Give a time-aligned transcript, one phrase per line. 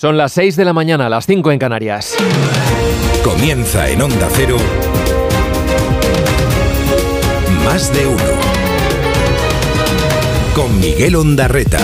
[0.00, 2.16] Son las 6 de la mañana, las 5 en Canarias.
[3.22, 4.56] Comienza en Onda Cero.
[7.66, 8.16] Más de uno.
[10.54, 11.80] Con Miguel Ondarreta.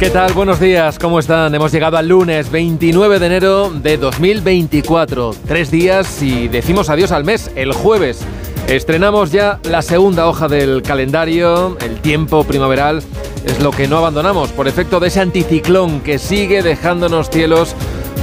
[0.00, 0.32] ¿Qué tal?
[0.32, 1.54] Buenos días, ¿cómo están?
[1.54, 5.36] Hemos llegado al lunes 29 de enero de 2024.
[5.46, 8.24] Tres días y decimos adiós al mes, el jueves.
[8.66, 13.04] Estrenamos ya la segunda hoja del calendario, el tiempo primaveral
[13.44, 17.74] es lo que no abandonamos por efecto de ese anticiclón que sigue dejándonos cielos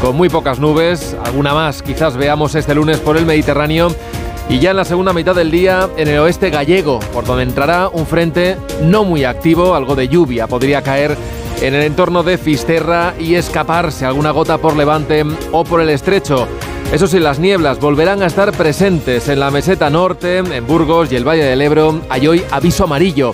[0.02, 3.95] con muy pocas nubes, alguna más quizás veamos este lunes por el Mediterráneo
[4.49, 7.88] y ya en la segunda mitad del día en el oeste gallego, por donde entrará
[7.88, 11.15] un frente no muy activo, algo de lluvia podría caer
[11.62, 16.48] en el entorno de Fisterra y escaparse alguna gota por Levante o por el estrecho.
[16.91, 21.15] Eso sí, las nieblas volverán a estar presentes en la meseta norte, en Burgos y
[21.15, 22.01] el Valle del Ebro.
[22.09, 23.31] Hay hoy aviso amarillo.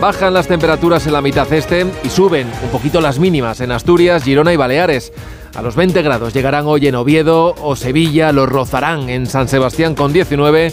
[0.00, 4.22] Bajan las temperaturas en la mitad este y suben un poquito las mínimas en Asturias,
[4.22, 5.12] Girona y Baleares.
[5.56, 9.96] A los 20 grados llegarán hoy en Oviedo o Sevilla, los rozarán en San Sebastián
[9.96, 10.72] con 19.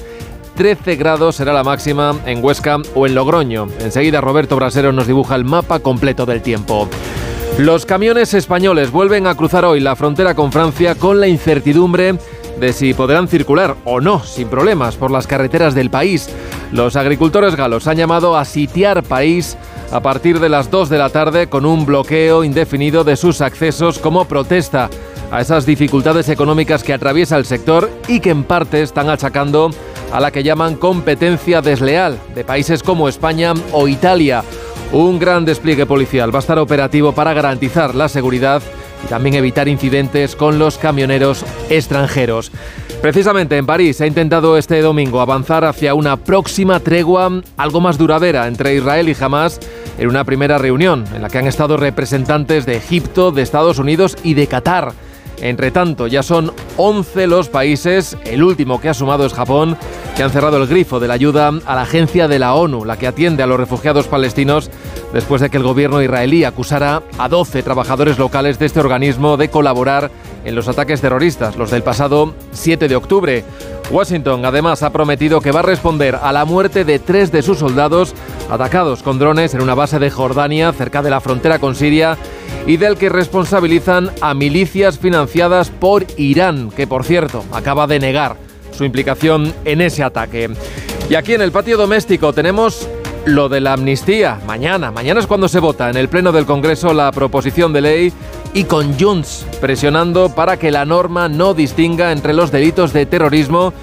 [0.56, 3.68] 13 grados será la máxima en Huesca o en Logroño.
[3.80, 6.88] Enseguida Roberto Brasero nos dibuja el mapa completo del tiempo.
[7.58, 12.16] Los camiones españoles vuelven a cruzar hoy la frontera con Francia con la incertidumbre
[12.60, 16.30] de si podrán circular o no sin problemas por las carreteras del país.
[16.72, 19.58] Los agricultores galos han llamado a sitiar país
[19.92, 24.00] a partir de las 2 de la tarde con un bloqueo indefinido de sus accesos
[24.00, 24.90] como protesta
[25.32, 29.72] a esas dificultades económicas que atraviesa el sector y que en parte están achacando
[30.12, 34.44] a la que llaman competencia desleal de países como España o Italia.
[34.92, 38.62] Un gran despliegue policial va a estar operativo para garantizar la seguridad
[39.04, 42.52] y también evitar incidentes con los camioneros extranjeros.
[43.02, 47.98] Precisamente en París se ha intentado este domingo avanzar hacia una próxima tregua algo más
[47.98, 49.60] duradera entre Israel y Hamas
[49.98, 54.18] en una primera reunión en la que han estado representantes de Egipto, de Estados Unidos
[54.24, 54.94] y de Qatar.
[55.42, 59.78] Entre tanto, ya son 11 los países, el último que ha sumado es Japón,
[60.16, 62.98] que han cerrado el grifo de la ayuda a la agencia de la ONU, la
[62.98, 64.72] que atiende a los refugiados palestinos,
[65.14, 69.50] después de que el gobierno israelí acusara a 12 trabajadores locales de este organismo de
[69.50, 70.10] colaborar
[70.46, 73.44] en los ataques terroristas, los del pasado 7 de octubre.
[73.92, 77.60] Washington además ha prometido que va a responder a la muerte de tres de sus
[77.60, 78.14] soldados
[78.50, 82.18] atacados con drones en una base de Jordania cerca de la frontera con Siria
[82.66, 88.38] y del que responsabilizan a milicias financiadas por Irán, que por cierto acaba de negar
[88.72, 90.50] su implicación en ese ataque.
[91.10, 92.88] Y aquí en el patio doméstico tenemos
[93.26, 94.40] lo de la amnistía.
[94.46, 98.14] Mañana, mañana es cuando se vota en el Pleno del Congreso la proposición de ley
[98.54, 103.74] y con Junts presionando para que la norma no distinga entre los delitos de terrorismo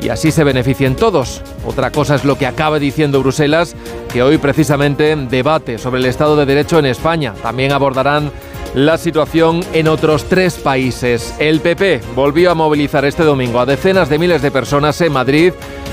[0.00, 1.42] y así se beneficien todos.
[1.66, 3.74] Otra cosa es lo que acaba diciendo Bruselas,
[4.12, 7.34] que hoy precisamente debate sobre el Estado de Derecho en España.
[7.42, 8.30] También abordarán
[8.74, 11.34] la situación en otros tres países.
[11.38, 15.52] El PP volvió a movilizar este domingo a decenas de miles de personas en Madrid.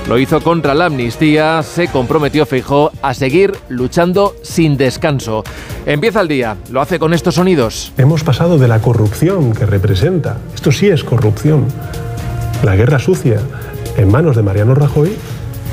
[0.09, 5.43] Lo hizo contra la amnistía, se comprometió Feijóo a seguir luchando sin descanso.
[5.85, 7.93] Empieza el día, lo hace con estos sonidos.
[7.97, 11.67] Hemos pasado de la corrupción que representa, esto sí es corrupción,
[12.63, 13.39] la guerra sucia
[13.95, 15.15] en manos de Mariano Rajoy,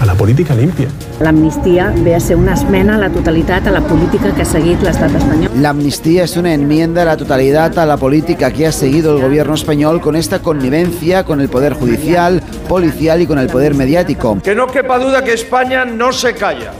[0.00, 0.88] a la política limpia.
[1.20, 4.44] La amnistía ve a ser una esmena a la totalidad a la política que ha
[4.44, 5.50] seguido el Estado español.
[5.56, 9.22] La amnistía es una enmienda a la totalidad a la política que ha seguido el
[9.22, 14.38] gobierno español con esta connivencia con el Poder Judicial, policial y con el Poder mediático.
[14.42, 16.72] Que no quepa duda que España no se calla,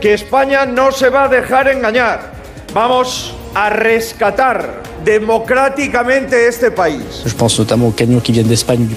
[0.00, 2.32] que España no se va a dejar engañar.
[2.72, 7.24] Vamos a rescatar democráticamente este país.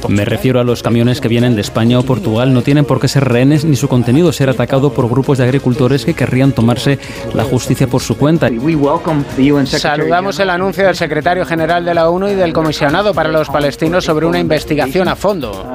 [0.09, 2.53] Me refiero a los camiones que vienen de España o Portugal.
[2.53, 6.03] No tienen por qué ser rehenes ni su contenido ser atacado por grupos de agricultores
[6.03, 7.00] que querrían tomarse
[7.34, 8.50] la justicia por su cuenta.
[9.66, 14.03] Saludamos el anuncio del secretario general de la ONU y del comisionado para los palestinos
[14.03, 15.74] sobre una investigación a fondo.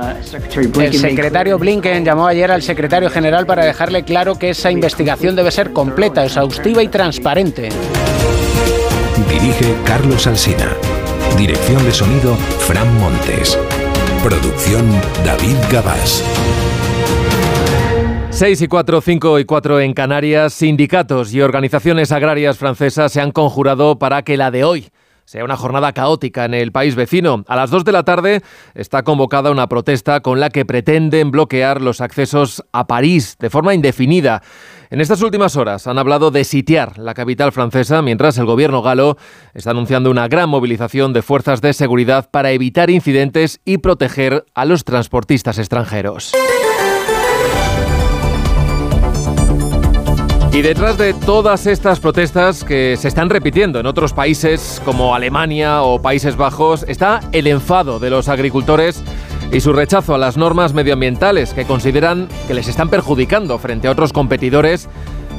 [0.78, 5.50] El secretario Blinken llamó ayer al secretario general para dejarle claro que esa investigación debe
[5.50, 7.70] ser completa, exhaustiva y transparente.
[9.28, 10.76] Dirige Carlos Alsina.
[11.36, 13.58] Dirección de sonido Fran Montes.
[14.22, 14.90] Producción
[15.24, 16.22] David Gabás.
[18.30, 23.30] 6 y 4, 5 y 4 en Canarias, sindicatos y organizaciones agrarias francesas se han
[23.30, 24.88] conjurado para que la de hoy
[25.24, 27.44] sea una jornada caótica en el país vecino.
[27.48, 28.42] A las 2 de la tarde
[28.74, 33.74] está convocada una protesta con la que pretenden bloquear los accesos a París de forma
[33.74, 34.42] indefinida.
[34.90, 39.16] En estas últimas horas han hablado de sitiar la capital francesa, mientras el gobierno galo
[39.54, 44.64] está anunciando una gran movilización de fuerzas de seguridad para evitar incidentes y proteger a
[44.64, 46.32] los transportistas extranjeros.
[50.54, 55.82] Y detrás de todas estas protestas que se están repitiendo en otros países como Alemania
[55.82, 59.02] o Países Bajos está el enfado de los agricultores
[59.50, 63.90] y su rechazo a las normas medioambientales que consideran que les están perjudicando frente a
[63.90, 64.88] otros competidores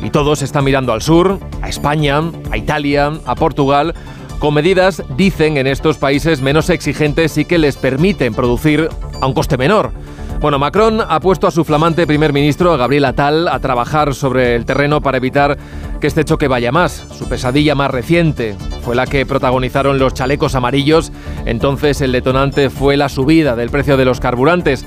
[0.04, 2.22] y todos están mirando al sur, a España,
[2.52, 3.94] a Italia, a Portugal,
[4.40, 8.90] con medidas, dicen, en estos países menos exigentes y que les permiten producir
[9.22, 9.94] a un coste menor.
[10.40, 14.66] Bueno, Macron ha puesto a su flamante primer ministro, Gabriel Attal, a trabajar sobre el
[14.66, 15.58] terreno para evitar
[16.00, 17.08] que este choque vaya más.
[17.18, 21.12] Su pesadilla más reciente fue la que protagonizaron los chalecos amarillos.
[21.46, 24.86] Entonces el detonante fue la subida del precio de los carburantes.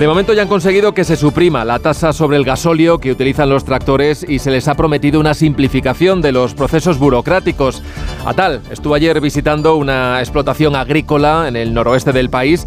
[0.00, 3.48] De momento ya han conseguido que se suprima la tasa sobre el gasóleo que utilizan
[3.48, 7.82] los tractores y se les ha prometido una simplificación de los procesos burocráticos.
[8.26, 12.66] Atal estuvo ayer visitando una explotación agrícola en el noroeste del país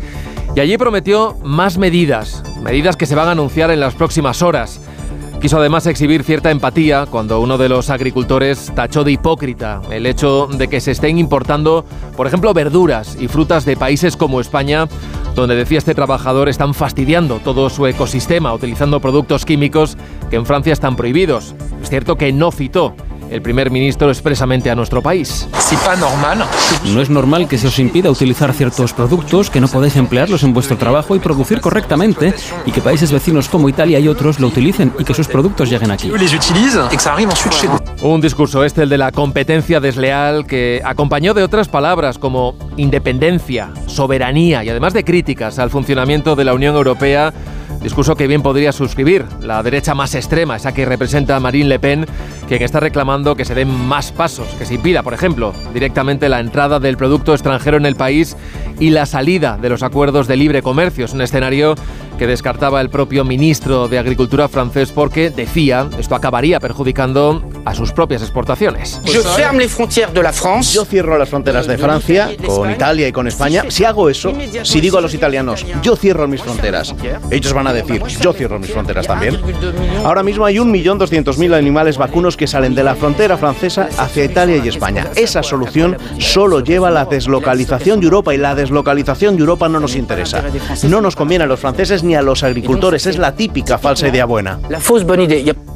[0.55, 4.81] y allí prometió más medidas, medidas que se van a anunciar en las próximas horas.
[5.41, 10.47] Quiso además exhibir cierta empatía cuando uno de los agricultores tachó de hipócrita el hecho
[10.47, 11.85] de que se estén importando,
[12.17, 14.89] por ejemplo, verduras y frutas de países como España,
[15.35, 19.95] donde decía este trabajador están fastidiando todo su ecosistema utilizando productos químicos
[20.29, 21.55] que en Francia están prohibidos.
[21.81, 22.95] Es cierto que no citó
[23.29, 25.47] el primer ministro expresamente a nuestro país.
[26.93, 30.53] No es normal que se os impida utilizar ciertos productos, que no podéis emplearlos en
[30.53, 32.33] vuestro trabajo y producir correctamente,
[32.65, 35.91] y que países vecinos como Italia y otros lo utilicen y que sus productos lleguen
[35.91, 36.09] aquí.
[38.01, 43.71] Un discurso este, el de la competencia desleal, que acompañó de otras palabras como independencia,
[43.87, 47.33] soberanía y además de críticas al funcionamiento de la Unión Europea
[47.81, 51.79] Discurso que bien podría suscribir la derecha más extrema, esa que representa a Marine Le
[51.79, 52.05] Pen,
[52.47, 56.41] quien está reclamando que se den más pasos, que se impida, por ejemplo, directamente la
[56.41, 58.35] entrada del producto extranjero en el país
[58.79, 61.05] y la salida de los acuerdos de libre comercio.
[61.05, 61.75] Es un escenario
[62.19, 67.93] que descartaba el propio ministro de Agricultura francés porque decía esto acabaría perjudicando a sus
[67.93, 69.01] propias exportaciones.
[70.73, 73.63] Yo cierro las fronteras de Francia con Italia y con España.
[73.69, 74.33] Si hago eso,
[74.63, 76.93] si digo a los italianos, yo cierro mis fronteras,
[77.31, 79.39] ellos van a decir, yo cierro mis fronteras también.
[80.03, 84.67] Ahora mismo hay 1.200.000 animales vacunos que salen de la frontera francesa hacia Italia y
[84.67, 85.07] España.
[85.15, 89.79] Esa solución solo lleva a la deslocalización de Europa y la deslocalización de Europa no
[89.79, 90.43] nos interesa.
[90.83, 93.05] No nos conviene a los franceses a los agricultores.
[93.05, 94.59] Es la típica falsa idea buena.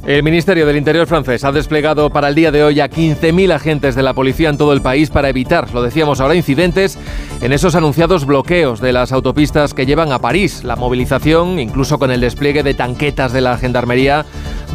[0.05, 3.95] El Ministerio del Interior francés ha desplegado para el día de hoy a 15.000 agentes
[3.95, 6.97] de la policía en todo el país para evitar, lo decíamos ahora, incidentes
[7.41, 10.65] en esos anunciados bloqueos de las autopistas que llevan a París.
[10.65, 14.25] La movilización, incluso con el despliegue de tanquetas de la gendarmería,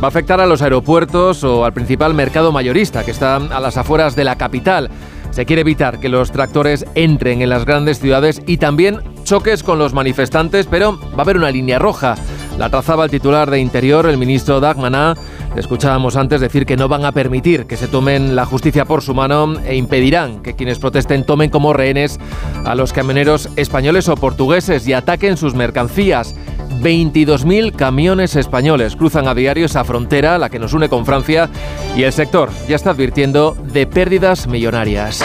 [0.03, 3.77] va a afectar a los aeropuertos o al principal mercado mayorista que está a las
[3.77, 4.91] afueras de la capital.
[5.31, 9.79] Se quiere evitar que los tractores entren en las grandes ciudades y también choques con
[9.79, 12.15] los manifestantes, pero va a haber una línea roja.
[12.57, 15.17] La trazaba el titular de Interior, el ministro Dagmaná.
[15.55, 19.15] Escuchábamos antes decir que no van a permitir que se tomen la justicia por su
[19.15, 22.19] mano e impedirán que quienes protesten tomen como rehenes
[22.65, 26.35] a los camioneros españoles o portugueses y ataquen sus mercancías.
[26.81, 31.51] 22.000 camiones españoles cruzan a diario esa frontera, la que nos une con Francia,
[31.95, 35.23] y el sector ya está advirtiendo de pérdidas millonarias.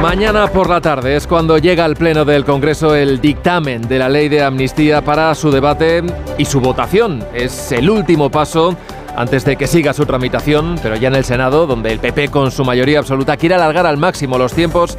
[0.00, 4.08] Mañana por la tarde es cuando llega al Pleno del Congreso el dictamen de la
[4.08, 6.04] ley de amnistía para su debate
[6.38, 7.24] y su votación.
[7.34, 8.76] Es el último paso
[9.16, 12.52] antes de que siga su tramitación, pero ya en el Senado, donde el PP con
[12.52, 14.96] su mayoría absoluta quiere alargar al máximo los tiempos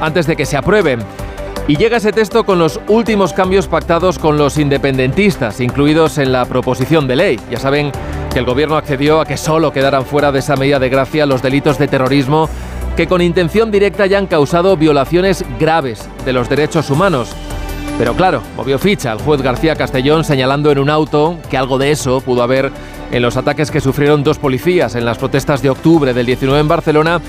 [0.00, 0.96] antes de que se apruebe.
[1.68, 6.46] Y llega ese texto con los últimos cambios pactados con los independentistas, incluidos en la
[6.46, 7.40] proposición de ley.
[7.50, 7.92] Ya saben
[8.32, 11.42] que el gobierno accedió a que solo quedaran fuera de esa medida de gracia los
[11.42, 12.48] delitos de terrorismo
[13.00, 17.30] que con intención directa ya han causado violaciones graves de los derechos humanos.
[17.96, 21.92] Pero claro, movió ficha el juez García Castellón señalando en un auto que algo de
[21.92, 22.70] eso pudo haber
[23.10, 26.68] en los ataques que sufrieron dos policías en las protestas de octubre del 19 en
[26.68, 27.22] Barcelona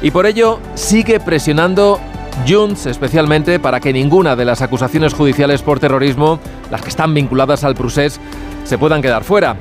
[0.00, 1.98] y por ello sigue presionando
[2.46, 6.38] Junts especialmente para que ninguna de las acusaciones judiciales por terrorismo,
[6.70, 8.20] las que están vinculadas al procés,
[8.62, 9.56] se puedan quedar fuera.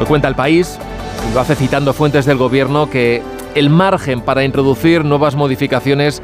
[0.00, 0.78] Hoy cuenta el país,
[1.30, 3.22] y lo hace citando fuentes del gobierno, que
[3.54, 6.22] el margen para introducir nuevas modificaciones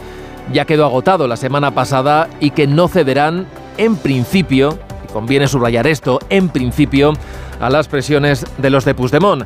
[0.52, 5.86] ya quedó agotado la semana pasada y que no cederán en principio, y conviene subrayar
[5.86, 7.12] esto, en principio,
[7.60, 9.44] a las presiones de los de Puigdemont.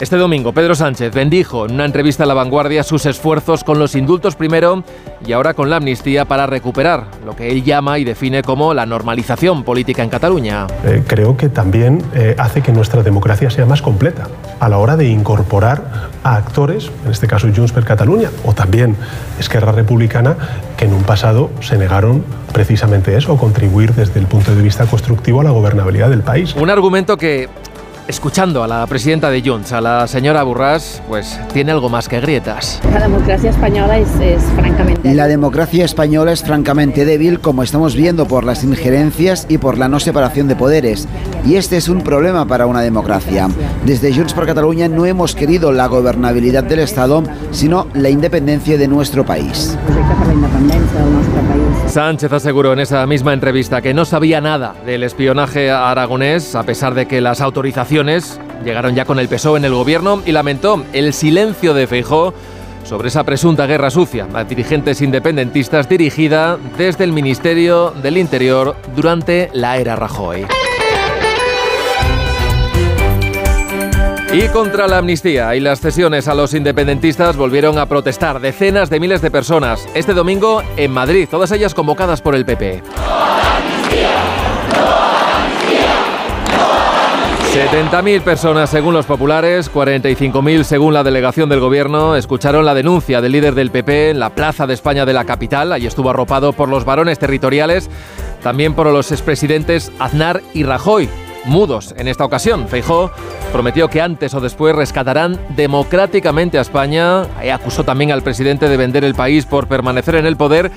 [0.00, 3.94] Este domingo, Pedro Sánchez bendijo en una entrevista a La Vanguardia sus esfuerzos con los
[3.94, 4.82] indultos primero
[5.24, 8.84] y ahora con la amnistía para recuperar lo que él llama y define como la
[8.84, 10.66] normalización política en Cataluña.
[10.84, 14.96] Eh, creo que también eh, hace que nuestra democracia sea más completa a la hora
[14.96, 18.96] de incorporar a actores, en este caso Junts per Catalunya o también
[19.38, 20.36] Esquerra Republicana,
[20.76, 25.40] que en un pasado se negaron precisamente eso, contribuir desde el punto de vista constructivo
[25.40, 26.54] a la gobernabilidad del país.
[26.56, 27.48] Un argumento que
[28.08, 32.20] escuchando a la presidenta de Junts, a la señora Burras, pues tiene algo más que
[32.20, 32.80] grietas.
[32.92, 35.14] La democracia española es, es, francamente...
[35.14, 39.88] La democracia española es francamente débil, como estamos viendo por las injerencias y por la
[39.88, 41.08] no separación de poderes.
[41.44, 43.48] Y este es un problema para una democracia.
[43.84, 48.88] Desde Junts por Cataluña no hemos querido la gobernabilidad del Estado, sino la independencia de
[48.88, 49.76] nuestro país.
[51.92, 56.94] Sánchez aseguró en esa misma entrevista que no sabía nada del espionaje aragonés, a pesar
[56.94, 61.12] de que las autorizaciones llegaron ya con el PSOE en el gobierno, y lamentó el
[61.12, 62.32] silencio de Feijó
[62.84, 69.50] sobre esa presunta guerra sucia a dirigentes independentistas dirigida desde el Ministerio del Interior durante
[69.52, 70.46] la era Rajoy.
[74.32, 78.98] Y contra la amnistía y las cesiones a los independentistas volvieron a protestar decenas de
[78.98, 82.82] miles de personas este domingo en Madrid, todas ellas convocadas por el PP.
[87.52, 93.32] 70.000 personas según los populares, 45.000 según la delegación del gobierno, escucharon la denuncia del
[93.32, 95.70] líder del PP en la Plaza de España de la capital.
[95.70, 97.90] Allí estuvo arropado por los varones territoriales,
[98.42, 101.10] también por los expresidentes Aznar y Rajoy,
[101.44, 102.68] mudos en esta ocasión.
[102.68, 103.10] Feijó
[103.52, 107.26] prometió que antes o después rescatarán democráticamente a España.
[107.44, 110.70] y acusó también al presidente de vender el país por permanecer en el poder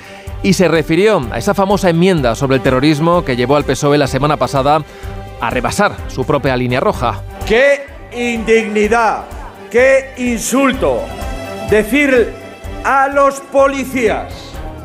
[0.44, 4.08] y se refirió a esa famosa enmienda sobre el terrorismo que llevó al PSOE la
[4.08, 4.84] semana pasada
[5.42, 7.22] a rebasar su propia línea roja.
[7.46, 9.24] ¡Qué indignidad!
[9.72, 11.02] ¡Qué insulto!
[11.70, 12.34] Decir
[12.84, 14.34] a los policías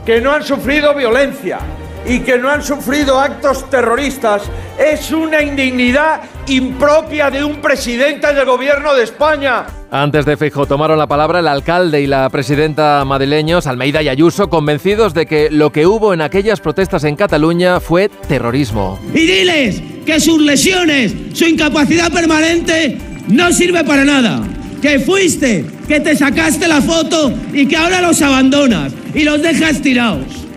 [0.07, 1.59] que no han sufrido violencia
[2.07, 4.43] y que no han sufrido actos terroristas
[4.79, 9.67] es una indignidad impropia de un presidente del gobierno de España.
[9.91, 14.49] Antes de Feijóo tomaron la palabra el alcalde y la presidenta madrileños, Almeida y Ayuso,
[14.49, 18.99] convencidos de que lo que hubo en aquellas protestas en Cataluña fue terrorismo.
[19.13, 24.41] Y diles que sus lesiones, su incapacidad permanente no sirve para nada.
[24.81, 29.83] Que fuiste, que te sacaste la foto y que ahora los abandonas y los dejas
[29.83, 30.50] tirados.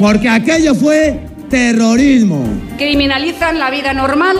[0.00, 2.42] Porque aquello fue terrorismo.
[2.78, 4.38] Criminalizan la vida normal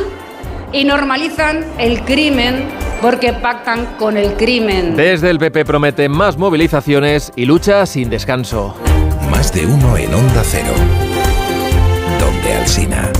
[0.72, 2.64] y normalizan el crimen
[3.02, 4.96] porque pactan con el crimen.
[4.96, 8.74] Desde el PP prometen más movilizaciones y lucha sin descanso.
[9.30, 10.72] Más de uno en Onda Cero.
[12.18, 13.12] Donde Alsina.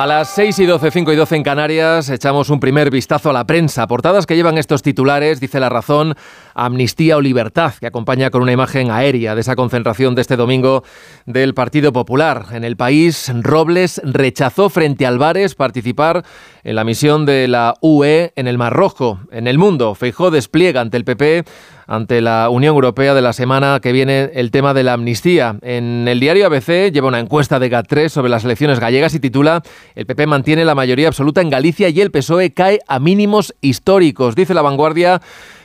[0.00, 3.34] A las 6 y 12, 5 y 12 en Canarias, echamos un primer vistazo a
[3.34, 3.86] la prensa.
[3.86, 6.14] Portadas que llevan estos titulares, dice La Razón,
[6.54, 10.84] Amnistía o Libertad, que acompaña con una imagen aérea de esa concentración de este domingo
[11.26, 12.46] del Partido Popular.
[12.52, 16.24] En el país, Robles rechazó frente a Álvarez participar
[16.64, 19.20] en la misión de la UE en el Mar Rojo.
[19.30, 21.44] En el mundo, Feijó despliega ante el PP
[21.90, 25.56] ante la Unión Europea de la semana que viene el tema de la amnistía.
[25.60, 29.64] En el diario ABC lleva una encuesta de GAT3 sobre las elecciones gallegas y titula
[29.96, 34.36] El PP mantiene la mayoría absoluta en Galicia y el PSOE cae a mínimos históricos.
[34.36, 35.20] Dice la vanguardia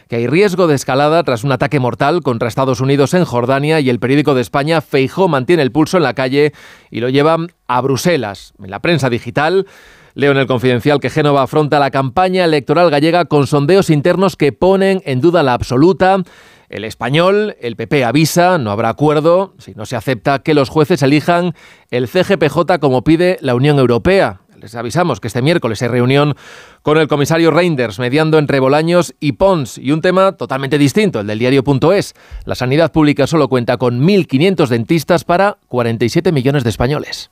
[0.09, 3.91] que hay riesgo de escalada tras un ataque mortal contra Estados Unidos en Jordania y
[3.91, 6.53] el periódico de España Feijó mantiene el pulso en la calle
[6.89, 8.55] y lo llevan a Bruselas.
[8.63, 9.67] En la prensa digital
[10.15, 14.53] Leo en el Confidencial que Génova afronta la campaña electoral gallega con sondeos internos que
[14.53, 16.23] ponen en duda la absoluta.
[16.69, 21.03] El español, el PP avisa, no habrá acuerdo si no se acepta que los jueces
[21.03, 21.53] elijan
[21.91, 24.39] el CGPJ como pide la Unión Europea.
[24.57, 26.35] Les avisamos que este miércoles hay reunión
[26.81, 31.27] con el comisario Reinders, mediando entre Bolaños y Pons, y un tema totalmente distinto, el
[31.27, 32.13] del diario.es.
[32.45, 37.31] La sanidad pública solo cuenta con 1.500 dentistas para 47 millones de españoles.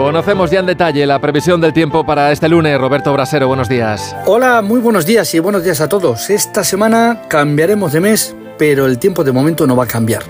[0.00, 2.80] Conocemos ya en detalle la previsión del tiempo para este lunes.
[2.80, 4.16] Roberto Brasero, buenos días.
[4.24, 6.30] Hola, muy buenos días y buenos días a todos.
[6.30, 10.22] Esta semana cambiaremos de mes, pero el tiempo de momento no va a cambiar.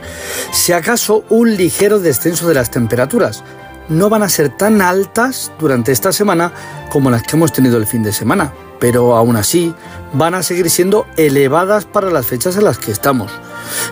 [0.50, 3.44] Si acaso un ligero descenso de las temperaturas.
[3.88, 6.52] No van a ser tan altas durante esta semana
[6.90, 9.74] como las que hemos tenido el fin de semana, pero aún así
[10.12, 13.32] van a seguir siendo elevadas para las fechas en las que estamos.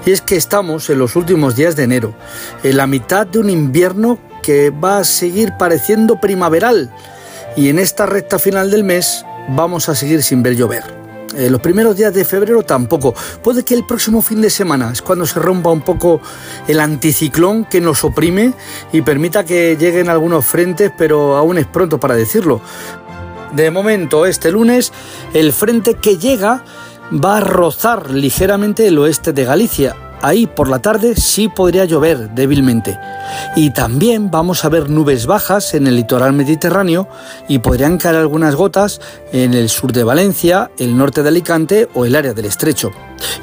[0.06, 2.14] Y es que estamos en los últimos días de enero,
[2.62, 4.18] en la mitad de un invierno
[4.70, 6.90] va a seguir pareciendo primaveral
[7.56, 10.98] y en esta recta final del mes vamos a seguir sin ver llover.
[11.36, 13.14] Eh, los primeros días de febrero tampoco.
[13.42, 16.20] Puede que el próximo fin de semana es cuando se rompa un poco
[16.66, 18.54] el anticiclón que nos oprime
[18.92, 22.60] y permita que lleguen algunos frentes, pero aún es pronto para decirlo.
[23.52, 24.92] De momento, este lunes,
[25.34, 26.64] el frente que llega
[27.12, 30.07] va a rozar ligeramente el oeste de Galicia.
[30.20, 32.98] Ahí por la tarde sí podría llover débilmente.
[33.54, 37.08] Y también vamos a ver nubes bajas en el litoral mediterráneo
[37.48, 39.00] y podrían caer algunas gotas
[39.32, 42.90] en el sur de Valencia, el norte de Alicante o el área del estrecho.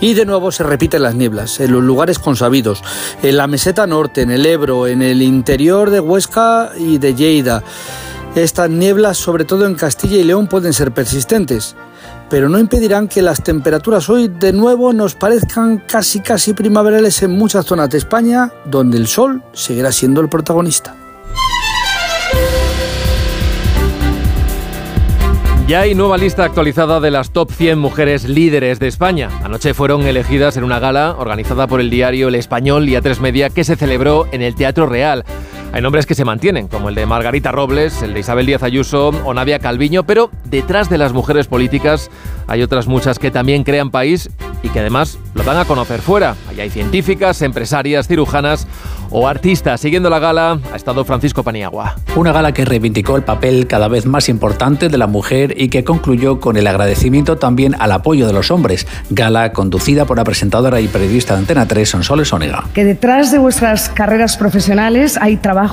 [0.02, 2.84] Y de nuevo se repiten las nieblas en los lugares consabidos,
[3.24, 7.64] en la meseta norte, en el Ebro, en el interior de Huesca y de Lleida.
[8.36, 11.76] Estas nieblas, sobre todo en Castilla y León, pueden ser persistentes
[12.30, 17.32] pero no impedirán que las temperaturas hoy de nuevo nos parezcan casi casi primaverales en
[17.32, 20.96] muchas zonas de España, donde el sol seguirá siendo el protagonista.
[25.68, 29.30] Ya hay nueva lista actualizada de las top 100 mujeres líderes de España.
[29.44, 33.50] Anoche fueron elegidas en una gala organizada por el diario El Español y A3 Media
[33.50, 35.26] que se celebró en el Teatro Real.
[35.76, 39.10] Hay nombres que se mantienen, como el de Margarita Robles, el de Isabel Díaz Ayuso
[39.10, 42.10] o Nadia Calviño, pero detrás de las mujeres políticas
[42.48, 44.30] hay otras muchas que también crean país
[44.64, 46.38] y que además lo dan a conocer fuera.
[46.50, 48.68] Ahí hay científicas, empresarias, cirujanas
[49.12, 49.82] o artistas.
[49.82, 51.96] Siguiendo la gala ha estado Francisco Paniagua.
[52.16, 55.84] Una gala que reivindicó el papel cada vez más importante de la mujer y que
[55.84, 58.88] concluyó con el agradecimiento también al apoyo de los hombres.
[59.10, 62.64] Gala conducida por la presentadora y periodista de Antena 3, Sonsoles Onega.
[62.74, 65.65] Que detrás de vuestras carreras profesionales hay trabajo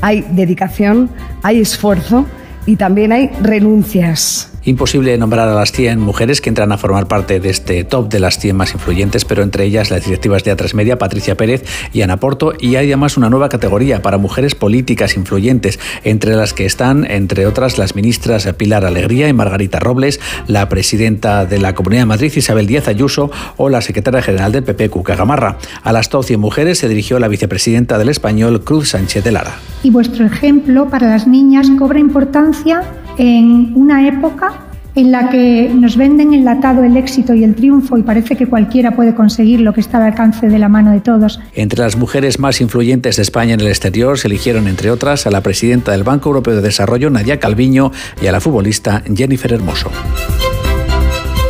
[0.00, 1.10] hay dedicación,
[1.42, 2.26] hay esfuerzo
[2.66, 4.53] y también hay renuncias.
[4.66, 8.18] Imposible nombrar a las 100 mujeres que entran a formar parte de este top de
[8.18, 12.00] las 100 más influyentes, pero entre ellas las directivas de A3 Media, Patricia Pérez y
[12.00, 16.64] Ana Porto, y hay además una nueva categoría para mujeres políticas influyentes, entre las que
[16.64, 22.02] están, entre otras, las ministras Pilar Alegría y Margarita Robles, la presidenta de la Comunidad
[22.02, 25.58] de Madrid, Isabel Díaz Ayuso, o la secretaria general del PP, Cuca Gamarra.
[25.82, 29.56] A las top 100 mujeres se dirigió la vicepresidenta del Español, Cruz Sánchez de Lara.
[29.82, 32.82] Y vuestro ejemplo para las niñas cobra importancia
[33.18, 38.02] en una época en la que nos venden enlatado el éxito y el triunfo y
[38.02, 41.40] parece que cualquiera puede conseguir lo que está al alcance de la mano de todos.
[41.54, 45.30] Entre las mujeres más influyentes de España en el exterior se eligieron, entre otras, a
[45.30, 47.90] la presidenta del Banco Europeo de Desarrollo, Nadia Calviño,
[48.22, 49.90] y a la futbolista Jennifer Hermoso.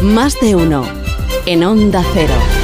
[0.02, 0.84] Más de uno
[1.46, 2.63] en Onda Cero.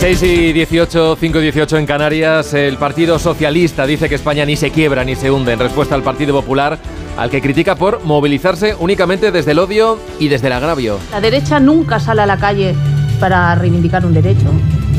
[0.00, 2.54] 6 y 18, 5 y 18 en Canarias.
[2.54, 6.04] El Partido Socialista dice que España ni se quiebra ni se hunde en respuesta al
[6.04, 6.78] Partido Popular,
[7.16, 11.00] al que critica por movilizarse únicamente desde el odio y desde el agravio.
[11.10, 12.76] La derecha nunca sale a la calle
[13.18, 14.46] para reivindicar un derecho.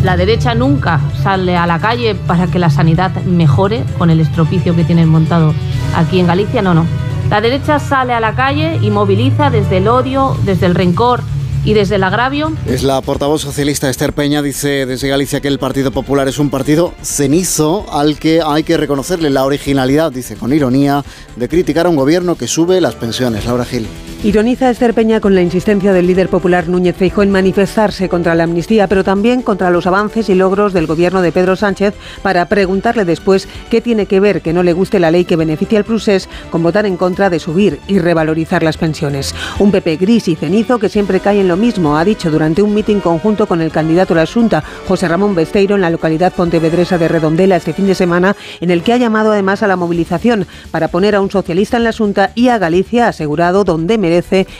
[0.03, 4.75] La derecha nunca sale a la calle para que la sanidad mejore con el estropicio
[4.75, 5.53] que tienen montado
[5.95, 6.61] aquí en Galicia.
[6.61, 6.85] No, no.
[7.29, 11.21] La derecha sale a la calle y moviliza desde el odio, desde el rencor
[11.63, 12.51] y desde el agravio.
[12.67, 16.49] Es la portavoz socialista Esther Peña, dice desde Galicia que el Partido Popular es un
[16.49, 21.03] partido cenizo al que hay que reconocerle la originalidad, dice con ironía,
[21.35, 23.45] de criticar a un gobierno que sube las pensiones.
[23.45, 23.87] Laura Gil.
[24.21, 28.43] Ironiza Esther Peña con la insistencia del líder popular Núñez Feijóo en manifestarse contra la
[28.43, 33.05] amnistía, pero también contra los avances y logros del gobierno de Pedro Sánchez para preguntarle
[33.05, 36.27] después qué tiene que ver que no le guste la ley que beneficia al Prusés
[36.51, 39.33] con votar en contra de subir y revalorizar las pensiones.
[39.57, 42.73] Un PP gris y cenizo que siempre cae en lo mismo, ha dicho durante un
[42.73, 46.97] mitin conjunto con el candidato a la Junta, José Ramón Besteiro, en la localidad pontevedresa
[46.97, 50.45] de Redondela este fin de semana, en el que ha llamado además a la movilización
[50.71, 54.09] para poner a un socialista en la Junta y a Galicia asegurado donde me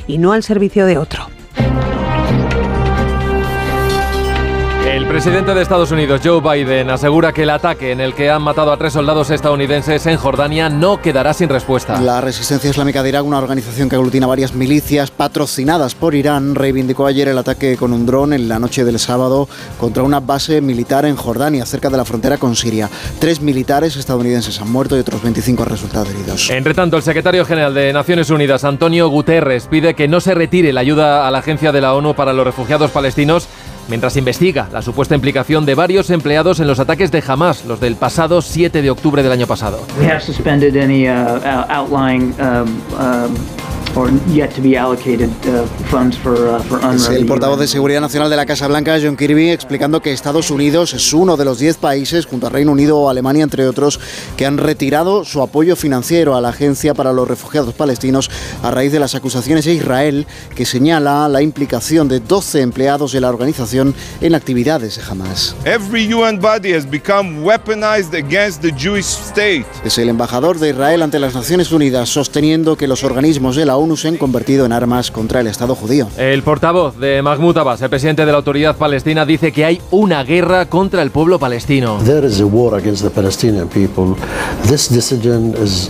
[0.08, 1.28] y no al servicio de otro.
[5.10, 8.72] Presidente de Estados Unidos, Joe Biden, asegura que el ataque en el que han matado
[8.72, 12.00] a tres soldados estadounidenses en Jordania no quedará sin respuesta.
[12.00, 17.08] La resistencia islámica de Irak, una organización que aglutina varias milicias patrocinadas por Irán, reivindicó
[17.08, 21.06] ayer el ataque con un dron en la noche del sábado contra una base militar
[21.06, 22.88] en Jordania, cerca de la frontera con Siria.
[23.18, 26.52] Tres militares estadounidenses han muerto y otros 25 han resultado heridos.
[26.52, 30.72] Entre tanto, el secretario general de Naciones Unidas, Antonio Guterres, pide que no se retire
[30.72, 33.48] la ayuda a la agencia de la ONU para los refugiados palestinos
[33.90, 37.96] mientras investiga la supuesta implicación de varios empleados en los ataques de Hamas, los del
[37.96, 39.80] pasado 7 de octubre del año pasado.
[46.94, 50.52] Es el portavoz de Seguridad Nacional de la Casa Blanca, John Kirby, explicando que Estados
[50.52, 54.00] Unidos es uno de los 10 países, junto a Reino Unido o Alemania, entre otros,
[54.38, 58.30] que han retirado su apoyo financiero a la Agencia para los Refugiados Palestinos
[58.64, 63.22] a raíz de las acusaciones de Israel, que señala la implicación de 12 empleados de
[63.22, 65.56] la organización en actividades de Hamas.
[65.66, 69.66] Every UN body has become weaponized against the Jewish state.
[69.84, 73.79] Es el embajador de Israel ante las Naciones Unidas, sosteniendo que los organismos de la
[73.80, 76.08] ONU se han convertido en armas contra el Estado judío.
[76.18, 80.24] El portavoz de Mahmoud Abbas, el presidente de la autoridad palestina, dice que hay una
[80.24, 81.98] guerra contra el pueblo palestino.
[82.06, 84.16] There is a war against the Palestinian people.
[84.68, 85.90] This decision is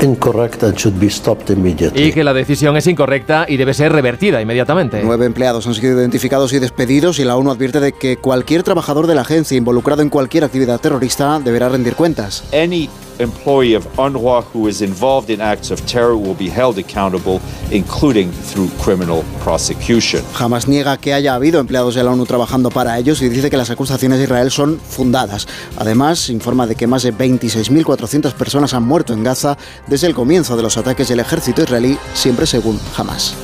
[0.00, 2.04] incorrect and should be stopped immediately.
[2.04, 5.02] Y que la decisión es incorrecta y debe ser revertida inmediatamente.
[5.04, 9.06] Nueve empleados han sido identificados y despedidos y la ONU advierte de que cualquier trabajador
[9.06, 12.44] de la agencia involucrado en cualquier actividad terrorista deberá rendir cuentas.
[12.52, 17.40] Any employee of UNRWA who is involved in acts of terror will be held accountable,
[17.70, 20.22] including through criminal prosecution.
[20.34, 23.56] Jamás niega que haya habido empleados de la ONU trabajando para ellos y dice que
[23.56, 25.46] las acusaciones de Israel son fundadas.
[25.76, 30.56] Además, informa de que más de 26.400 personas han muerto en Gaza desde el comienzo
[30.56, 33.34] de los ataques del ejército israelí, siempre según Hamas.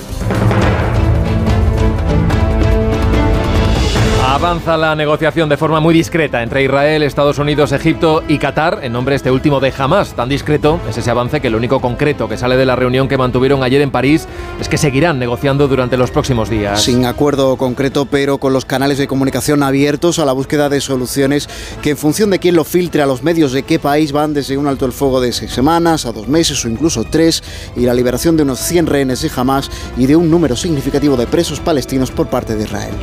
[4.31, 8.93] Avanza la negociación de forma muy discreta entre Israel, Estados Unidos, Egipto y Qatar en
[8.93, 10.15] nombre este último de Hamas.
[10.15, 13.19] Tan discreto es ese avance que lo único concreto que sale de la reunión que
[13.19, 14.29] mantuvieron ayer en París
[14.61, 16.81] es que seguirán negociando durante los próximos días.
[16.81, 21.49] Sin acuerdo concreto, pero con los canales de comunicación abiertos a la búsqueda de soluciones
[21.83, 24.57] que en función de quién lo filtre a los medios de qué país van desde
[24.57, 27.43] un alto el fuego de seis semanas a dos meses o incluso tres
[27.75, 31.27] y la liberación de unos 100 rehenes de Hamas y de un número significativo de
[31.27, 32.95] presos palestinos por parte de Israel.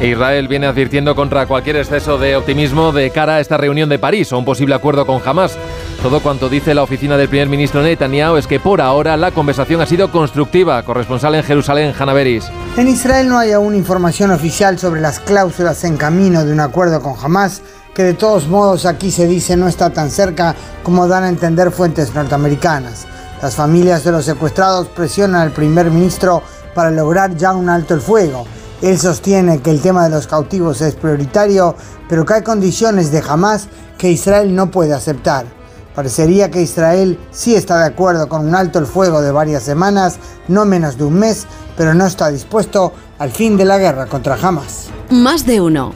[0.00, 4.32] Israel viene advirtiendo contra cualquier exceso de optimismo de cara a esta reunión de París
[4.32, 5.58] o un posible acuerdo con Hamas.
[6.02, 9.80] Todo cuanto dice la oficina del primer ministro Netanyahu es que por ahora la conversación
[9.80, 10.84] ha sido constructiva.
[10.84, 12.44] Corresponsal en Jerusalén, Hanna Beris.
[12.76, 17.02] En Israel no hay aún información oficial sobre las cláusulas en camino de un acuerdo
[17.02, 21.24] con Hamas, que de todos modos aquí se dice no está tan cerca como dan
[21.24, 23.08] a entender fuentes norteamericanas.
[23.42, 26.40] Las familias de los secuestrados presionan al primer ministro
[26.72, 28.46] para lograr ya un alto el fuego.
[28.80, 31.74] Él sostiene que el tema de los cautivos es prioritario,
[32.08, 35.46] pero que hay condiciones de jamás que Israel no puede aceptar.
[35.94, 40.18] Parecería que Israel sí está de acuerdo con un alto el fuego de varias semanas,
[40.46, 41.44] no menos de un mes,
[41.76, 44.90] pero no está dispuesto al fin de la guerra contra Hamas.
[45.10, 45.92] Más de uno.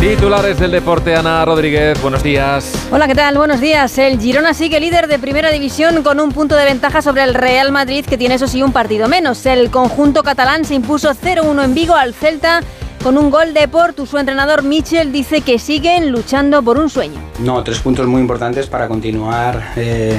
[0.00, 2.72] Titulares del deporte, Ana Rodríguez, buenos días.
[2.92, 3.36] Hola, ¿qué tal?
[3.36, 3.98] Buenos días.
[3.98, 7.72] El Girona sigue líder de primera división con un punto de ventaja sobre el Real
[7.72, 9.44] Madrid, que tiene eso sí un partido menos.
[9.44, 12.60] El conjunto catalán se impuso 0-1 en Vigo al Celta
[13.02, 14.06] con un gol de Portu.
[14.06, 17.18] Su entrenador Michel dice que siguen luchando por un sueño.
[17.40, 20.16] No, tres puntos muy importantes para continuar eh,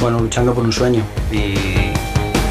[0.00, 1.04] bueno, luchando por un sueño.
[1.30, 1.54] Y,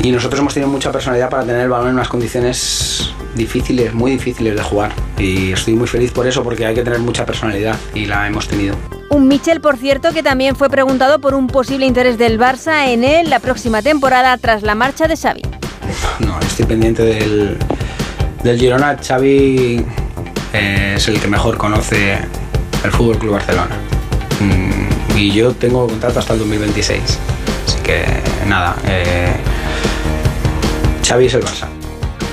[0.06, 4.12] y nosotros hemos tenido mucha personalidad para tener el balón en unas condiciones difíciles, muy
[4.12, 4.92] difíciles de jugar.
[5.18, 8.48] Y estoy muy feliz por eso, porque hay que tener mucha personalidad y la hemos
[8.48, 8.76] tenido.
[9.10, 13.04] Un Michel, por cierto, que también fue preguntado por un posible interés del Barça en
[13.04, 15.42] él la próxima temporada tras la marcha de Xavi.
[16.20, 17.58] No, estoy pendiente del,
[18.44, 19.00] del Girona.
[19.02, 19.84] Xavi
[20.54, 22.20] eh, es el que mejor conoce
[22.84, 23.76] el Fútbol Club Barcelona.
[24.40, 27.02] Mm, y yo tengo contrato hasta el 2026.
[27.66, 28.06] Así que
[28.46, 29.34] nada, eh,
[31.04, 31.68] Xavi es el Barça.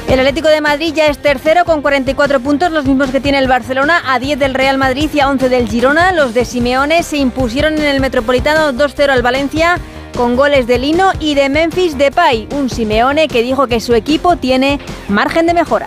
[0.09, 3.49] El Atlético de Madrid ya es tercero con 44 puntos, los mismos que tiene el
[3.49, 6.13] Barcelona, a 10 del Real Madrid y a 11 del Girona.
[6.13, 9.79] Los de Simeone se impusieron en el Metropolitano 2-0 al Valencia
[10.15, 14.37] con goles de Lino y de Memphis Depay, un Simeone que dijo que su equipo
[14.37, 15.87] tiene margen de mejora.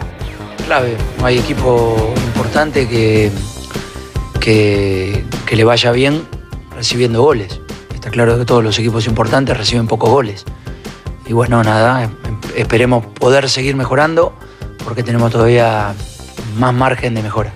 [0.65, 3.31] Clave, no hay equipo importante que,
[4.39, 6.25] que, que le vaya bien
[6.75, 7.61] recibiendo goles.
[7.93, 10.45] Está claro que todos los equipos importantes reciben pocos goles.
[11.27, 12.09] Y bueno, nada,
[12.55, 14.33] esperemos poder seguir mejorando
[14.83, 15.93] porque tenemos todavía
[16.57, 17.51] más margen de mejora.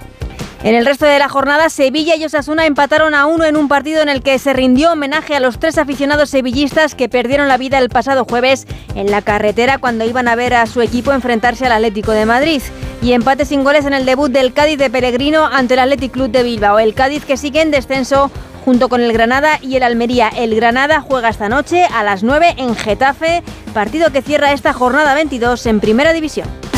[0.62, 4.02] En el resto de la jornada, Sevilla y Osasuna empataron a uno en un partido
[4.02, 7.78] en el que se rindió homenaje a los tres aficionados sevillistas que perdieron la vida
[7.78, 11.72] el pasado jueves en la carretera cuando iban a ver a su equipo enfrentarse al
[11.72, 12.62] Atlético de Madrid.
[13.02, 16.30] Y empate sin goles en el debut del Cádiz de Peregrino ante el Athletic Club
[16.30, 16.78] de Bilbao.
[16.78, 18.30] El Cádiz que sigue en descenso
[18.64, 20.30] junto con el Granada y el Almería.
[20.30, 23.44] El Granada juega esta noche a las 9 en Getafe,
[23.74, 26.69] partido que cierra esta jornada 22 en Primera División.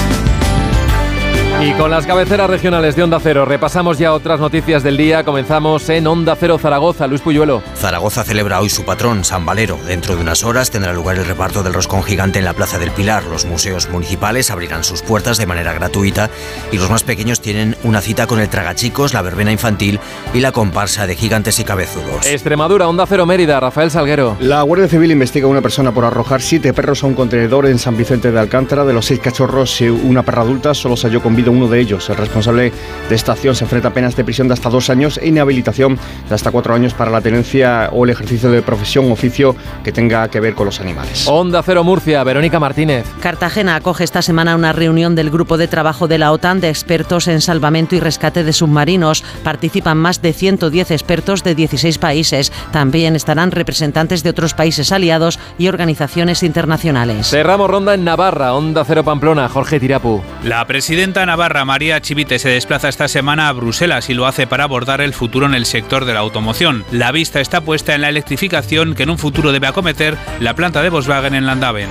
[1.63, 5.23] Y con las cabeceras regionales de Onda Cero repasamos ya otras noticias del día.
[5.23, 7.05] Comenzamos en Onda Cero Zaragoza.
[7.05, 7.61] Luis Puyuelo.
[7.75, 9.77] Zaragoza celebra hoy su patrón, San Valero.
[9.85, 12.89] Dentro de unas horas tendrá lugar el reparto del roscón gigante en la Plaza del
[12.89, 13.25] Pilar.
[13.25, 16.31] Los museos municipales abrirán sus puertas de manera gratuita
[16.71, 19.99] y los más pequeños tienen una cita con el Tragachicos, la verbena infantil
[20.33, 22.25] y la comparsa de gigantes y cabezudos.
[22.25, 23.59] Extremadura, Onda Cero Mérida.
[23.59, 24.35] Rafael Salguero.
[24.39, 27.77] La Guardia Civil investiga a una persona por arrojar siete perros a un contenedor en
[27.77, 28.83] San Vicente de Alcántara.
[28.83, 32.09] De los seis cachorros, una perra adulta solo se halló con vida uno de ellos.
[32.09, 32.71] El responsable
[33.09, 35.99] de esta acción se enfrenta a penas de prisión de hasta dos años e inhabilitación
[36.27, 39.91] de hasta cuatro años para la tenencia o el ejercicio de profesión o oficio que
[39.91, 41.27] tenga que ver con los animales.
[41.27, 43.05] Onda Cero Murcia, Verónica Martínez.
[43.21, 47.27] Cartagena acoge esta semana una reunión del grupo de trabajo de la OTAN de expertos
[47.27, 49.23] en salvamento y rescate de submarinos.
[49.43, 52.51] Participan más de 110 expertos de 16 países.
[52.71, 57.27] También estarán representantes de otros países aliados y organizaciones internacionales.
[57.27, 60.21] Cerramos ronda en Navarra, Onda Cero Pamplona, Jorge Tirapu.
[60.43, 64.63] La presidenta Navarra, María Chivite, se desplaza esta semana a Bruselas y lo hace para
[64.63, 66.85] abordar el futuro en el sector de la automoción.
[66.91, 70.83] La vista está puesta en la electrificación que en un futuro debe acometer la planta
[70.83, 71.89] de Volkswagen en Landaven.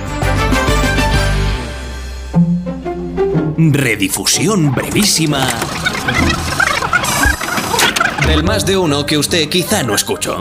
[3.57, 5.45] Redifusión brevísima
[8.31, 10.37] del más de uno que usted quizá no escuchó.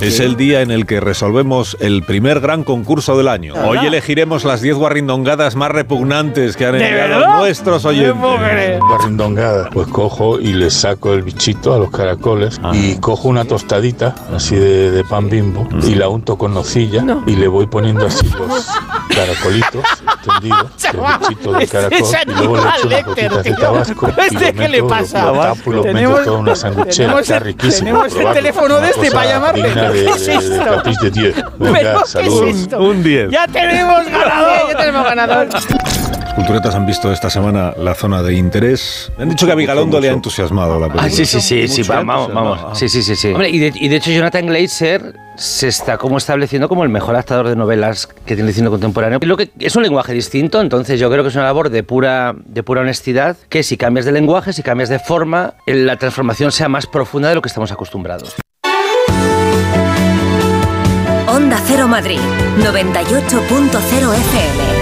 [0.00, 3.54] Es el día en el que resolvemos el primer gran concurso del año.
[3.64, 7.38] Hoy elegiremos las 10 guarrindongadas más repugnantes que han ¿De enviado verdad?
[7.38, 8.80] nuestros oyentes.
[8.80, 9.70] Guarrindongada.
[9.70, 14.56] Pues cojo y le saco el bichito a los caracoles y cojo una tostadita así
[14.56, 18.66] de, de pan bimbo y la unto con nocilla y le voy poniendo así los
[19.14, 19.84] caracolitos,
[20.26, 20.56] ¿entendido?
[20.92, 23.54] El bichito de Este caracol es y luego le echo una animal, gotita Héctor, de
[23.54, 25.26] tabasco y ¿Este lo qué le meto, pasa?
[25.26, 27.11] lo tapo y lo meto Tenemos- toda una sanguchera.
[27.16, 27.78] Tenemos Está el- riquísimo.
[28.02, 29.68] tenemos el teléfono de este para llamarle.
[29.68, 30.64] de, ¿Qué es de, de esto?
[30.64, 31.34] tapiz de 10.
[31.34, 32.78] ¿Pero Venga, qué es esto?
[32.82, 33.30] Un 10.
[33.30, 34.68] ¡Ya tenemos ganador!
[34.72, 35.48] ¡Ya tenemos ganador!
[36.34, 39.12] Culturetas han visto esta semana la zona de interés.
[39.18, 41.04] Me han dicho que a Vigalondo le ha entusiasmado la película.
[41.04, 42.78] Ah, sí, sí, sí, sí, vamos, vamos.
[42.78, 43.28] Sí, sí, sí, sí.
[43.28, 47.14] Hombre, y, de, y de hecho Jonathan Glazer se está como estableciendo como el mejor
[47.14, 49.18] adaptador de novelas que tiene el cine contemporáneo.
[49.22, 52.34] Lo que es un lenguaje distinto, entonces yo creo que es una labor de pura,
[52.46, 56.68] de pura honestidad, que si cambias de lenguaje, si cambias de forma, la transformación sea
[56.68, 58.36] más profunda de lo que estamos acostumbrados.
[61.28, 62.20] Onda Cero Madrid,
[62.58, 64.81] 98.0 FM.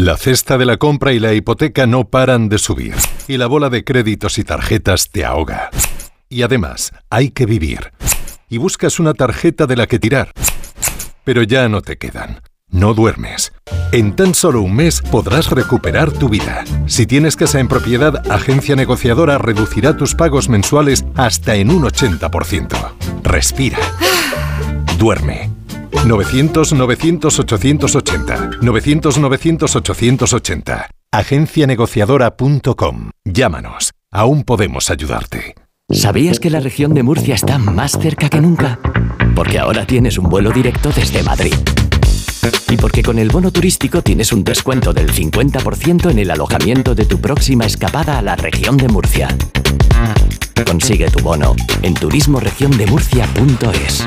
[0.00, 2.94] La cesta de la compra y la hipoteca no paran de subir,
[3.28, 5.68] y la bola de créditos y tarjetas te ahoga.
[6.30, 7.92] Y además, hay que vivir.
[8.48, 10.32] Y buscas una tarjeta de la que tirar.
[11.22, 12.40] Pero ya no te quedan.
[12.70, 13.52] No duermes.
[13.92, 16.64] En tan solo un mes podrás recuperar tu vida.
[16.86, 22.94] Si tienes casa en propiedad, Agencia Negociadora reducirá tus pagos mensuales hasta en un 80%.
[23.22, 23.78] Respira.
[24.96, 25.59] Duerme.
[25.92, 28.60] 900-900-880.
[28.60, 30.86] 900-900-880.
[31.12, 33.10] Agencianegociadora.com.
[33.24, 33.90] Llámanos.
[34.12, 35.56] Aún podemos ayudarte.
[35.90, 38.78] ¿Sabías que la región de Murcia está más cerca que nunca?
[39.34, 41.54] Porque ahora tienes un vuelo directo desde Madrid.
[42.68, 47.06] Y porque con el bono turístico tienes un descuento del 50% en el alojamiento de
[47.06, 49.36] tu próxima escapada a la región de Murcia.
[50.64, 54.06] Consigue tu bono en turismoregiondemurcia.es.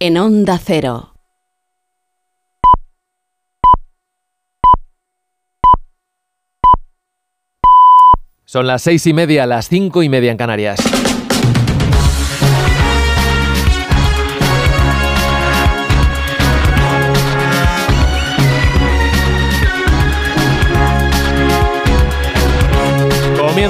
[0.00, 1.12] En Onda Cero.
[8.44, 10.78] Son las seis y media, las cinco y media en Canarias.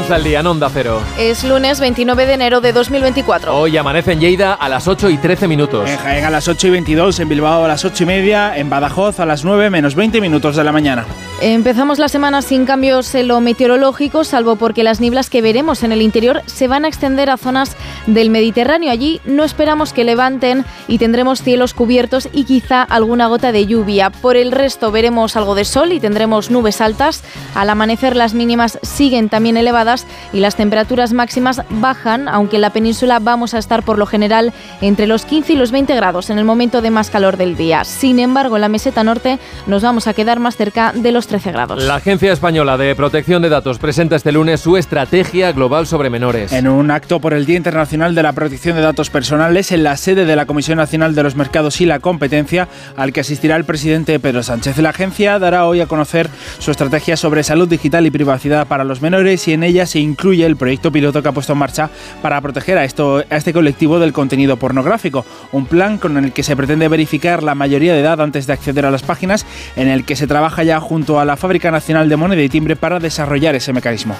[0.08, 1.02] Comienza el día en Onda Cero.
[1.18, 3.54] Es lunes 29 de enero de 2024.
[3.54, 5.86] Hoy amanece en Lleida a las 8 y 13 minutos.
[5.86, 8.70] En Jaén a las 8 y 22, en Bilbao a las 8 y media, en
[8.70, 11.04] Badajoz a las 9 menos 20 minutos de la mañana.
[11.42, 15.92] Empezamos la semana sin cambios en lo meteorológico, salvo porque las nieblas que veremos en
[15.92, 18.90] el interior se van a extender a zonas del Mediterráneo.
[18.90, 24.10] Allí no esperamos que levanten y tendremos cielos cubiertos y quizá alguna gota de lluvia.
[24.10, 27.22] Por el resto veremos algo de sol y tendremos nubes altas.
[27.54, 29.97] Al amanecer las mínimas siguen también elevadas
[30.32, 34.52] y las temperaturas máximas bajan, aunque en la península vamos a estar por lo general
[34.80, 37.84] entre los 15 y los 20 grados en el momento de más calor del día.
[37.84, 41.52] Sin embargo, en la meseta norte nos vamos a quedar más cerca de los 13
[41.52, 41.82] grados.
[41.82, 46.52] La Agencia Española de Protección de Datos presenta este lunes su estrategia global sobre menores.
[46.52, 49.96] En un acto por el Día Internacional de la Protección de Datos Personales en la
[49.96, 53.64] sede de la Comisión Nacional de los Mercados y la Competencia, al que asistirá el
[53.64, 54.78] presidente Pedro Sánchez.
[54.78, 59.02] La agencia dará hoy a conocer su estrategia sobre salud digital y privacidad para los
[59.02, 61.90] menores y en ella se incluye el proyecto piloto que ha puesto en marcha
[62.22, 65.24] para proteger a, esto, a este colectivo del contenido pornográfico.
[65.52, 68.86] Un plan con el que se pretende verificar la mayoría de edad antes de acceder
[68.86, 69.46] a las páginas,
[69.76, 72.76] en el que se trabaja ya junto a la Fábrica Nacional de Moneda y Timbre
[72.76, 74.14] para desarrollar ese mecanismo.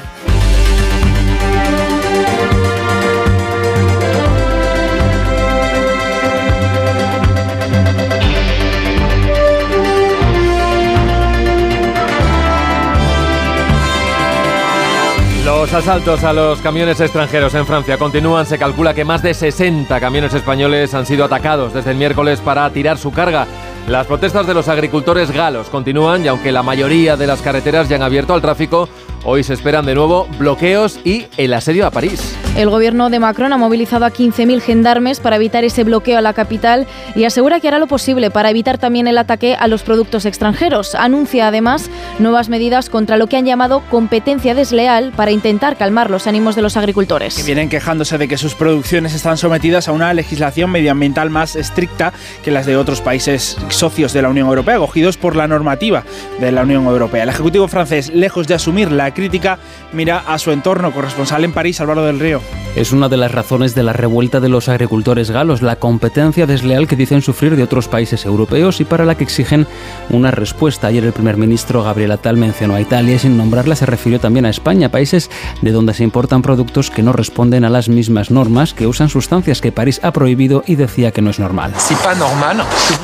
[15.71, 18.47] Los asaltos a los camiones extranjeros en Francia continúan.
[18.47, 22.71] Se calcula que más de 60 camiones españoles han sido atacados desde el miércoles para
[22.71, 23.47] tirar su carga.
[23.87, 27.97] Las protestas de los agricultores galos continúan y aunque la mayoría de las carreteras ya
[27.97, 28.89] han abierto al tráfico,
[29.25, 32.48] hoy se esperan de nuevo bloqueos y el asedio a París.
[32.59, 36.33] El gobierno de Macron ha movilizado a 15.000 gendarmes para evitar ese bloqueo a la
[36.33, 40.27] capital y asegura que hará lo posible para evitar también el ataque a los productos
[40.27, 40.97] extranjeros.
[40.97, 46.27] Anuncia además nuevas medidas contra lo que han llamado competencia desleal para intentar calmar los
[46.27, 47.47] ánimos de los agricultores.
[47.47, 52.51] Vienen quejándose de que sus producciones están sometidas a una legislación medioambiental más estricta que
[52.51, 56.03] las de otros países socios de la Unión Europea, acogidos por la normativa
[56.41, 57.23] de la Unión Europea.
[57.23, 59.61] El Ejecutivo francés, lejos de asumir la crítica,
[59.93, 60.91] mira a su entorno.
[60.91, 62.48] Corresponsal en París, Álvaro del Río.
[62.79, 66.87] Es una de las razones de la revuelta de los agricultores galos, la competencia desleal
[66.87, 69.67] que dicen sufrir de otros países europeos y para la que exigen
[70.11, 70.87] una respuesta.
[70.87, 74.47] Ayer el primer ministro Gabriel Attal mencionó a Italia y sin nombrarla se refirió también
[74.47, 75.29] a España, países
[75.61, 79.61] de donde se importan productos que no responden a las mismas normas, que usan sustancias
[79.61, 81.73] que París ha prohibido y decía que no es normal.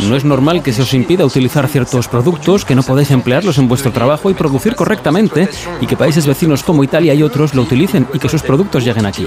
[0.08, 3.66] No es normal que se os impida utilizar ciertos productos, que no podéis emplearlos en
[3.66, 5.48] vuestro trabajo y producir correctamente
[5.80, 9.06] y que países vecinos como Italia y otros lo utilicen y que sus productos lleguen
[9.06, 9.23] aquí.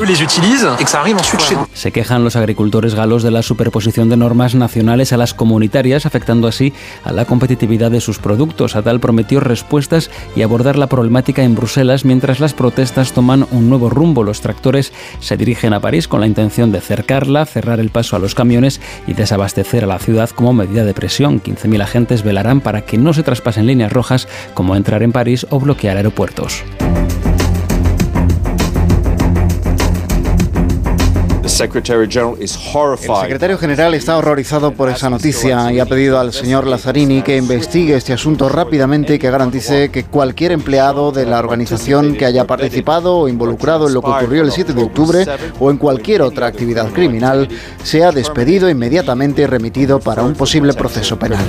[1.73, 6.47] Se quejan los agricultores galos de la superposición de normas nacionales a las comunitarias, afectando
[6.47, 8.75] así a la competitividad de sus productos.
[8.75, 13.89] Atal prometió respuestas y abordar la problemática en Bruselas mientras las protestas toman un nuevo
[13.89, 14.23] rumbo.
[14.23, 18.19] Los tractores se dirigen a París con la intención de cercarla, cerrar el paso a
[18.19, 21.41] los camiones y desabastecer a la ciudad como medida de presión.
[21.41, 25.60] 15.000 agentes velarán para que no se traspasen líneas rojas como entrar en París o
[25.60, 26.63] bloquear aeropuertos.
[33.15, 37.35] El secretario general está horrorizado por esa noticia y ha pedido al señor Lazzarini que
[37.35, 42.45] investigue este asunto rápidamente y que garantice que cualquier empleado de la organización que haya
[42.45, 45.25] participado o involucrado en lo que ocurrió el 7 de octubre
[45.59, 47.47] o en cualquier otra actividad criminal
[47.83, 51.43] sea despedido inmediatamente y remitido para un posible proceso penal.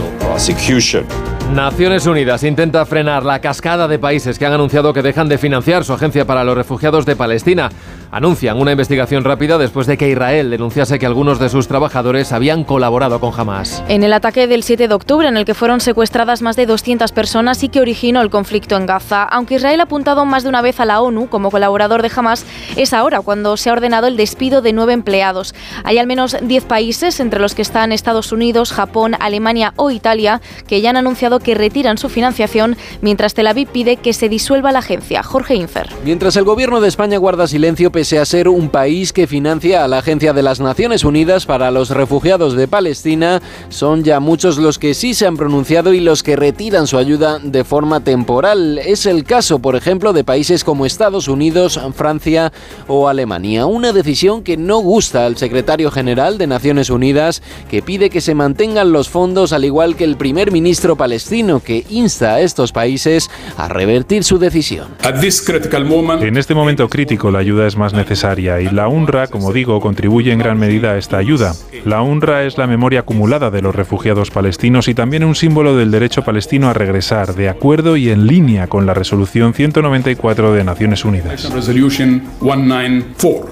[1.55, 5.83] Naciones Unidas intenta frenar la cascada de países que han anunciado que dejan de financiar
[5.83, 7.71] su agencia para los refugiados de Palestina.
[8.11, 12.65] Anuncian una investigación rápida después de que Israel denunciase que algunos de sus trabajadores habían
[12.65, 13.85] colaborado con Hamas.
[13.89, 17.13] En el ataque del 7 de octubre, en el que fueron secuestradas más de 200
[17.13, 20.63] personas y que originó el conflicto en Gaza, aunque Israel ha apuntado más de una
[20.63, 22.47] vez a la ONU como colaborador de Hamas,
[22.77, 25.55] es ahora cuando se ha ordenado el despido de nueve empleados.
[25.85, 30.41] Hay al menos 10 países, entre los que están Estados Unidos, Japón, Alemania o Italia,
[30.67, 34.73] que ya han anunciado que retiran su financiación, mientras Tel Aviv pide que se disuelva
[34.73, 35.23] la agencia.
[35.23, 35.91] Jorge Infer.
[36.05, 39.89] Mientras el gobierno de España guarda silencio pese a ser un país que financia a
[39.89, 44.79] la Agencia de las Naciones Unidas para los Refugiados de Palestina, son ya muchos los
[44.79, 48.79] que sí se han pronunciado y los que retiran su ayuda de forma temporal.
[48.79, 52.53] Es el caso, por ejemplo, de países como Estados Unidos, Francia
[52.87, 53.67] o Alemania.
[53.67, 58.37] Una decisión que no gusta al secretario general de Naciones Unidas, que pide que se
[58.37, 63.29] mantengan los fondos al igual que el primer ministro palestino, que insta a estos países
[63.57, 64.87] a revertir su decisión.
[65.03, 70.33] En este momento crítico la ayuda es más necesaria y la UNRWA, como digo, contribuye
[70.33, 71.55] en gran medida a esta ayuda.
[71.85, 75.91] La UNRWA es la memoria acumulada de los refugiados palestinos y también un símbolo del
[75.91, 81.05] derecho palestino a regresar, de acuerdo y en línea con la resolución 194 de Naciones
[81.05, 81.51] Unidas.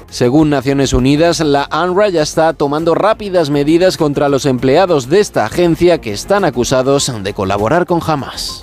[0.08, 5.44] Según Naciones Unidas, la UNRWA ya está tomando rápidas medidas contra los empleados de esta
[5.44, 6.76] agencia que están acusados
[7.22, 8.60] de colaborar con Hamas.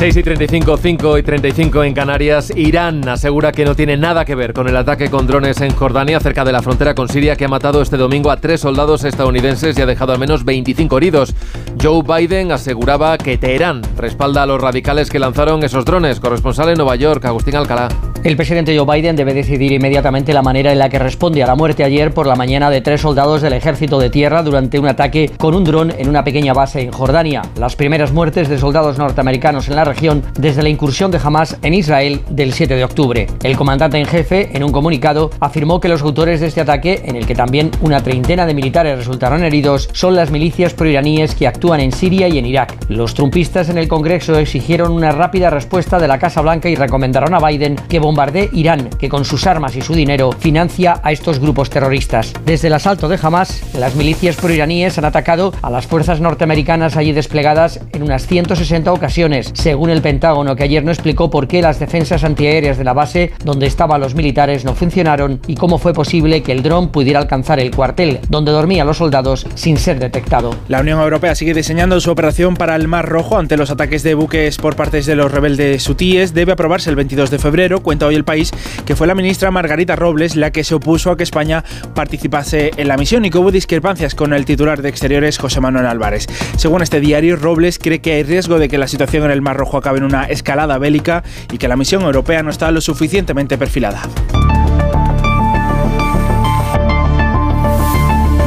[0.00, 2.50] 6 y 35, 5 y 35 en Canarias.
[2.56, 6.18] Irán asegura que no tiene nada que ver con el ataque con drones en Jordania,
[6.20, 9.76] cerca de la frontera con Siria, que ha matado este domingo a tres soldados estadounidenses
[9.76, 11.34] y ha dejado al menos 25 heridos.
[11.78, 16.18] Joe Biden aseguraba que Teherán respalda a los radicales que lanzaron esos drones.
[16.18, 17.88] Corresponsal en Nueva York, Agustín Alcalá.
[18.22, 21.54] El presidente Joe Biden debe decidir inmediatamente la manera en la que responde a la
[21.54, 25.30] muerte ayer por la mañana de tres soldados del ejército de tierra durante un ataque
[25.38, 27.40] con un dron en una pequeña base en Jordania.
[27.56, 31.72] Las primeras muertes de soldados norteamericanos en la región desde la incursión de Hamas en
[31.72, 33.26] Israel del 7 de octubre.
[33.42, 37.16] El comandante en jefe, en un comunicado, afirmó que los autores de este ataque, en
[37.16, 41.80] el que también una treintena de militares resultaron heridos, son las milicias proiraníes que actúan
[41.80, 42.76] en Siria y en Irak.
[42.90, 47.32] Los trumpistas en el Congreso exigieron una rápida respuesta de la Casa Blanca y recomendaron
[47.32, 51.38] a Biden que bombardee Irán, que con sus armas y su dinero financia a estos
[51.38, 52.32] grupos terroristas.
[52.44, 57.12] Desde el asalto de Hamas, las milicias proiraníes han atacado a las fuerzas norteamericanas allí
[57.12, 61.78] desplegadas en unas 160 ocasiones, según el Pentágono, que ayer no explicó por qué las
[61.78, 66.42] defensas antiaéreas de la base donde estaban los militares no funcionaron y cómo fue posible
[66.42, 70.56] que el dron pudiera alcanzar el cuartel donde dormían los soldados sin ser detectado.
[70.66, 74.14] La Unión Europea sigue diseñando su operación para el Mar Rojo ante los ataques de
[74.14, 76.34] buques por parte de los rebeldes hutíes.
[76.34, 78.50] Debe aprobarse el 22 de febrero, hoy el país,
[78.84, 82.88] que fue la ministra Margarita Robles la que se opuso a que España participase en
[82.88, 86.26] la misión y que hubo discrepancias con el titular de Exteriores, José Manuel Álvarez.
[86.56, 89.56] Según este diario, Robles cree que hay riesgo de que la situación en el Mar
[89.56, 91.22] Rojo acabe en una escalada bélica
[91.52, 94.02] y que la misión europea no está lo suficientemente perfilada.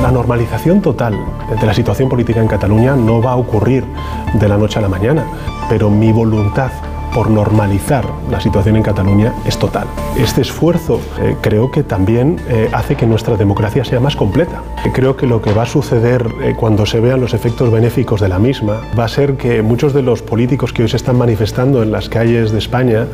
[0.01, 1.17] La normalización total
[1.59, 3.85] de la situación política en Cataluña no va a ocurrir
[4.33, 5.23] de la noche a la mañana,
[5.69, 6.71] pero mi voluntad
[7.13, 9.87] por normalizar la situación en Cataluña es total.
[10.17, 14.61] Este esfuerzo eh, creo que también eh, hace que nuestra democracia sea más completa.
[14.93, 18.29] Creo que lo que va a suceder eh, cuando se vean los efectos benéficos de
[18.29, 21.83] la misma va a ser que muchos de los políticos que hoy se están manifestando
[21.83, 23.07] en las calles de España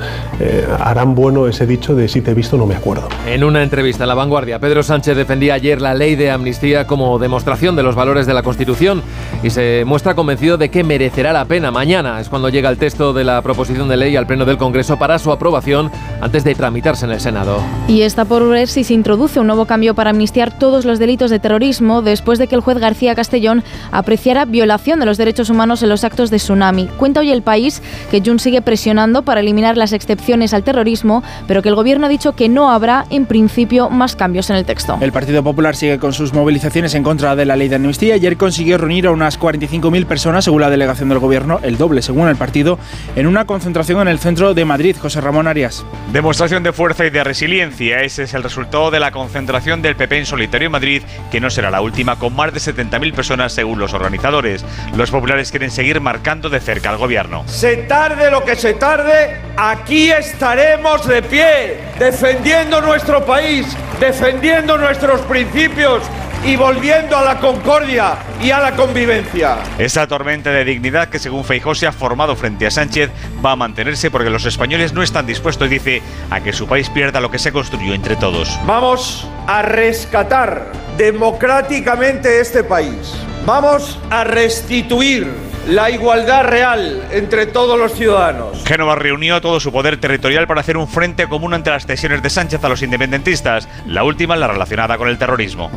[0.80, 3.08] harán bueno ese dicho de si te he visto no me acuerdo.
[3.28, 7.20] En una entrevista a La Vanguardia, Pedro Sánchez defendía ayer la ley de amnistía como
[7.20, 9.02] demostración de los valores de la Constitución
[9.44, 11.72] y se muestra convencido de que merecerá la pena.
[11.72, 14.98] Mañana es cuando llega el texto de la proposición de ley al Pleno del Congreso
[14.98, 17.62] para su aprobación antes de tramitarse en el Senado.
[17.88, 21.32] Y está por ver si se introduce un nuevo cambio para amnistiar todos los delitos
[21.32, 25.84] de terrorismo después de que el juez García Castellón apreciara violación de los derechos humanos
[25.84, 26.88] en los actos de tsunami.
[26.98, 27.82] Cuenta hoy el país
[28.12, 32.10] que Jun sigue presionando para eliminar las excepciones al terrorismo, pero que el gobierno ha
[32.10, 34.98] dicho que no habrá, en principio, más cambios en el texto.
[35.02, 38.16] El Partido Popular sigue con sus movilizaciones en contra de la ley de amnistía.
[38.16, 42.28] Ayer consiguió reunir a unas 45.000 personas, según la delegación del gobierno, el doble, según
[42.28, 42.78] el partido,
[43.16, 44.98] en una concentración en el centro de Madrid.
[45.02, 45.86] José Ramón Arias.
[46.12, 48.02] Demostración de fuerza y de resiliencia.
[48.02, 51.02] Ese es el resultado de la concentración del PP en solitario en Madrid,
[51.32, 54.66] que no será la última, con más de 70.000 personas según los organizadores.
[54.98, 57.46] Los populares quieren seguir marcando de cerca al gobierno.
[57.48, 63.66] Se tarde lo que se tarde, aquí estaremos de pie, defendiendo nuestro país,
[64.02, 66.04] defendiendo nuestros principios
[66.46, 69.58] y volviendo a la concordia y a la convivencia.
[69.78, 73.12] Esa tormenta de dignidad que según Feijóo se ha formado frente a Sánchez
[73.44, 76.02] va a mantenerse porque los españoles no están dispuestos, dice,
[76.32, 78.60] a que su país pierda lo que se construyó entre todos.
[78.66, 83.14] Vamos a rescatar democráticamente este país.
[83.46, 85.28] Vamos a restituir
[85.68, 88.64] la igualdad real entre todos los ciudadanos.
[88.66, 92.30] Génova reunió todo su poder territorial para hacer un frente común ante las cesiones de
[92.32, 95.70] Sánchez a los independentistas, la última la relacionada con el terrorismo.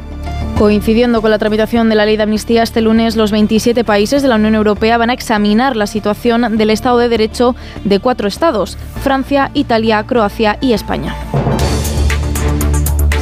[0.63, 4.29] Coincidiendo con la tramitación de la ley de amnistía este lunes, los 27 países de
[4.29, 8.79] la Unión Europea van a examinar la situación del Estado de Derecho de cuatro estados,
[9.03, 11.17] Francia, Italia, Croacia y España.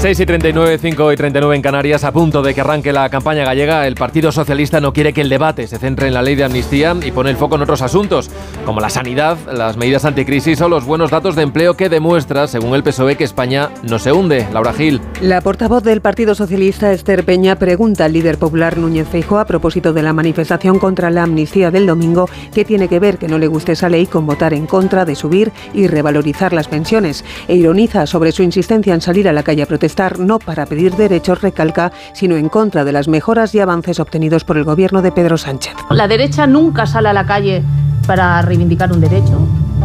[0.00, 3.44] 6 y 39, 5 y 39 en Canarias, a punto de que arranque la campaña
[3.44, 6.44] gallega, el Partido Socialista no quiere que el debate se centre en la ley de
[6.44, 8.30] amnistía y pone el foco en otros asuntos,
[8.64, 12.74] como la sanidad, las medidas anticrisis o los buenos datos de empleo que demuestra, según
[12.74, 14.48] el PSOE, que España no se hunde.
[14.54, 15.02] Laura Gil.
[15.20, 19.92] La portavoz del Partido Socialista, Esther Peña, pregunta al líder popular Núñez Feijóo a propósito
[19.92, 23.48] de la manifestación contra la amnistía del domingo, qué tiene que ver que no le
[23.48, 28.06] guste esa ley con votar en contra de subir y revalorizar las pensiones, e ironiza
[28.06, 31.92] sobre su insistencia en salir a la calle a protestar no para pedir derechos, recalca,
[32.12, 35.74] sino en contra de las mejoras y avances obtenidos por el gobierno de Pedro Sánchez.
[35.90, 37.62] La derecha nunca sale a la calle
[38.06, 39.38] para reivindicar un derecho.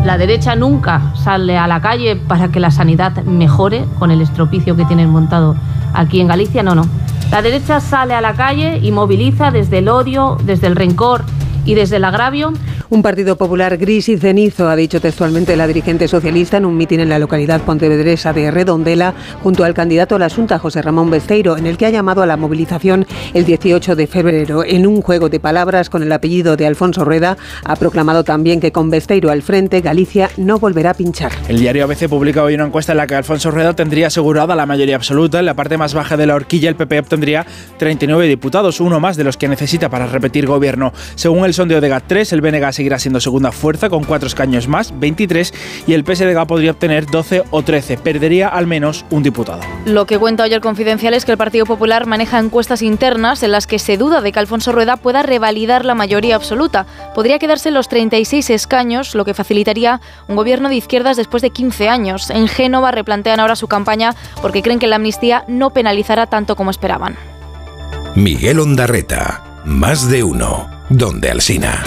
[0.04, 4.76] La derecha nunca sale a la calle para que la sanidad mejore con el estropicio
[4.76, 5.56] que tienen montado
[5.94, 6.62] aquí en Galicia.
[6.62, 6.86] No, no.
[7.32, 11.24] La derecha sale a la calle y moviliza desde el odio, desde el rencor
[11.66, 12.54] y desde el agravio.
[12.90, 17.00] Un Partido Popular gris y cenizo, ha dicho textualmente la dirigente socialista en un mitin
[17.00, 21.58] en la localidad pontevedresa de Redondela, junto al candidato a la Junta, José Ramón Besteiro,
[21.58, 24.64] en el que ha llamado a la movilización el 18 de febrero.
[24.64, 28.72] En un juego de palabras con el apellido de Alfonso Rueda, ha proclamado también que
[28.72, 31.32] con Besteiro al frente, Galicia no volverá a pinchar.
[31.48, 34.68] El diario ABC publica hoy una encuesta en la que Alfonso Rueda tendría asegurada la
[34.68, 35.40] mayoría absoluta.
[35.40, 37.48] En la parte más baja de la horquilla, el PP obtendría
[37.80, 40.94] 39 diputados, uno más de los que necesita para repetir gobierno.
[41.16, 44.98] Según el sondeo de GAT3, el BNG seguirá siendo segunda fuerza con cuatro escaños más,
[45.00, 45.54] 23,
[45.88, 47.98] y el PSDG podría obtener 12 o 13.
[47.98, 49.62] Perdería al menos un diputado.
[49.86, 53.52] Lo que cuenta hoy el Confidencial es que el Partido Popular maneja encuestas internas en
[53.52, 56.86] las que se duda de que Alfonso Rueda pueda revalidar la mayoría absoluta.
[57.16, 61.50] Podría quedarse en los 36 escaños, lo que facilitaría un gobierno de izquierdas después de
[61.50, 62.30] 15 años.
[62.30, 66.72] En Génova replantean ahora su campaña porque creen que la amnistía no penalizará tanto como
[66.72, 67.16] esperaban.
[68.16, 71.84] Miguel Ondarreta, más de uno donde Alsina.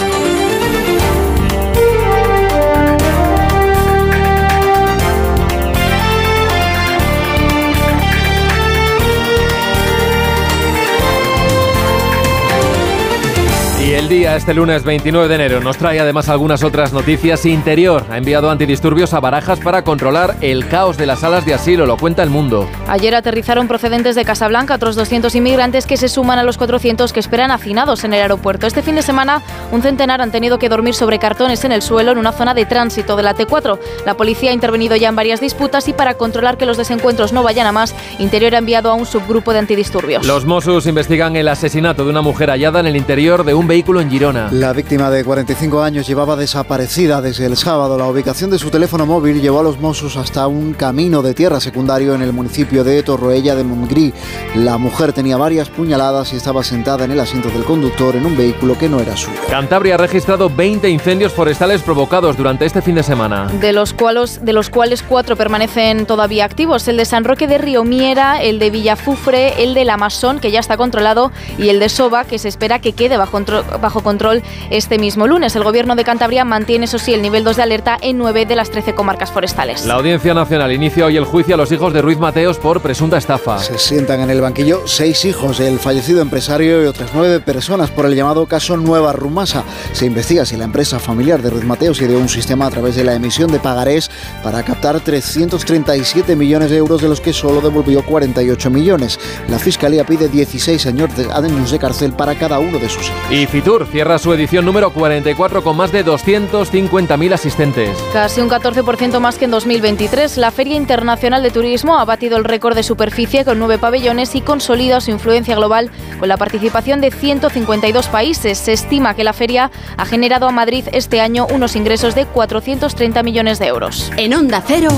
[13.99, 17.45] El día, este lunes 29 de enero, nos trae además algunas otras noticias.
[17.45, 21.85] Interior ha enviado antidisturbios a Barajas para controlar el caos de las salas de asilo,
[21.85, 22.65] lo cuenta el mundo.
[22.87, 27.19] Ayer aterrizaron procedentes de Casablanca otros 200 inmigrantes que se suman a los 400 que
[27.19, 28.67] esperan hacinados en el aeropuerto.
[28.67, 29.41] Este fin de semana,
[29.73, 32.65] un centenar han tenido que dormir sobre cartones en el suelo en una zona de
[32.65, 33.79] tránsito de la T4.
[34.05, 37.43] La policía ha intervenido ya en varias disputas y para controlar que los desencuentros no
[37.43, 40.25] vayan a más, Interior ha enviado a un subgrupo de antidisturbios.
[40.25, 43.88] Los Mossos investigan el asesinato de una mujer hallada en el interior de un vehículo
[43.97, 44.49] en Girona.
[44.51, 47.97] La víctima de 45 años llevaba desaparecida desde el sábado.
[47.97, 51.59] La ubicación de su teléfono móvil llevó a los Mossos hasta un camino de tierra
[51.59, 54.13] secundario en el municipio de Torroella de Montgrí.
[54.55, 58.37] La mujer tenía varias puñaladas y estaba sentada en el asiento del conductor en un
[58.37, 59.39] vehículo que no era suyo.
[59.49, 63.47] Cantabria ha registrado 20 incendios forestales provocados durante este fin de semana.
[63.47, 66.87] De los cuales, de los cuales cuatro permanecen todavía activos.
[66.87, 70.59] El de San Roque de Río Miera, el de Villafufre, el del Amasón, que ya
[70.59, 73.39] está controlado, y el de Soba, que se espera que quede bajo,
[73.79, 75.55] bajo control este mismo lunes.
[75.55, 78.55] El gobierno de Cantabria mantiene, eso sí, el nivel 2 de alerta en 9 de
[78.55, 79.85] las 13 comarcas forestales.
[79.85, 83.17] La Audiencia Nacional inicia hoy el juicio a los hijos de Ruiz Mateos por presunta
[83.17, 83.59] estafa.
[83.59, 88.05] Se sientan en el banquillo seis hijos del fallecido empresario y otras nueve personas por
[88.05, 89.63] el llamado caso Nueva Rumasa.
[89.93, 93.03] Se investiga si la empresa familiar de Ruiz Mateos ideó un sistema a través de
[93.03, 94.09] la emisión de pagarés
[94.43, 99.19] para captar 337 millones de euros, de los que solo devolvió 48 millones.
[99.47, 103.31] La Fiscalía pide 16 años de, años de cárcel para cada uno de sus hijos.
[103.31, 107.95] Y Fitur cierra su edición número 44 con más de 250.000 asistentes.
[108.11, 110.37] Casi un 14% más que en 2023.
[110.37, 114.41] La Feria Internacional de Turismo ha batido el récord de superficie con nueve pabellones y
[114.41, 118.57] consolida su influencia global con la participación de 152 países.
[118.57, 123.21] Se estima que la feria ha generado a Madrid este año unos ingresos de 430
[123.21, 124.11] millones de euros.
[124.17, 124.89] En Onda Cero,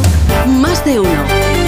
[0.48, 1.61] más de uno.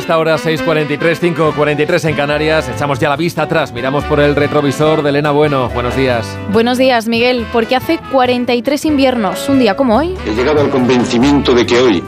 [0.00, 0.98] Esta hora 6.43,
[1.36, 5.68] 5.43 en Canarias, echamos ya la vista atrás, miramos por el retrovisor de Elena Bueno.
[5.68, 6.26] Buenos días.
[6.52, 10.14] Buenos días, Miguel, porque hace 43 inviernos, un día como hoy.
[10.26, 12.02] He llegado al convencimiento de que hoy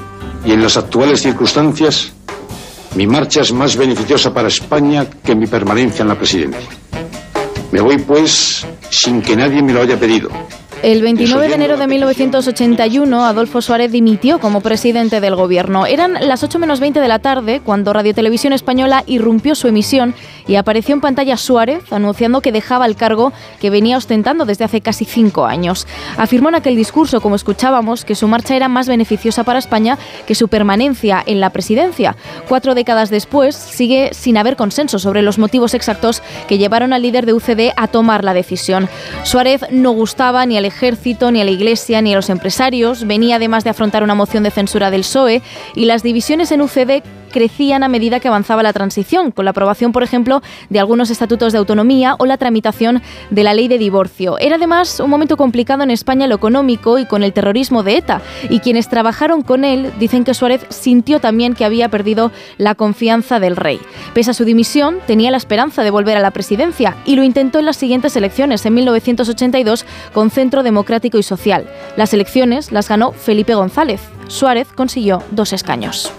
[0.45, 2.13] y en las actuales circunstancias
[2.95, 6.69] Mi marcha es más beneficiosa para España que mi permanencia en la presidencia.
[7.71, 10.29] Me voy, pues, sin que nadie me lo haya pedido.
[10.83, 15.87] El 29 de enero de 1981, Adolfo Suárez dimitió como presidente del gobierno.
[15.87, 20.13] Eran las 8 menos 20 de la tarde cuando Radio Televisión Española irrumpió su emisión
[20.47, 24.81] y apareció en pantalla Suárez anunciando que dejaba el cargo que venía ostentando desde hace
[24.81, 25.87] casi cinco años.
[26.17, 30.35] Afirmó en aquel discurso, como escuchábamos, que su marcha era más beneficiosa para España que
[30.35, 32.17] su permanencia en la presidencia.
[32.49, 37.27] Cuatro décadas después, sigue sin haber consenso sobre los motivos exactos que llevaron al líder
[37.27, 38.89] de UCD a tomar la decisión.
[39.25, 43.07] Suárez no gustaba ni al ejército, ni a la iglesia, ni a los empresarios.
[43.07, 45.43] Venía además de afrontar una moción de censura del PSOE
[45.75, 49.91] y las divisiones en UCD crecían a medida que avanzaba la transición, con la aprobación,
[49.91, 54.39] por ejemplo, de algunos estatutos de autonomía o la tramitación de la ley de divorcio.
[54.39, 58.23] Era además un momento complicado en España lo económico y con el terrorismo de ETA,
[58.49, 63.41] y quienes trabajaron con él dicen que Suárez sintió también que había perdido la confianza
[63.41, 63.81] del rey.
[64.15, 67.59] Pese a su dimisión, tenía la esperanza de volver a la presidencia y lo intentó
[67.59, 71.67] en las siguientes elecciones, en 1982, con Centro Democrático y Social.
[71.97, 74.01] Las elecciones las ganó Felipe González.
[74.29, 76.13] Suárez consiguió dos escaños.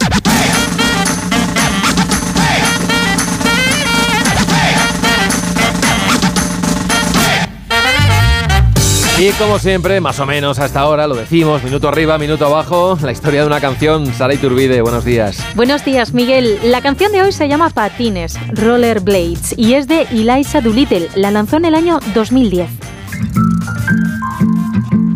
[9.24, 13.14] Y como siempre, más o menos hasta ahora, lo decimos, minuto arriba, minuto abajo, la
[13.14, 14.14] historia de una canción.
[14.14, 15.38] Sara Iturbide, buenos días.
[15.56, 16.60] Buenos días, Miguel.
[16.66, 21.08] La canción de hoy se llama Patines, Rollerblades, y es de Eliza Doolittle.
[21.16, 22.70] La lanzó en el año 2010.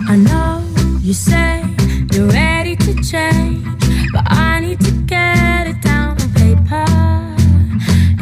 [0.10, 0.62] I know
[1.02, 1.62] you say
[2.14, 3.62] you're ready to change,
[4.14, 6.86] but I need to get it down on paper.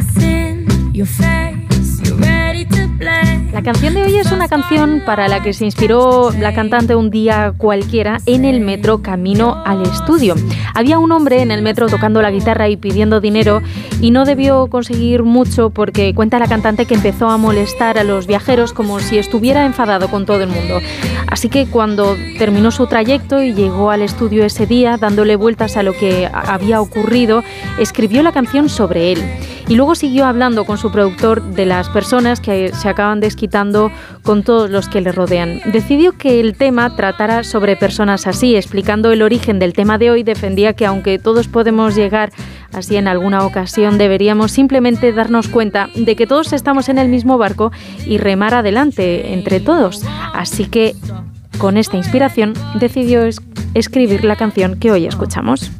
[0.00, 1.45] It's in your face,
[3.56, 7.08] La canción de hoy es una canción para la que se inspiró la cantante un
[7.08, 10.34] día cualquiera en el metro camino al estudio.
[10.74, 13.62] Había un hombre en el metro tocando la guitarra y pidiendo dinero
[14.02, 18.26] y no debió conseguir mucho porque cuenta la cantante que empezó a molestar a los
[18.26, 20.80] viajeros como si estuviera enfadado con todo el mundo.
[21.26, 25.82] Así que cuando terminó su trayecto y llegó al estudio ese día dándole vueltas a
[25.82, 27.42] lo que había ocurrido,
[27.78, 29.22] escribió la canción sobre él.
[29.68, 33.90] Y luego siguió hablando con su productor de las personas que se acaban desquitando
[34.22, 35.60] con todos los que le rodean.
[35.72, 40.22] Decidió que el tema tratara sobre personas así, explicando el origen del tema de hoy,
[40.22, 42.30] defendía que aunque todos podemos llegar
[42.72, 47.36] así en alguna ocasión, deberíamos simplemente darnos cuenta de que todos estamos en el mismo
[47.36, 47.72] barco
[48.04, 50.04] y remar adelante entre todos.
[50.32, 50.94] Así que
[51.58, 53.22] con esta inspiración decidió
[53.74, 55.72] escribir la canción que hoy escuchamos.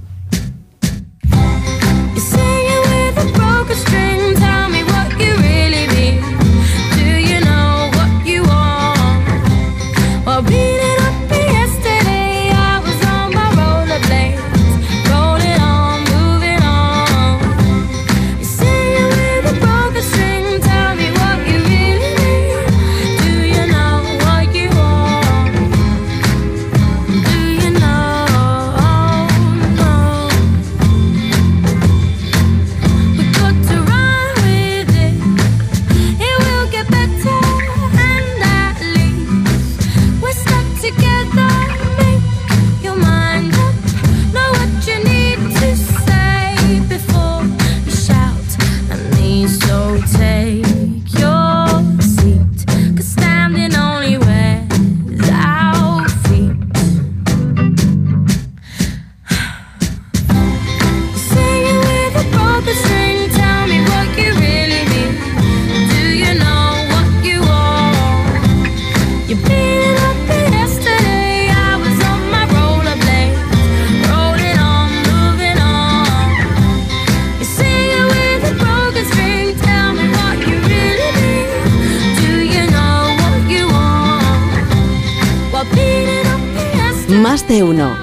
[87.56, 87.96] De.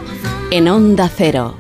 [0.50, 1.56] En Onda Cero.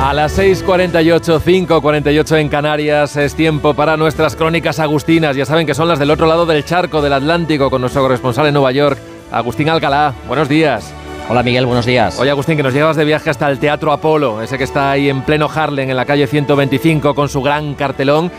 [0.00, 5.34] A las 6.48, 5.48 en Canarias es tiempo para nuestras crónicas agustinas.
[5.34, 8.46] Ya saben que son las del otro lado del charco del Atlántico con nuestro corresponsal
[8.46, 8.98] en Nueva York,
[9.32, 10.14] Agustín Alcalá.
[10.28, 10.95] Buenos días.
[11.28, 12.20] Hola Miguel, buenos días.
[12.20, 15.08] Oye Agustín, que nos llevas de viaje hasta el Teatro Apolo, ese que está ahí
[15.08, 18.30] en pleno Harlem, en la calle 125, con su gran cartelón.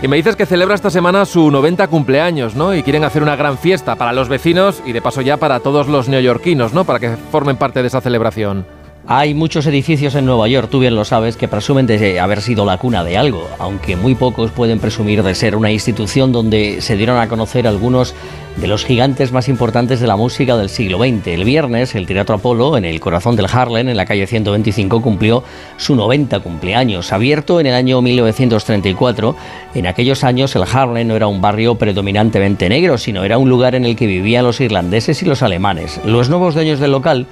[0.00, 2.72] Y me dices que celebra esta semana su 90 cumpleaños, ¿no?
[2.72, 5.88] Y quieren hacer una gran fiesta para los vecinos y de paso ya para todos
[5.88, 6.84] los neoyorquinos, ¿no?
[6.84, 8.64] Para que formen parte de esa celebración.
[9.08, 12.64] Hay muchos edificios en Nueva York, tú bien lo sabes, que presumen de haber sido
[12.64, 16.96] la cuna de algo, aunque muy pocos pueden presumir de ser una institución donde se
[16.96, 18.14] dieron a conocer algunos
[18.56, 21.26] de los gigantes más importantes de la música del siglo XX.
[21.28, 25.44] El viernes, el Teatro Apolo, en el corazón del Harlem, en la calle 125, cumplió
[25.76, 27.12] su 90 cumpleaños.
[27.12, 29.36] Abierto en el año 1934,
[29.74, 33.74] en aquellos años el Harlem no era un barrio predominantemente negro, sino era un lugar
[33.74, 36.00] en el que vivían los irlandeses y los alemanes.
[36.04, 37.26] Los nuevos dueños del local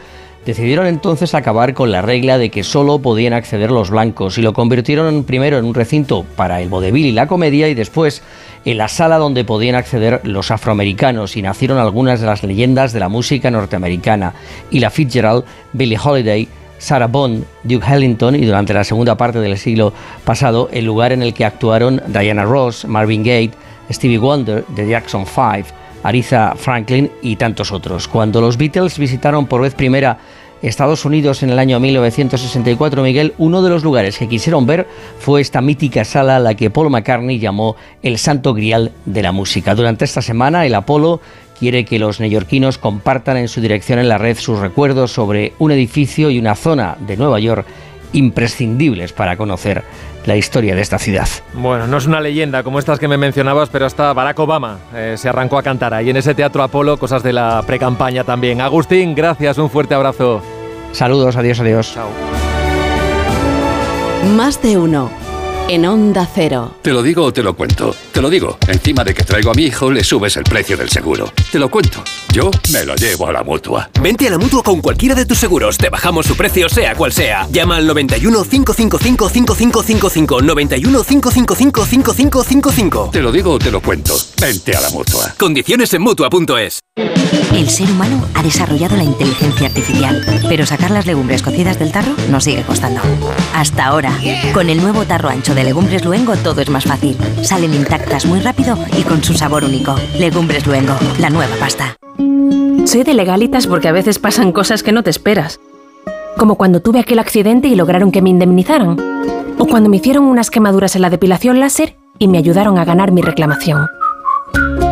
[0.45, 4.53] Decidieron entonces acabar con la regla de que solo podían acceder los blancos y lo
[4.53, 8.23] convirtieron primero en un recinto para el vodevil y la comedia y después
[8.65, 13.01] en la sala donde podían acceder los afroamericanos y nacieron algunas de las leyendas de
[13.01, 14.35] la música norteamericana
[14.71, 16.49] y la Fitzgerald, Billie Holiday,
[16.79, 19.93] Sarah Bond, Duke Ellington y durante la segunda parte del siglo
[20.25, 23.53] pasado el lugar en el que actuaron Diana Ross, Marvin Gaye,
[23.91, 25.67] Stevie Wonder, The Jackson Five,
[26.03, 28.09] Aretha Franklin y tantos otros.
[28.09, 30.19] Cuando los Beatles visitaron por vez primera
[30.69, 34.87] Estados Unidos en el año 1964, Miguel, uno de los lugares que quisieron ver
[35.19, 39.33] fue esta mítica sala a la que Paul McCartney llamó el santo grial de la
[39.33, 39.75] música.
[39.75, 41.21] Durante esta semana, el Apolo
[41.59, 45.71] quiere que los neoyorquinos compartan en su dirección en la red sus recuerdos sobre un
[45.71, 47.67] edificio y una zona de Nueva York
[48.15, 49.83] imprescindibles para conocer
[50.25, 51.29] la historia de esta ciudad.
[51.53, 55.15] Bueno, no es una leyenda como estas que me mencionabas, pero hasta Barack Obama eh,
[55.17, 58.61] se arrancó a cantar ahí en ese Teatro Apolo, cosas de la precampaña también.
[58.61, 60.43] Agustín, gracias, un fuerte abrazo.
[60.93, 61.93] Saludos, adiós, adiós.
[61.93, 62.09] Chao.
[64.37, 65.24] Más de uno
[65.69, 66.75] en Onda Cero.
[66.83, 67.95] Te lo digo o te lo cuento.
[68.13, 68.59] Te lo digo.
[68.69, 71.33] Encima de que traigo a mi hijo, le subes el precio del seguro.
[71.51, 72.03] Te lo cuento.
[72.33, 73.91] Yo me lo llevo a la mutua.
[74.01, 75.79] Vente a la mutua con cualquiera de tus seguros.
[75.79, 77.47] Te bajamos su precio, sea cual sea.
[77.51, 80.43] Llama al 91 555 5555.
[80.43, 83.11] 91 555 5555.
[83.13, 84.15] Te lo digo o te lo cuento.
[84.41, 85.35] Vente a la mutua.
[85.39, 86.81] Condiciones en mutua.es.
[87.55, 92.13] El ser humano ha desarrollado la inteligencia artificial, pero sacar las legumbres cocidas del tarro
[92.29, 93.01] nos sigue costando.
[93.55, 94.13] Hasta ahora,
[94.53, 97.17] con el nuevo tarro ancho de Legumbres Luengo todo es más fácil.
[97.43, 99.95] Salen intactas muy rápido y con su sabor único.
[100.19, 101.97] Legumbres Luengo, la nueva pasta.
[102.87, 105.61] Soy de legalitas porque a veces pasan cosas que no te esperas.
[106.37, 108.97] Como cuando tuve aquel accidente y lograron que me indemnizaran.
[109.59, 113.13] O cuando me hicieron unas quemaduras en la depilación láser y me ayudaron a ganar
[113.13, 113.87] mi reclamación.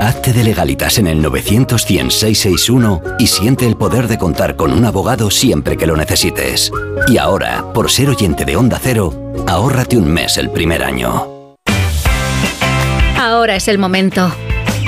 [0.03, 1.87] Hazte de legalitas en el 900
[3.21, 6.73] y siente el poder de contar con un abogado siempre que lo necesites.
[7.07, 9.15] Y ahora, por ser oyente de Onda Cero,
[9.47, 11.55] ahórrate un mes el primer año.
[13.17, 14.35] Ahora es el momento.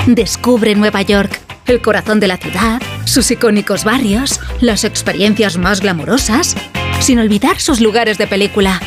[0.05, 6.57] Descubre Nueva York, el corazón de la ciudad, sus icónicos barrios, las experiencias más glamurosas,
[6.99, 8.81] sin olvidar sus lugares de película.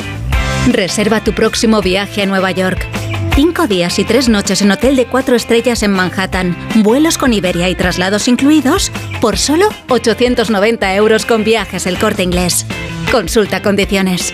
[0.67, 2.98] Reserva tu próximo viaje a Nueva York.
[3.41, 7.69] Cinco días y tres noches en hotel de cuatro estrellas en Manhattan, vuelos con Iberia
[7.69, 12.65] y traslados incluidos, por solo 890 euros con viajes el corte inglés.
[13.09, 14.33] Consulta condiciones.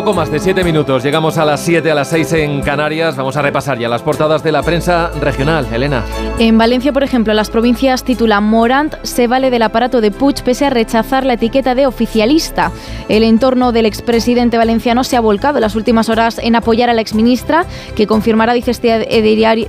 [0.00, 3.16] Poco más de siete minutos, llegamos a las 7, a las 6 en Canarias.
[3.16, 5.66] Vamos a repasar ya las portadas de la prensa regional.
[5.70, 6.02] Elena.
[6.38, 10.64] En Valencia, por ejemplo, las provincias titula Morant se vale del aparato de Puig pese
[10.64, 12.72] a rechazar la etiqueta de oficialista.
[13.10, 16.94] El entorno del expresidente valenciano se ha volcado en las últimas horas en apoyar a
[16.94, 19.06] la exministra, que confirmará, dice este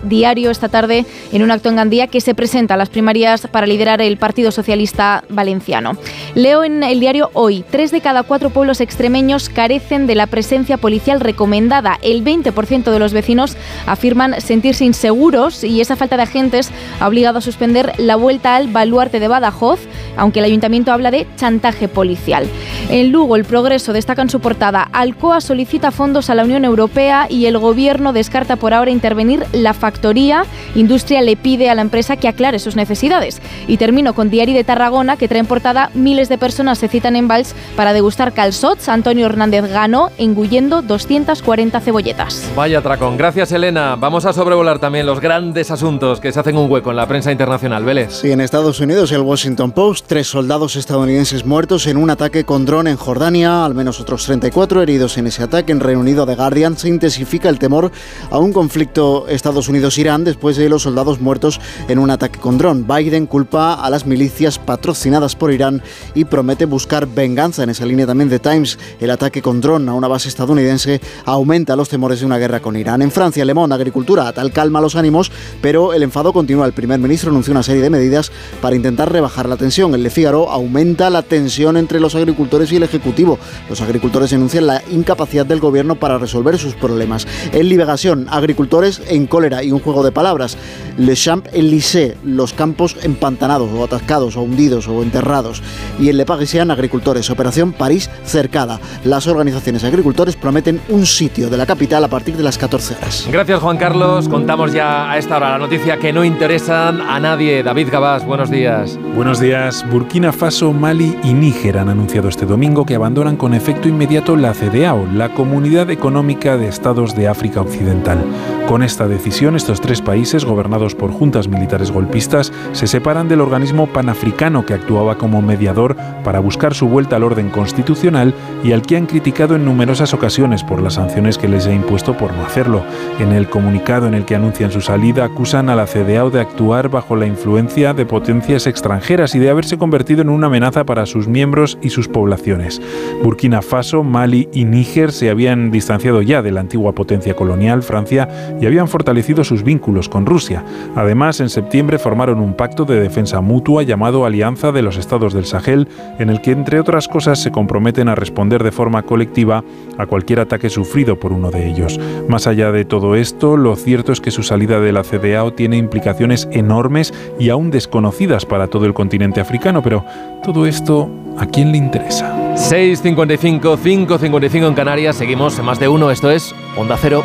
[0.03, 3.67] diario esta tarde en un acto en Gandía, que se presenta a las primarias para
[3.67, 5.97] liderar el Partido Socialista Valenciano.
[6.35, 10.77] Leo en el diario Hoy, tres de cada cuatro pueblos extremeños carecen de la presencia
[10.77, 11.97] policial recomendada.
[12.01, 13.55] El 20% de los vecinos
[13.85, 18.67] afirman sentirse inseguros y esa falta de agentes ha obligado a suspender la vuelta al
[18.67, 19.79] baluarte de Badajoz,
[20.17, 22.47] aunque el ayuntamiento habla de chantaje policial.
[22.89, 24.89] En Lugo, el progreso destaca en su portada.
[24.91, 29.73] Alcoa solicita fondos a la Unión Europea y el gobierno descarta por ahora intervenir la
[29.73, 30.45] factoría.
[30.75, 33.41] Industria le pide a la empresa que aclare sus necesidades.
[33.67, 37.15] Y termino con Diario de Tarragona, que trae en portada miles de personas se citan
[37.15, 38.89] en Vals para degustar calzots.
[38.89, 42.49] Antonio Hernández ganó engullendo 240 cebolletas.
[42.55, 43.17] Vaya atracón.
[43.17, 43.95] Gracias, Elena.
[43.95, 47.31] Vamos a sobrevolar también los grandes asuntos que se hacen un hueco en la prensa
[47.31, 47.83] internacional.
[47.83, 48.13] Vélez.
[48.13, 52.65] Sí, en Estados Unidos, el Washington Post, tres soldados estadounidenses muertos en un ataque con
[52.65, 55.71] dron en Jordania, al menos otros 34 heridos en ese ataque.
[55.71, 57.91] En Reino Unido, The Guardian, se intensifica el temor
[58.29, 62.85] a un conflicto Estados Unidos-Irán después de los soldados muertos en un ataque con dron.
[62.87, 65.81] Biden culpa a las milicias patrocinadas por Irán
[66.13, 67.63] y promete buscar venganza.
[67.63, 71.75] En esa línea también de Times, el ataque con dron a una base estadounidense aumenta
[71.75, 73.03] los temores de una guerra con Irán.
[73.03, 75.31] En Francia, Le Monde, Agricultura, tal calma los ánimos,
[75.61, 76.65] pero el enfado continúa.
[76.65, 78.31] El primer ministro anunció una serie de medidas
[78.61, 79.93] para intentar rebajar la tensión.
[79.93, 83.37] El Le Figaro aumenta la tensión entre los agricultores y el Ejecutivo.
[83.69, 87.27] Los agricultores denuncian la incapacidad del gobierno para resolver sus problemas.
[87.51, 90.57] En Liberación, agricultores en cólera y un juego de palabras.
[90.97, 95.61] Le Champ-Élysées, los campos empantanados o atascados o hundidos o enterrados.
[95.99, 98.79] Y en Le Parisien, agricultores, Operación París cercada.
[99.03, 103.27] Las organizaciones agricultores prometen un sitio de la capital a partir de las 14 horas.
[103.31, 104.27] Gracias, Juan Carlos.
[104.29, 107.63] Contamos ya a esta hora la noticia que no interesan a nadie.
[107.63, 108.97] David Gabás, buenos días.
[109.15, 109.85] Buenos días.
[109.89, 114.53] Burkina Faso, Mali y Níger han anunciado este domingo que abandonan con efecto inmediato la
[114.53, 118.23] CDAO, la Comunidad Económica de Estados de África Occidental.
[118.67, 123.87] Con esta decisión, estos tres países, gobernados por juntas militares golpistas, se separan del organismo
[123.87, 128.33] panafricano que actuaba como mediador para buscar su vuelta al orden constitucional
[128.63, 132.15] y al que han criticado en numerosas ocasiones por las sanciones que les ha impuesto
[132.15, 132.83] por no hacerlo.
[133.19, 136.89] En el comunicado en el que anuncian su salida, acusan a la CDAO de actuar
[136.89, 141.27] bajo la influencia de potencias extranjeras y de haberse convertido en una amenaza para sus
[141.27, 142.81] miembros y sus poblaciones.
[143.21, 148.29] Burkina Faso, Mali y Níger se habían distanciado ya de la antigua potencia colonial, Francia,
[148.61, 150.63] y habían fortalecido sus vínculos con Rusia.
[150.95, 155.45] Además, en septiembre formaron un pacto de defensa mutua llamado Alianza de los Estados del
[155.45, 155.87] Sahel,
[156.19, 159.63] en el que, entre otras cosas, se comprometen a responder de forma colectiva
[159.97, 161.99] a cualquier ataque sufrido por uno de ellos.
[162.29, 165.77] Más allá de todo esto, lo cierto es que su salida de la CDAO tiene
[165.77, 170.05] implicaciones enormes y aún desconocidas para todo el continente africano, pero
[170.43, 172.55] todo esto, ¿a quién le interesa?
[172.55, 177.23] 6.55, 5.55 en Canarias, seguimos en más de uno, esto es Onda Cero.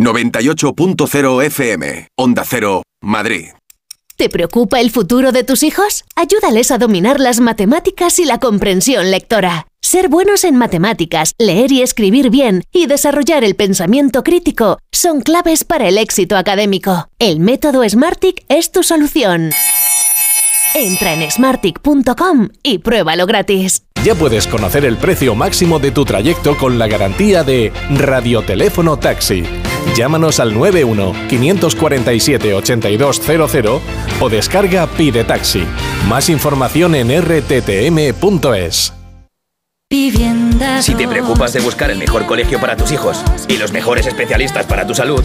[0.00, 3.48] 98.0 FM, Onda Cero, Madrid.
[4.16, 6.04] ¿Te preocupa el futuro de tus hijos?
[6.16, 9.66] Ayúdales a dominar las matemáticas y la comprensión lectora.
[9.82, 15.64] Ser buenos en matemáticas, leer y escribir bien y desarrollar el pensamiento crítico son claves
[15.64, 17.08] para el éxito académico.
[17.18, 19.50] El método Smartick es tu solución.
[20.74, 23.82] Entra en smartick.com y pruébalo gratis.
[24.04, 29.42] Ya puedes conocer el precio máximo de tu trayecto con la garantía de Radioteléfono Taxi.
[29.96, 33.82] Llámanos al 91 547 8200
[34.20, 35.64] o descarga Pide Taxi.
[36.08, 38.92] Más información en rttm.es.
[40.80, 44.64] Si te preocupas de buscar el mejor colegio para tus hijos y los mejores especialistas
[44.66, 45.24] para tu salud,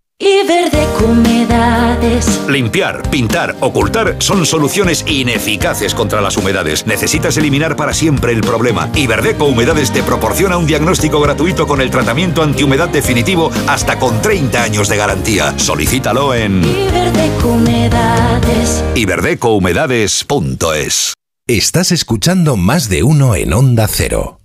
[0.23, 2.41] Y verde humedades.
[2.47, 6.85] Limpiar, pintar, ocultar son soluciones ineficaces contra las humedades.
[6.85, 8.91] Necesitas eliminar para siempre el problema.
[8.93, 14.61] Iberdeco Humedades te proporciona un diagnóstico gratuito con el tratamiento antihumedad definitivo hasta con 30
[14.61, 15.57] años de garantía.
[15.57, 18.83] Solicítalo en Y verde humedades.
[18.93, 21.13] iberdecohumedades.es.
[21.47, 24.39] Estás escuchando más de uno en Onda Cero.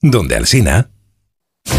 [0.00, 0.90] Donde Alsina.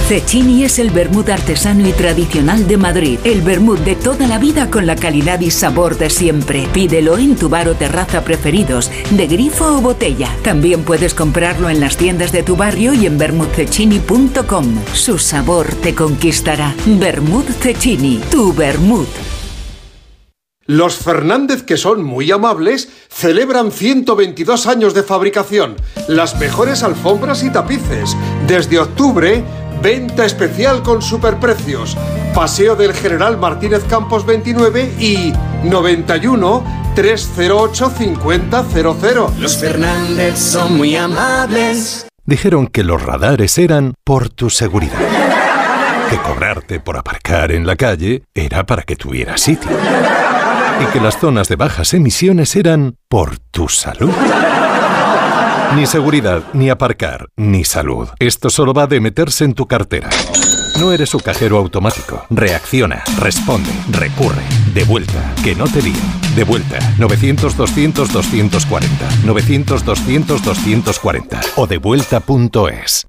[0.07, 3.19] Cecchini es el vermut artesano y tradicional de Madrid.
[3.23, 6.67] El vermut de toda la vida con la calidad y sabor de siempre.
[6.73, 10.29] Pídelo en tu bar o terraza preferidos, de grifo o botella.
[10.43, 14.79] También puedes comprarlo en las tiendas de tu barrio y en vermutcecchini.com.
[14.93, 16.75] Su sabor te conquistará.
[16.85, 19.09] Vermut Cecchini, tu vermut.
[20.69, 25.75] Los Fernández, que son muy amables, celebran 122 años de fabricación,
[26.07, 28.15] las mejores alfombras y tapices.
[28.45, 29.43] Desde octubre,
[29.81, 31.97] venta especial con superprecios.
[32.33, 36.63] Paseo del General Martínez Campos 29 y 91
[36.95, 38.41] 308 5000.
[39.39, 42.07] Los Fernández son muy amables.
[42.25, 44.99] Dijeron que los radares eran por tu seguridad.
[46.09, 49.71] que cobrarte por aparcar en la calle era para que tuvieras sitio.
[50.81, 54.11] Y que las zonas de bajas emisiones eran por tu salud.
[55.75, 58.09] Ni seguridad, ni aparcar, ni salud.
[58.19, 60.09] Esto solo va de meterse en tu cartera.
[60.79, 62.25] No eres su cajero automático.
[62.29, 64.41] Reacciona, responde, recurre.
[64.73, 65.99] De vuelta, que no te líen.
[66.35, 68.87] De vuelta, 900-200-240.
[69.25, 71.39] 900-200-240.
[71.55, 73.08] O devuelta.es.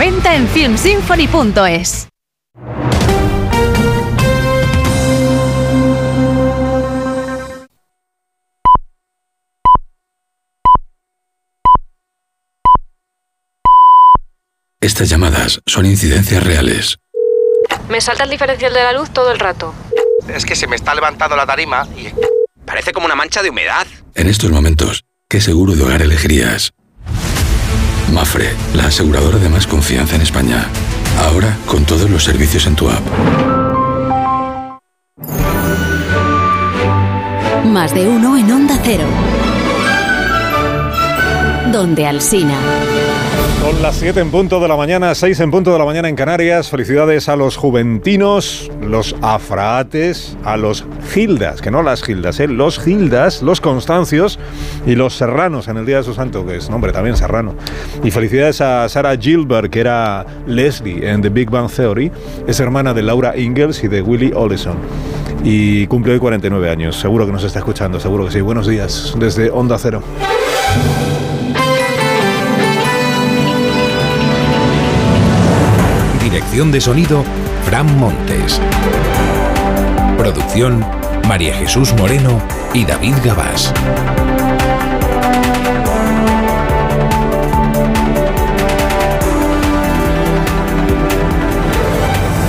[0.00, 2.08] venta en filmsymphony.es.
[14.80, 16.96] Estas llamadas son incidencias reales.
[17.90, 19.74] Me salta el diferencial de la luz todo el rato.
[20.34, 22.08] Es que se me está levantando la tarima y
[22.64, 23.86] parece como una mancha de humedad.
[24.14, 26.72] En estos momentos, ¿qué seguro de hogar elegirías?
[28.10, 30.66] Mafre, la aseguradora de más confianza en España.
[31.18, 33.00] Ahora con todos los servicios en tu app.
[37.64, 39.06] Más de uno en Onda Cero.
[41.72, 42.58] Donde Alsina.
[43.60, 46.16] Son las 7 en punto de la mañana, 6 en punto de la mañana en
[46.16, 46.70] Canarias.
[46.70, 52.48] Felicidades a los juventinos, los afraates, a los gildas, que no las gildas, ¿eh?
[52.48, 54.38] los gildas, los constancios
[54.86, 57.54] y los serranos en el Día de su Santo, que es nombre también serrano.
[58.02, 62.10] Y felicidades a Sarah Gilbert, que era Leslie en The Big Bang Theory,
[62.46, 64.78] es hermana de Laura Ingalls y de Willie Oleson.
[65.44, 66.96] Y cumple hoy 49 años.
[66.98, 68.40] Seguro que nos está escuchando, seguro que sí.
[68.40, 70.02] Buenos días desde Onda Cero.
[76.50, 77.24] De sonido,
[77.64, 78.60] Fran Montes.
[80.18, 80.84] Producción,
[81.26, 82.42] María Jesús Moreno
[82.74, 83.72] y David Gabás.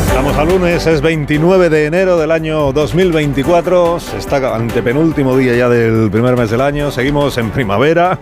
[0.08, 3.99] Estamos a lunes, es 29 de enero del año 2024.
[3.99, 6.91] Se está antepenúltimo día ya del primer mes del año.
[6.91, 8.20] Seguimos en primavera.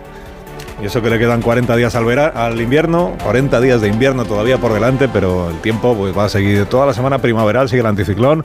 [0.82, 4.24] Y eso que le quedan 40 días al, vera- al invierno, 40 días de invierno
[4.24, 7.80] todavía por delante, pero el tiempo pues, va a seguir toda la semana primaveral, sigue
[7.80, 8.44] el anticiclón.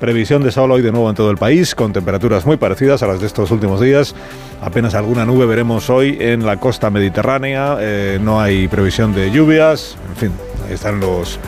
[0.00, 3.06] Previsión de sol hoy de nuevo en todo el país, con temperaturas muy parecidas a
[3.06, 4.14] las de estos últimos días.
[4.60, 7.76] Apenas alguna nube veremos hoy en la costa mediterránea.
[7.80, 9.96] eh, no hay previsión de lluvias.
[10.10, 10.32] En fin,
[10.66, 11.38] ahí están los,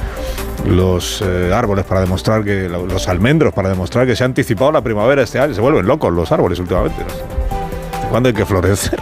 [0.66, 2.68] los eh, árboles para demostrar que.
[2.68, 5.53] los almendros para demostrar que se ha anticipado la primavera este año.
[5.53, 7.03] Se vuelven locos los árboles últimamente.
[8.11, 8.99] ¿Cuándo hay que florecer?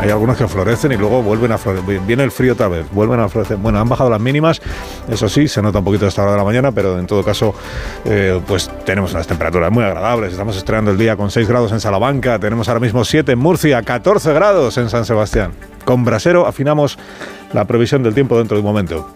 [0.00, 2.00] Hay algunos que florecen y luego vuelven a florecer.
[2.00, 3.58] Viene el frío otra vez, vuelven a florecer.
[3.58, 4.62] Bueno, han bajado las mínimas,
[5.10, 7.54] eso sí, se nota un poquito esta hora de la mañana, pero en todo caso,
[8.06, 10.32] eh, pues tenemos unas temperaturas muy agradables.
[10.32, 13.82] Estamos estrenando el día con 6 grados en Salamanca, tenemos ahora mismo 7 en Murcia,
[13.82, 15.52] 14 grados en San Sebastián.
[15.84, 16.98] Con Brasero afinamos
[17.52, 19.14] la previsión del tiempo dentro de un momento.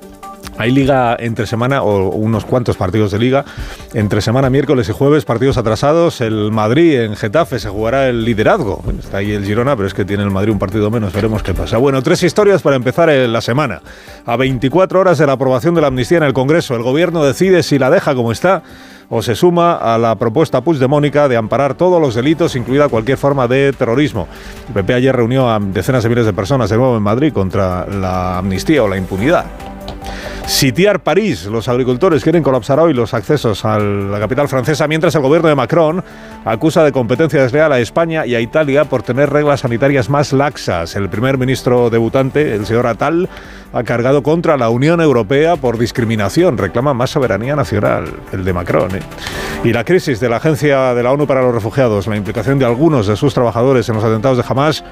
[0.57, 3.45] Hay liga entre semana o unos cuantos partidos de liga.
[3.93, 6.21] Entre semana, miércoles y jueves, partidos atrasados.
[6.21, 8.83] El Madrid en Getafe se jugará el liderazgo.
[8.99, 11.13] Está ahí el Girona, pero es que tiene el Madrid un partido menos.
[11.13, 11.79] Veremos qué pasa.
[11.79, 13.83] Bueno, tres historias para empezar eh, la semana.
[14.27, 17.63] A 24 horas de la aprobación de la amnistía en el Congreso, el gobierno decide
[17.63, 18.63] si la deja como está
[19.11, 23.47] o se suma a la propuesta Puigdemónica de amparar todos los delitos, incluida cualquier forma
[23.49, 24.29] de terrorismo.
[24.69, 27.87] El PP ayer reunió a decenas de miles de personas de nuevo en Madrid contra
[27.87, 29.45] la amnistía o la impunidad.
[30.47, 31.47] Sitiar París.
[31.47, 35.55] Los agricultores quieren colapsar hoy los accesos a la capital francesa, mientras el gobierno de
[35.55, 36.05] Macron
[36.45, 40.97] acusa de competencia desleal a España y a Italia por tener reglas sanitarias más laxas.
[40.97, 43.29] El primer ministro debutante, el señor Atal,
[43.73, 46.59] ha cargado contra la Unión Europea por discriminación.
[46.59, 48.95] Reclama más soberanía nacional, el de Macron.
[48.97, 49.01] ¿eh?
[49.65, 52.67] Y la crisis de la Agencia de la ONU para los Refugiados, la implicación de
[52.67, 54.85] algunos de sus trabajadores en los atentados de Hamas,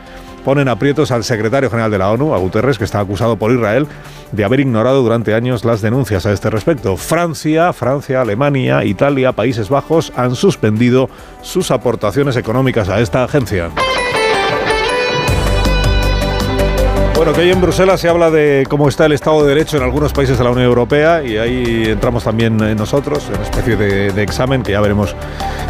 [0.45, 3.87] ponen aprietos al secretario general de la ONU, a Guterres, que está acusado por Israel
[4.33, 6.97] de haber ignorado durante años las denuncias a este respecto.
[6.97, 11.09] Francia, Francia, Alemania, Italia, Países Bajos han suspendido
[11.43, 13.71] sus aportaciones económicas a esta agencia.
[17.15, 19.85] Bueno, que hoy en Bruselas se habla de cómo está el Estado de Derecho en
[19.85, 23.77] algunos países de la Unión Europea y ahí entramos también eh, nosotros, en una especie
[23.77, 25.15] de, de examen que ya veremos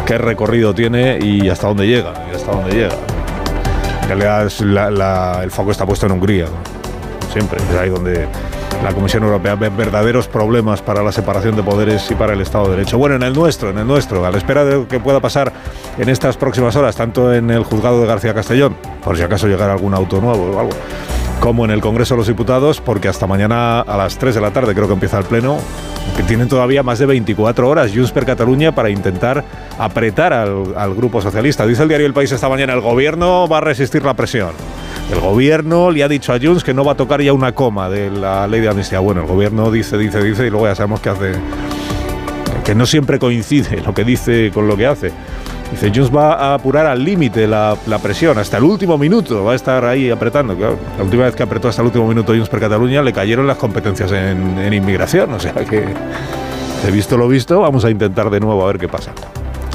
[0.07, 3.22] qué recorrido tiene y hasta dónde llega, y hasta dónde llega.
[4.03, 4.51] En realidad
[4.91, 6.45] la- el foco está puesto en Hungría,
[7.31, 8.27] siempre, es ahí donde
[8.83, 12.65] la Comisión Europea ve verdaderos problemas para la separación de poderes y para el Estado
[12.65, 12.97] de Derecho.
[12.97, 15.51] Bueno, en el nuestro, en el nuestro, a la espera de lo que pueda pasar
[15.97, 19.71] en estas próximas horas, tanto en el juzgado de García Castellón, por si acaso llegara
[19.73, 20.73] algún auto nuevo o algo,
[21.39, 24.51] como en el Congreso de los Diputados, porque hasta mañana a las 3 de la
[24.51, 25.57] tarde creo que empieza el Pleno,
[26.15, 29.43] que tienen todavía más de 24 horas Junts per Cataluña para intentar
[29.77, 31.65] apretar al, al Grupo Socialista.
[31.65, 34.51] Dice el diario El País esta mañana, el Gobierno va a resistir la presión.
[35.11, 37.89] El Gobierno le ha dicho a Junts que no va a tocar ya una coma
[37.89, 38.99] de la ley de amnistía.
[38.99, 41.31] Bueno, el Gobierno dice, dice, dice y luego ya sabemos que hace...
[42.63, 45.11] que no siempre coincide lo que dice con lo que hace.
[45.73, 49.55] Dice, Junts va a apurar al límite la, presión, hasta el último minuto, va a
[49.55, 50.53] estar ahí apretando.
[50.55, 53.57] La última vez que apretó hasta el último minuto Junts per Cataluña le cayeron las
[53.57, 55.83] competencias en, inmigración, o sea que,
[56.87, 59.11] he visto lo visto, vamos a intentar de nuevo a ver qué pasa.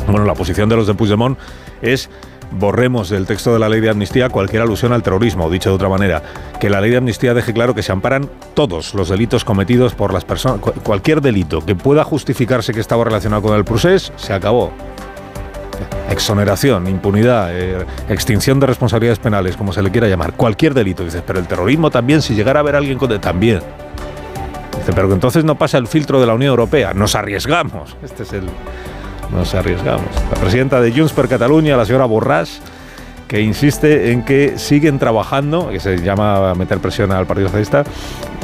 [0.06, 1.36] Bueno, la posición de los de Puigdemont
[1.82, 2.08] es
[2.52, 5.88] borremos del texto de la ley de amnistía cualquier alusión al terrorismo, dicho de otra
[5.90, 6.22] manera,
[6.60, 10.14] que la ley de amnistía deje claro que se amparan todos los delitos cometidos por
[10.14, 14.32] las personas, cu- cualquier delito que pueda justificarse que estaba relacionado con el procés, se
[14.32, 14.70] acabó.
[16.10, 21.04] Exoneración, impunidad, eh, extinción de responsabilidades penales, como se le quiera llamar, cualquier delito.
[21.04, 23.08] Dices, pero el terrorismo también, si llegara a haber alguien con...
[23.20, 23.60] También.
[24.76, 27.96] Dice, pero que entonces no pasa el filtro de la Unión Europea, nos arriesgamos.
[28.02, 28.44] Este es el...
[29.32, 30.08] Nos arriesgamos.
[30.30, 32.60] La presidenta de Junts per Cataluña, la señora Borràs,
[33.28, 37.84] que insiste en que siguen trabajando, que se llama meter presión al Partido Socialista,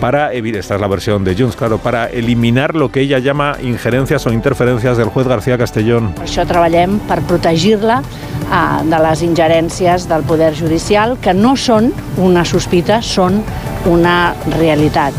[0.01, 3.57] para evitar, esta es la versión de Junts, claro, para eliminar lo que ella llama
[3.63, 6.13] injerencias o interferencias del juez García Castellón.
[6.15, 11.89] Per això treballem per protegir-la eh, de les ingerències del poder judicial, que no són
[12.21, 13.41] una sospita, són
[13.89, 15.17] una realitat.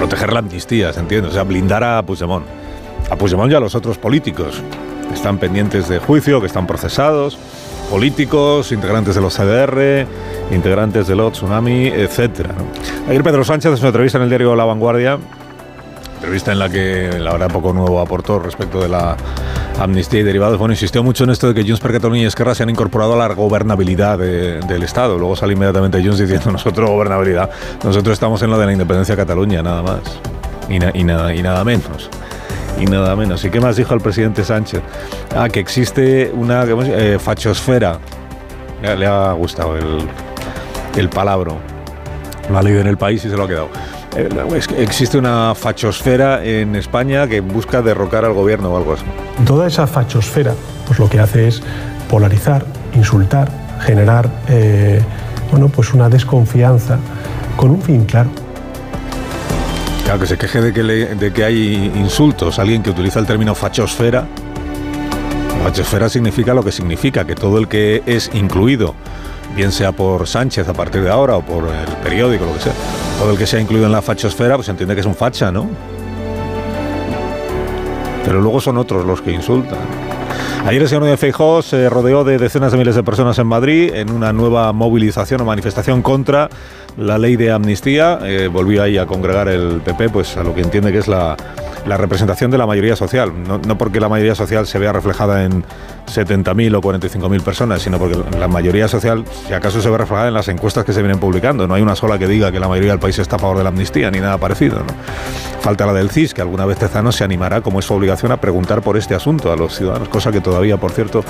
[0.00, 1.28] proteger la amnistía, ¿se entiende?
[1.28, 2.46] O sea, blindar a Puigdemont.
[3.10, 4.62] A Puigdemont y a los otros políticos
[5.08, 7.36] que están pendientes de juicio, que están procesados,
[7.90, 10.06] políticos, integrantes de los CDR,
[10.52, 12.46] integrantes del OT, Tsunami, etc.
[13.08, 15.18] Ayer Pedro Sánchez, en su entrevista en el diario La Vanguardia,
[16.16, 19.16] entrevista en la que la verdad poco nuevo aportó respecto de la
[19.80, 22.54] amnistía y derivados, bueno, insistió mucho en esto de que Junts per Cataluña y Esquerra
[22.54, 25.18] se han incorporado a la gobernabilidad de- del Estado.
[25.18, 27.50] Luego sale inmediatamente Junts diciendo nosotros gobernabilidad,
[27.82, 30.00] nosotros estamos en lo de la independencia de Cataluña, nada más.
[30.68, 32.08] Y, na- y nada, y nada menos.
[32.78, 33.44] Y nada menos.
[33.44, 34.80] ¿Y qué más dijo el presidente Sánchez?
[35.36, 36.64] Ah, que existe una.
[36.64, 37.98] Eh, fachosfera.
[38.82, 40.08] Le, ha gustado el,
[40.96, 41.58] el palabro.
[42.50, 43.68] Lo ha leído en el país y se lo ha quedado.
[44.16, 44.28] Eh,
[44.78, 49.04] existe una fachosfera en España que busca derrocar al gobierno o algo así.
[49.46, 50.54] Toda esa fachosfera
[50.86, 51.62] pues lo que hace es
[52.08, 52.64] polarizar,
[52.94, 53.48] insultar,
[53.80, 55.00] generar eh,
[55.50, 56.98] bueno, pues una desconfianza
[57.56, 58.30] con un fin claro.
[60.10, 62.58] Claro, que se queje de que, de que hay insultos.
[62.58, 64.26] Alguien que utiliza el término fachosfera.
[65.62, 68.96] Fachosfera significa lo que significa, que todo el que es incluido,
[69.54, 72.72] bien sea por Sánchez a partir de ahora o por el periódico, lo que sea,
[73.20, 75.70] todo el que sea incluido en la fachosfera, pues entiende que es un facha, ¿no?
[78.24, 79.78] Pero luego son otros los que insultan.
[80.66, 83.92] Ayer el señor Núñez Feijóo se rodeó de decenas de miles de personas en Madrid
[83.94, 86.50] en una nueva movilización o manifestación contra
[86.96, 88.18] la ley de amnistía.
[88.22, 91.36] Eh, volvió ahí a congregar el PP, pues a lo que entiende que es la,
[91.86, 93.32] la representación de la mayoría social.
[93.46, 95.64] No, no porque la mayoría social se vea reflejada en
[96.06, 100.34] 70.000 o 45.000 personas, sino porque la mayoría social, si acaso, se ve reflejada en
[100.34, 101.66] las encuestas que se vienen publicando.
[101.66, 103.62] No hay una sola que diga que la mayoría del país está a favor de
[103.62, 104.78] la amnistía, ni nada parecido.
[104.80, 104.86] ¿no?
[105.60, 108.38] Falta la del CIS, que alguna vez Tezano se animará, como es su obligación, a
[108.38, 111.24] preguntar por este asunto a los ciudadanos, cosa que todavía, por cierto,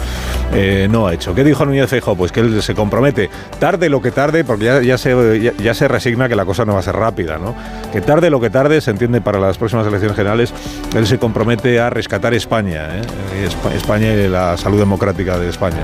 [0.52, 1.34] eh, no ha hecho.
[1.34, 2.16] ¿Qué dijo Núñez Feijóo?
[2.16, 6.44] Pues que él se compromete, tarde lo que tarde, porque ya, se, resigna que la
[6.44, 7.54] cosa no va a ser rápida, ¿no?
[7.92, 10.52] Que tarde lo que tarde, se entiende para las próximas elecciones generales,
[10.94, 13.02] él se compromete a rescatar España, ¿eh?
[13.48, 15.82] Espa- España y la salud democrática de España.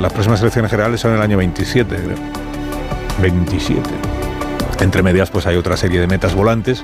[0.00, 2.16] Las próximas elecciones generales son el año 27, creo.
[3.20, 3.80] 27.
[4.80, 6.82] Entre medias, pues hay otra serie de metas volantes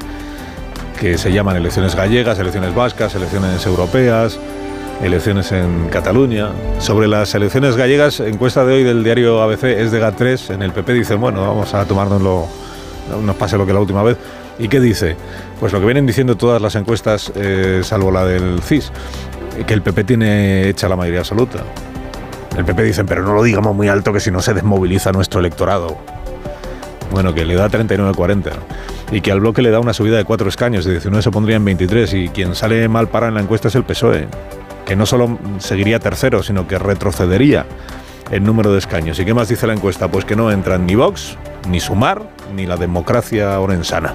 [0.99, 4.39] que se llaman elecciones gallegas, elecciones vascas, elecciones europeas,
[5.03, 6.51] elecciones en Cataluña.
[6.79, 10.55] Sobre las elecciones gallegas, encuesta de hoy del diario ABC es de GAT3.
[10.55, 12.47] En el PP dicen, bueno, vamos a tomárnoslo,
[13.11, 14.17] no nos pase lo que la última vez.
[14.59, 15.17] ¿Y qué dice?
[15.59, 18.93] Pues lo que vienen diciendo todas las encuestas, eh, salvo la del CIS,
[19.67, 21.65] que el PP tiene hecha la mayoría absoluta.
[22.57, 25.41] El PP dicen, pero no lo digamos muy alto que si no se desmoviliza nuestro
[25.41, 25.97] electorado.
[27.11, 28.51] Bueno, que le da 39-40
[29.11, 31.57] y que al bloque le da una subida de cuatro escaños, de 19 se pondría
[31.57, 34.27] en 23 y quien sale mal para en la encuesta es el PSOE,
[34.87, 37.67] que no solo seguiría tercero, sino que retrocedería
[38.31, 39.19] en número de escaños.
[39.19, 40.09] ¿Y qué más dice la encuesta?
[40.09, 41.37] Pues que no entran ni Vox
[41.69, 42.23] ni Sumar,
[42.55, 44.15] ni la democracia orensana.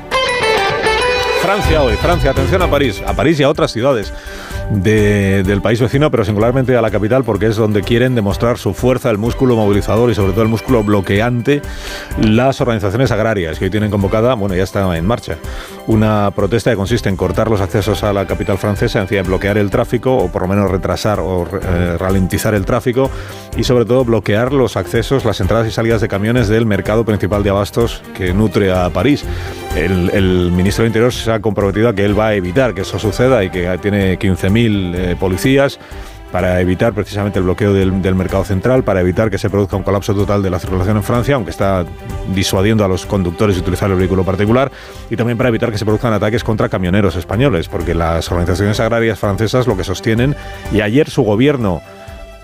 [1.42, 4.12] Francia hoy, Francia, atención a París, a París y a otras ciudades
[4.72, 8.74] de- del país vecino, pero singularmente a la capital, porque es donde quieren demostrar su
[8.74, 11.62] fuerza, el músculo movilizador y sobre todo el músculo bloqueante
[12.22, 15.38] las organizaciones agrarias que hoy tienen convocada, bueno, ya está en marcha,
[15.88, 19.70] una protesta que consiste en cortar los accesos a la capital francesa, en bloquear el
[19.70, 23.10] tráfico o por lo menos retrasar o eh, ralentizar el tráfico
[23.56, 27.44] y sobre todo bloquear los accesos, las entradas y salidas de camiones del mercado principal
[27.44, 29.24] de abastos que nutre a París.
[29.86, 32.98] El, ministro de Interior se ha comprometido a que él va a evitar que eso
[32.98, 35.80] suceda y que tiene 15.000 eh, policías
[36.32, 39.84] para evitar precisamente el bloqueo del, del mercado central, para evitar que se produzca un
[39.84, 41.86] colapso total de la circulación en Francia, aunque está
[42.34, 44.72] disuadiendo a los conductores de utilizar el vehículo particular,
[45.10, 49.20] y también para evitar que se produzcan ataques contra camioneros españoles, porque las organizaciones agrarias
[49.20, 50.36] francesas lo que sostienen,
[50.72, 51.82] y ayer su gobierno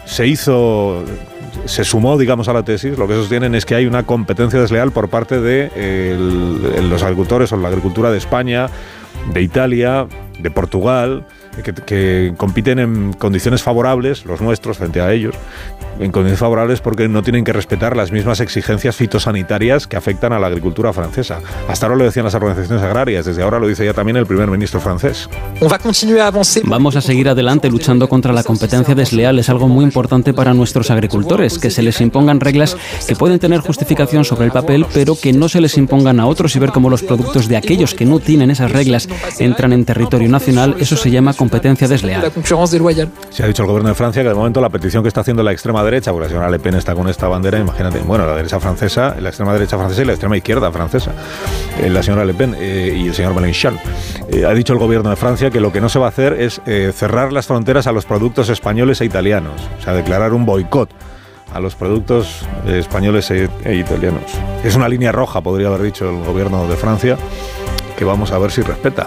[0.06, 1.04] se hizo,
[1.66, 4.92] se sumó, digamos, a la tesis, lo que sostienen es que hay una competencia desleal
[4.92, 6.16] por parte de
[6.90, 8.70] los agricultores o la agricultura de España,
[9.34, 10.08] de Italia,
[10.40, 11.26] de Portugal,
[11.86, 15.36] que compiten en condiciones favorables, los nuestros frente a ellos,
[16.00, 20.40] en condiciones favorables porque no tienen que respetar las mismas exigencias fitosanitarias que afectan a
[20.40, 21.40] la agricultura francesa.
[21.68, 24.50] Hasta ahora lo decían las organizaciones agrarias, desde ahora lo dice ya también el primer
[24.50, 25.30] ministro francés.
[26.66, 29.40] Vamos a seguir adelante luchando contra la competencia desleal.
[29.40, 32.76] Es algo muy importante para nuestros agricultores, que se les impongan reglas
[33.08, 36.56] que pueden tener justificación sobre el papel, pero que no se les impongan a otros
[36.56, 39.08] y ver cómo los productos de aquellos que no tienen esas reglas
[39.40, 40.76] entran en territorio nacional.
[40.80, 42.32] Eso se llama competencia desleal.
[43.30, 45.44] Se ha dicho el gobierno de Francia que de momento la petición que está haciendo
[45.44, 48.36] la extrema derecha, porque la señora Le Pen está con esta bandera, imagínate, bueno, la
[48.36, 51.12] derecha francesa, la extrema derecha francesa y la extrema izquierda francesa,
[51.80, 53.78] eh, la señora Le Pen eh, y el señor Mélenchon.
[54.30, 56.34] Eh, ha dicho el gobierno de Francia que lo que no se va a hacer
[56.34, 60.46] es eh, cerrar las fronteras a los productos españoles e italianos, o sea, declarar un
[60.46, 60.90] boicot
[61.54, 64.24] a los productos eh, españoles e, e italianos.
[64.64, 67.18] Es una línea roja, podría haber dicho el gobierno de Francia,
[67.98, 69.06] que vamos a ver si respeta.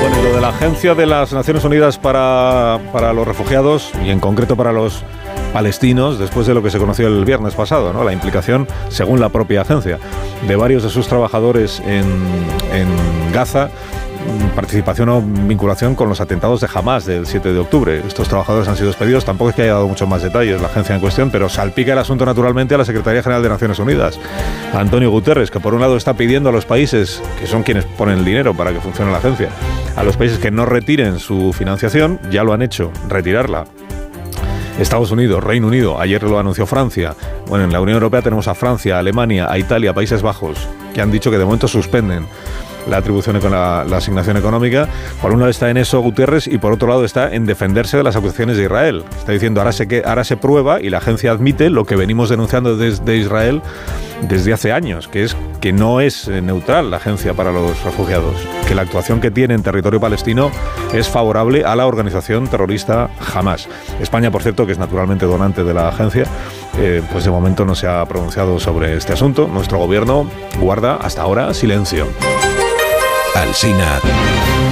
[0.00, 4.10] Bueno, y lo de la Agencia de las Naciones Unidas para, para los Refugiados y
[4.10, 5.02] en concreto para los
[5.52, 8.04] palestinos, después de lo que se conoció el viernes pasado, ¿no?
[8.04, 9.98] la implicación, según la propia agencia,
[10.46, 12.04] de varios de sus trabajadores en,
[12.72, 18.02] en Gaza, mm, participación o vinculación con los atentados de Hamas del 7 de octubre.
[18.06, 20.94] Estos trabajadores han sido despedidos, tampoco es que haya dado muchos más detalles la agencia
[20.94, 24.18] en cuestión, pero salpica el asunto naturalmente a la Secretaría General de Naciones Unidas,
[24.74, 28.18] Antonio Guterres, que por un lado está pidiendo a los países, que son quienes ponen
[28.18, 29.48] el dinero para que funcione la agencia,
[29.96, 33.64] a los países que no retiren su financiación, ya lo han hecho, retirarla
[34.78, 37.14] Estados Unidos, Reino Unido, ayer lo anunció Francia.
[37.46, 40.58] Bueno, en la Unión Europea tenemos a Francia, Alemania, a Italia, a Países Bajos,
[40.94, 42.26] que han dicho que de momento suspenden
[42.88, 44.88] la atribución la, la asignación económica.
[45.20, 48.02] Por un lado está en eso Guterres y por otro lado está en defenderse de
[48.02, 49.04] las acusaciones de Israel.
[49.18, 52.28] Está diciendo ahora se, que, ahora se prueba y la agencia admite lo que venimos
[52.28, 53.62] denunciando desde Israel
[54.22, 58.34] desde hace años, que es que no es eh, neutral la agencia para los refugiados,
[58.66, 60.50] que la actuación que tiene en territorio palestino
[60.92, 63.68] es favorable a la organización terrorista Hamas.
[64.00, 66.24] España, por cierto, que es naturalmente donante de la agencia,
[66.78, 69.48] eh, pues de momento no se ha pronunciado sobre este asunto.
[69.48, 70.28] Nuestro gobierno
[70.60, 72.06] guarda hasta ahora silencio.
[73.36, 74.00] Alsina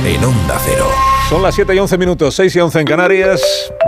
[0.06, 0.86] en Onda Cero.
[1.28, 3.42] Son las 7 y 11 minutos, 6 y 11 en Canarias.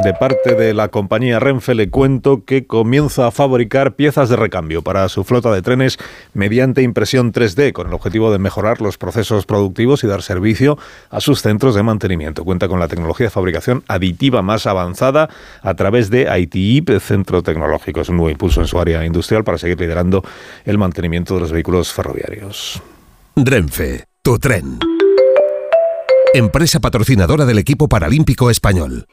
[0.05, 4.83] De parte de la compañía Renfe le cuento que comienza a fabricar piezas de recambio
[4.83, 5.97] para su flota de trenes
[6.35, 10.77] mediante impresión 3D con el objetivo de mejorar los procesos productivos y dar servicio
[11.09, 12.45] a sus centros de mantenimiento.
[12.45, 15.31] Cuenta con la tecnología de fabricación aditiva más avanzada
[15.63, 18.03] a través de ITIP, Centro Tecnológico.
[18.03, 20.23] Es un nuevo impulso en su área industrial para seguir liderando
[20.67, 22.83] el mantenimiento de los vehículos ferroviarios.
[23.37, 24.81] Renfe, tu tren.
[26.35, 29.07] Empresa patrocinadora del equipo paralímpico español.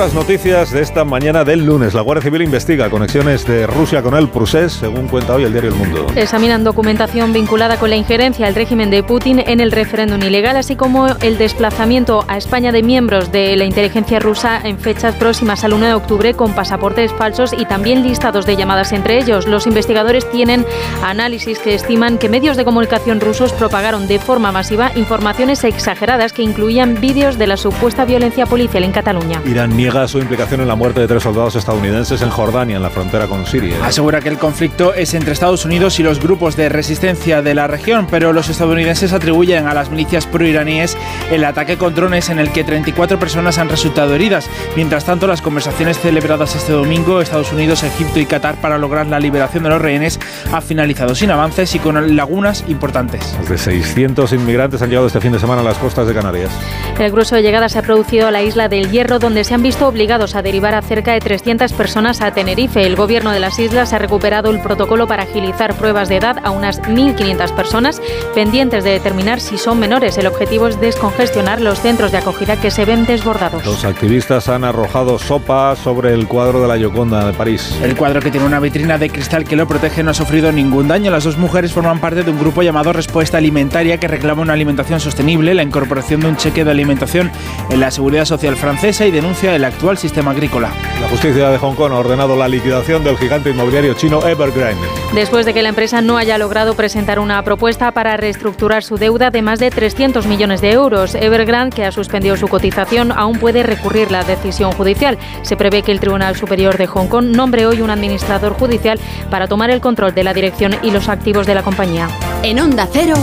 [0.00, 1.92] Otras noticias de esta mañana del lunes.
[1.92, 5.68] La Guardia Civil investiga conexiones de Rusia con el Prusés, según cuenta hoy el diario
[5.68, 6.06] El Mundo.
[6.16, 10.74] Examinan documentación vinculada con la injerencia del régimen de Putin en el referéndum ilegal, así
[10.74, 15.74] como el desplazamiento a España de miembros de la inteligencia rusa en fechas próximas al
[15.74, 19.46] 1 de octubre con pasaportes falsos y también listados de llamadas entre ellos.
[19.46, 20.64] Los investigadores tienen
[21.02, 26.40] análisis que estiman que medios de comunicación rusos propagaron de forma masiva informaciones exageradas que
[26.40, 29.42] incluían vídeos de la supuesta violencia policial en Cataluña.
[29.44, 32.82] Irán niega niega su implicación en la muerte de tres soldados estadounidenses en Jordania, en
[32.82, 33.76] la frontera con Siria.
[33.84, 37.66] Asegura que el conflicto es entre Estados Unidos y los grupos de resistencia de la
[37.66, 40.96] región, pero los estadounidenses atribuyen a las milicias proiraníes
[41.30, 44.48] el ataque con drones en el que 34 personas han resultado heridas.
[44.76, 49.18] Mientras tanto, las conversaciones celebradas este domingo, Estados Unidos, Egipto y Qatar para lograr la
[49.18, 50.20] liberación de los rehenes,
[50.52, 53.34] ha finalizado sin avances y con lagunas importantes.
[53.38, 56.50] Más de 600 inmigrantes han llegado este fin de semana a las costas de Canarias.
[56.98, 59.62] El grueso de llegada se ha producido a la isla del Hierro, donde se han
[59.62, 62.84] visto obligados a derivar a cerca de 300 personas a Tenerife.
[62.86, 66.50] El gobierno de las islas ha recuperado el protocolo para agilizar pruebas de edad a
[66.50, 68.02] unas 1.500 personas
[68.34, 70.18] pendientes de determinar si son menores.
[70.18, 73.64] El objetivo es descongestionar los centros de acogida que se ven desbordados.
[73.64, 77.74] Los activistas han arrojado sopa sobre el cuadro de la Gioconda de París.
[77.82, 80.88] El cuadro que tiene una vitrina de cristal que lo protege no ha sufrido ningún
[80.88, 81.10] daño.
[81.10, 85.00] Las dos mujeres forman parte de un grupo llamado Respuesta Alimentaria que reclama una alimentación
[85.00, 87.30] sostenible, la incorporación de un cheque de alimentación
[87.70, 90.70] en la seguridad social francesa y denuncia el actual sistema agrícola.
[91.00, 94.86] La justicia de Hong Kong ha ordenado la liquidación del gigante inmobiliario chino Evergrande.
[95.14, 99.30] Después de que la empresa no haya logrado presentar una propuesta para reestructurar su deuda
[99.30, 103.62] de más de 300 millones de euros, Evergrande, que ha suspendido su cotización, aún puede
[103.62, 105.18] recurrir la decisión judicial.
[105.42, 108.98] Se prevé que el Tribunal Superior de Hong Kong nombre hoy un administrador judicial
[109.30, 112.08] para tomar el control de la dirección y los activos de la compañía.
[112.42, 113.14] En Onda Cero,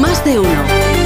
[0.00, 1.05] más de uno.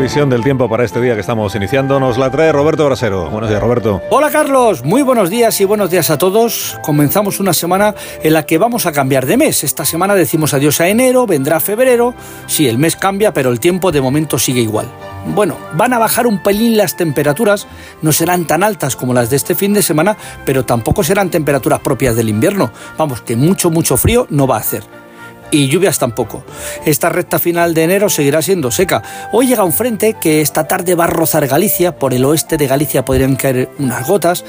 [0.00, 3.30] Visión del tiempo para este día que estamos iniciando nos la trae Roberto Brasero.
[3.30, 4.02] Buenos días, Roberto.
[4.10, 4.84] Hola, Carlos.
[4.84, 6.78] Muy buenos días y buenos días a todos.
[6.82, 9.64] Comenzamos una semana en la que vamos a cambiar de mes.
[9.64, 12.12] Esta semana decimos adiós a enero, vendrá febrero.
[12.46, 14.86] Sí, el mes cambia, pero el tiempo de momento sigue igual.
[15.28, 17.66] Bueno, van a bajar un pelín las temperaturas,
[18.02, 21.80] no serán tan altas como las de este fin de semana, pero tampoco serán temperaturas
[21.80, 22.72] propias del invierno.
[22.98, 25.03] Vamos, que mucho, mucho frío no va a hacer
[25.50, 26.44] y lluvias tampoco.
[26.84, 29.02] Esta recta final de enero seguirá siendo seca.
[29.32, 32.66] Hoy llega un frente que esta tarde va a rozar Galicia, por el oeste de
[32.66, 34.44] Galicia podrían caer unas gotas,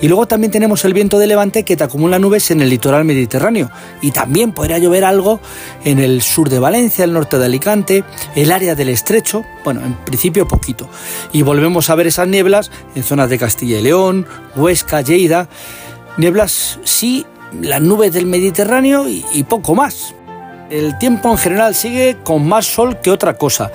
[0.00, 3.04] y luego también tenemos el viento de levante que te acumula nubes en el litoral
[3.04, 3.70] mediterráneo,
[4.00, 5.40] y también podría llover algo
[5.84, 8.04] en el sur de Valencia, el norte de Alicante,
[8.34, 10.88] el área del estrecho, bueno, en principio poquito.
[11.32, 15.48] Y volvemos a ver esas nieblas en zonas de Castilla y León, Huesca, Lleida,
[16.16, 17.26] nieblas sí,
[17.60, 20.14] las nubes del Mediterráneo y, y poco más.
[20.70, 23.72] El tiempo en general sigue con más sol que otra cosa.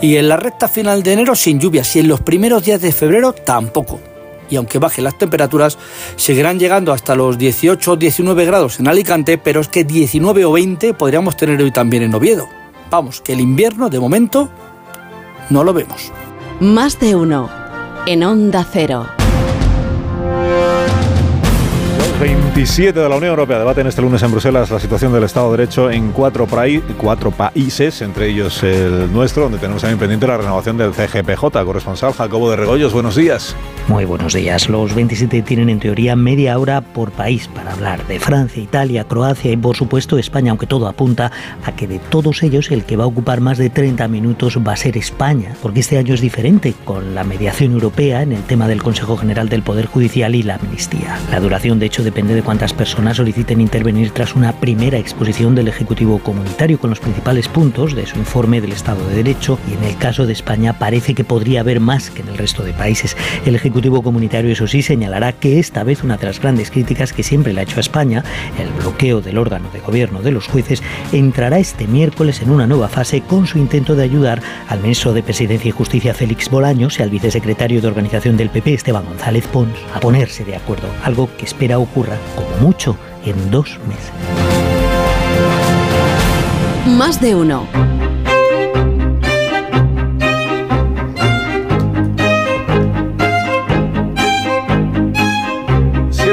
[0.00, 2.90] Y en la recta final de enero sin lluvias y en los primeros días de
[2.90, 4.00] febrero tampoco.
[4.48, 5.76] Y aunque bajen las temperaturas,
[6.16, 10.52] seguirán llegando hasta los 18 o 19 grados en Alicante, pero es que 19 o
[10.52, 12.48] 20 podríamos tener hoy también en Oviedo.
[12.90, 14.48] Vamos, que el invierno de momento
[15.50, 16.10] no lo vemos.
[16.60, 17.50] Más de uno
[18.06, 19.17] en Onda Cero.
[22.20, 25.58] 27 de la Unión Europea debaten este lunes en Bruselas la situación del Estado de
[25.58, 26.48] Derecho en cuatro,
[27.30, 31.64] países, entre ellos el nuestro, donde tenemos también pendiente la renovación del CGPJ.
[31.64, 33.54] Corresponsal Jacobo de Regoyos, buenos días.
[33.86, 34.68] Muy buenos días.
[34.68, 39.52] Los 27 tienen en teoría media hora por país para hablar de Francia, Italia, Croacia
[39.52, 41.30] y por supuesto España, aunque todo apunta
[41.64, 44.72] a que de todos ellos el que va a ocupar más de 30 minutos va
[44.72, 48.66] a ser España, porque este año es diferente con la mediación europea en el tema
[48.66, 51.16] del Consejo General del Poder Judicial y la amnistía.
[51.30, 55.68] La duración de hecho depende de cuántas personas soliciten intervenir tras una primera exposición del
[55.68, 59.84] Ejecutivo Comunitario con los principales puntos de su informe del Estado de Derecho y en
[59.84, 63.14] el caso de España parece que podría haber más que en el resto de países.
[63.44, 67.22] El Ejecutivo Comunitario, eso sí, señalará que esta vez una de las grandes críticas que
[67.22, 68.24] siempre le ha hecho a España,
[68.58, 70.82] el bloqueo del órgano de gobierno de los jueces,
[71.12, 75.22] entrará este miércoles en una nueva fase con su intento de ayudar al ministro de
[75.22, 79.76] Presidencia y Justicia Félix Bolaños y al vicesecretario de Organización del PP Esteban González Pons
[79.94, 81.78] a ponerse de acuerdo, algo que espera
[82.36, 84.12] como mucho en dos meses.
[86.86, 88.07] Más de uno.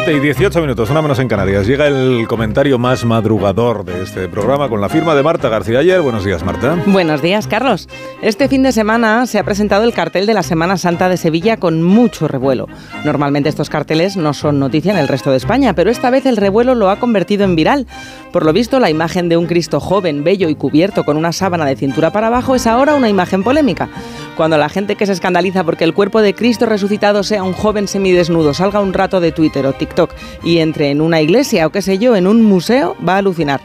[0.05, 1.65] 7 y 18 minutos, una menos en Canarias.
[1.65, 5.99] Llega el comentario más madrugador de este programa con la firma de Marta García ayer.
[5.99, 6.77] Buenos días, Marta.
[6.85, 7.89] Buenos días, Carlos.
[8.21, 11.57] Este fin de semana se ha presentado el cartel de la Semana Santa de Sevilla
[11.57, 12.67] con mucho revuelo.
[13.03, 16.37] Normalmente estos carteles no son noticia en el resto de España, pero esta vez el
[16.37, 17.87] revuelo lo ha convertido en viral.
[18.31, 21.65] Por lo visto, la imagen de un Cristo joven, bello y cubierto con una sábana
[21.65, 23.89] de cintura para abajo es ahora una imagen polémica.
[24.37, 27.87] Cuando la gente que se escandaliza porque el cuerpo de Cristo resucitado sea un joven
[27.87, 29.94] semidesnudo, salga un rato de Twitter o TikTok
[30.43, 33.61] y entre en una iglesia o qué sé yo, en un museo, va a alucinar.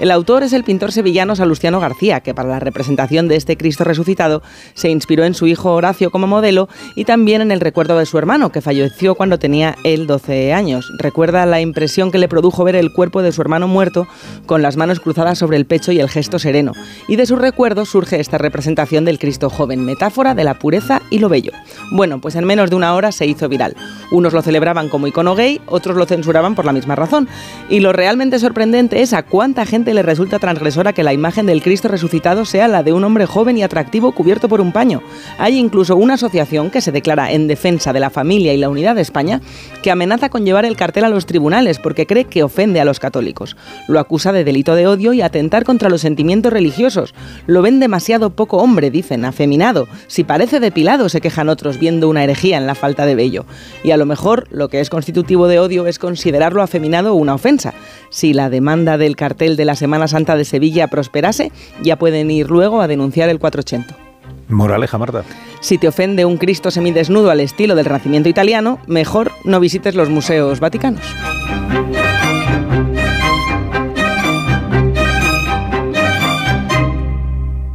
[0.00, 3.84] El autor es el pintor sevillano Salustiano García, que para la representación de este Cristo
[3.84, 8.06] resucitado se inspiró en su hijo Horacio como modelo y también en el recuerdo de
[8.06, 10.90] su hermano, que falleció cuando tenía él 12 años.
[10.96, 14.08] Recuerda la impresión que le produjo ver el cuerpo de su hermano muerto
[14.46, 16.72] con las manos cruzadas sobre el pecho y el gesto sereno.
[17.06, 21.18] Y de su recuerdo surge esta representación del Cristo joven, metáfora de la pureza y
[21.18, 21.52] lo bello.
[21.92, 23.76] Bueno, pues en menos de una hora se hizo viral.
[24.10, 27.28] Unos lo celebraban como icono gay, otros lo censuraban por la misma razón.
[27.68, 31.62] Y lo realmente sorprendente es a cuánta gente le resulta transgresora que la imagen del
[31.62, 35.02] Cristo resucitado sea la de un hombre joven y atractivo cubierto por un paño.
[35.38, 38.94] Hay incluso una asociación que se declara en defensa de la familia y la unidad
[38.94, 39.40] de España
[39.82, 43.00] que amenaza con llevar el cartel a los tribunales porque cree que ofende a los
[43.00, 43.56] católicos.
[43.88, 47.14] Lo acusa de delito de odio y atentar contra los sentimientos religiosos.
[47.46, 49.88] Lo ven demasiado poco hombre, dicen, afeminado.
[50.06, 53.46] Si parece depilado, se quejan otros viendo una herejía en la falta de vello.
[53.82, 57.74] Y a lo mejor lo que es constitutivo de odio es considerarlo afeminado una ofensa.
[58.10, 61.52] Si la demanda del cartel de la Semana Santa de Sevilla prosperase,
[61.82, 63.96] ya pueden ir luego a denunciar el 480.
[64.48, 65.24] Moraleja, Marta.
[65.60, 70.10] Si te ofende un Cristo semidesnudo al estilo del Renacimiento italiano, mejor no visites los
[70.10, 71.00] museos vaticanos.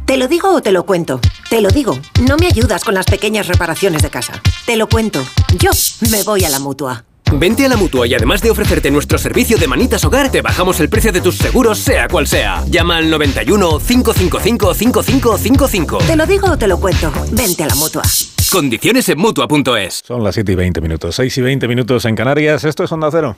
[0.04, 1.20] ¿Te lo digo o te lo cuento?
[1.50, 4.40] Te lo digo, no me ayudas con las pequeñas reparaciones de casa.
[4.64, 5.26] Te lo cuento,
[5.58, 5.72] yo
[6.12, 7.04] me voy a la mutua.
[7.38, 10.80] Vente a la mutua y además de ofrecerte nuestro servicio de manitas hogar, te bajamos
[10.80, 12.64] el precio de tus seguros, sea cual sea.
[12.66, 15.98] Llama al 91 555 5555.
[15.98, 17.12] Te lo digo o te lo cuento.
[17.32, 18.02] Vente a la mutua.
[18.50, 20.02] Condiciones en mutua.es.
[20.06, 22.64] Son las 7 y 20 minutos, 6 y 20 minutos en Canarias.
[22.64, 23.36] Esto es Onda Cero.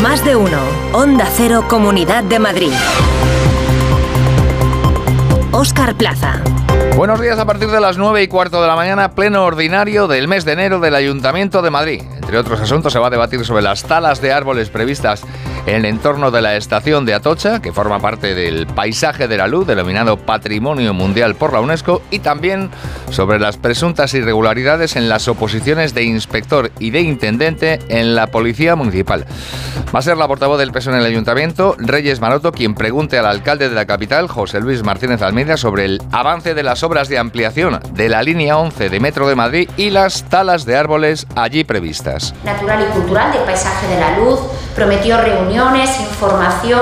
[0.00, 0.58] Más de uno.
[0.92, 2.72] Onda Cero, Comunidad de Madrid.
[5.50, 6.42] Óscar Plaza.
[6.96, 10.28] Buenos días a partir de las 9 y cuarto de la mañana, pleno ordinario del
[10.28, 12.02] mes de enero del Ayuntamiento de Madrid.
[12.14, 15.24] Entre otros asuntos se va a debatir sobre las talas de árboles previstas
[15.66, 19.46] en el entorno de la estación de Atocha, que forma parte del paisaje de la
[19.46, 22.70] luz, denominado Patrimonio Mundial por la UNESCO, y también
[23.10, 28.76] sobre las presuntas irregularidades en las oposiciones de inspector y de intendente en la Policía
[28.76, 29.24] Municipal.
[29.94, 33.26] Va a ser la portavoz del peso en el Ayuntamiento, Reyes Maroto, quien pregunte al
[33.26, 37.18] alcalde de la capital, José Luis Martínez Almeida, sobre el avance de las obras de
[37.18, 41.64] ampliación de la línea 11 de Metro de Madrid y las talas de árboles allí
[41.64, 42.34] previstas.
[42.44, 44.40] Natural y cultural del paisaje de la luz,
[44.74, 45.16] prometió
[45.54, 46.80] reuniones, información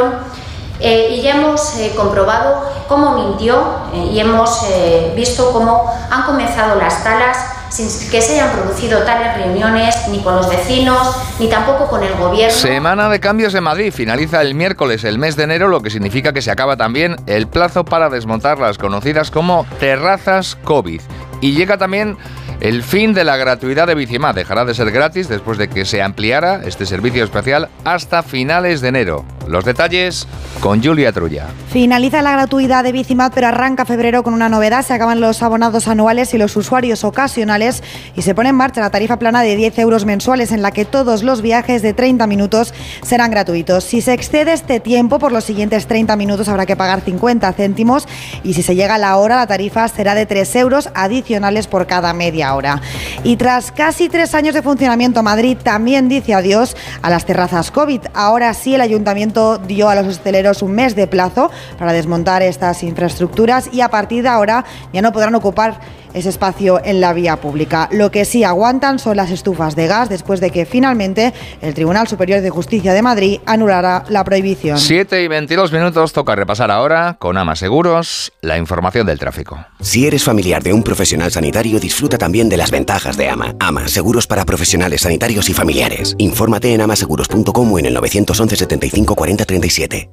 [0.81, 3.57] eh, y ya hemos eh, comprobado cómo mintió
[3.95, 4.67] eh, y hemos
[5.15, 7.37] visto cómo han comenzado las talas
[7.71, 12.15] sin que se hayan producido tales reuniones ni con los vecinos ni tampoco con el
[12.15, 12.55] gobierno.
[12.55, 13.93] Semana de cambios en Madrid.
[13.93, 17.47] Finaliza el miércoles el mes de enero, lo que significa que se acaba también el
[17.47, 21.01] plazo para desmontar las conocidas como terrazas COVID.
[21.41, 22.19] Y llega también
[22.63, 26.01] el fin de la gratuidad de Bicimá dejará de ser gratis después de que se
[26.01, 29.25] ampliara este servicio especial hasta finales de enero.
[29.49, 30.27] Los detalles
[30.61, 31.49] con Julia Trulla.
[31.71, 34.85] Finaliza la gratuidad de Bicimat, pero arranca febrero con una novedad.
[34.85, 37.83] Se acaban los abonados anuales y los usuarios ocasionales
[38.15, 40.85] y se pone en marcha la tarifa plana de 10 euros mensuales en la que
[40.85, 43.85] todos los viajes de 30 minutos serán gratuitos.
[43.85, 48.07] Si se excede este tiempo por los siguientes 30 minutos habrá que pagar 50 céntimos
[48.45, 51.87] y si se llega a la hora la tarifa será de 3 euros adicionales por
[51.87, 52.81] cada media hora.
[53.25, 58.01] Y tras casi tres años de funcionamiento, Madrid también dice adiós a las terrazas COVID.
[58.15, 59.32] Ahora sí el ayuntamiento
[59.67, 64.23] dio a los hosteleros un mes de plazo para desmontar estas infraestructuras y a partir
[64.23, 65.81] de ahora ya no podrán ocupar
[66.15, 67.89] ese espacio en la vía pública.
[67.93, 72.09] Lo que sí aguantan son las estufas de gas después de que finalmente el Tribunal
[72.09, 74.79] Superior de Justicia de Madrid anulará la prohibición.
[74.79, 79.65] 7 y 22 minutos toca repasar ahora con Ama Seguros la información del tráfico.
[79.81, 83.55] Si eres familiar de un profesional sanitario, disfruta también de las ventajas de Ama.
[83.59, 86.15] Ama, seguros para profesionales sanitarios y familiares.
[86.19, 90.11] Infórmate en amaseguros.com o en el 911 75 40 37.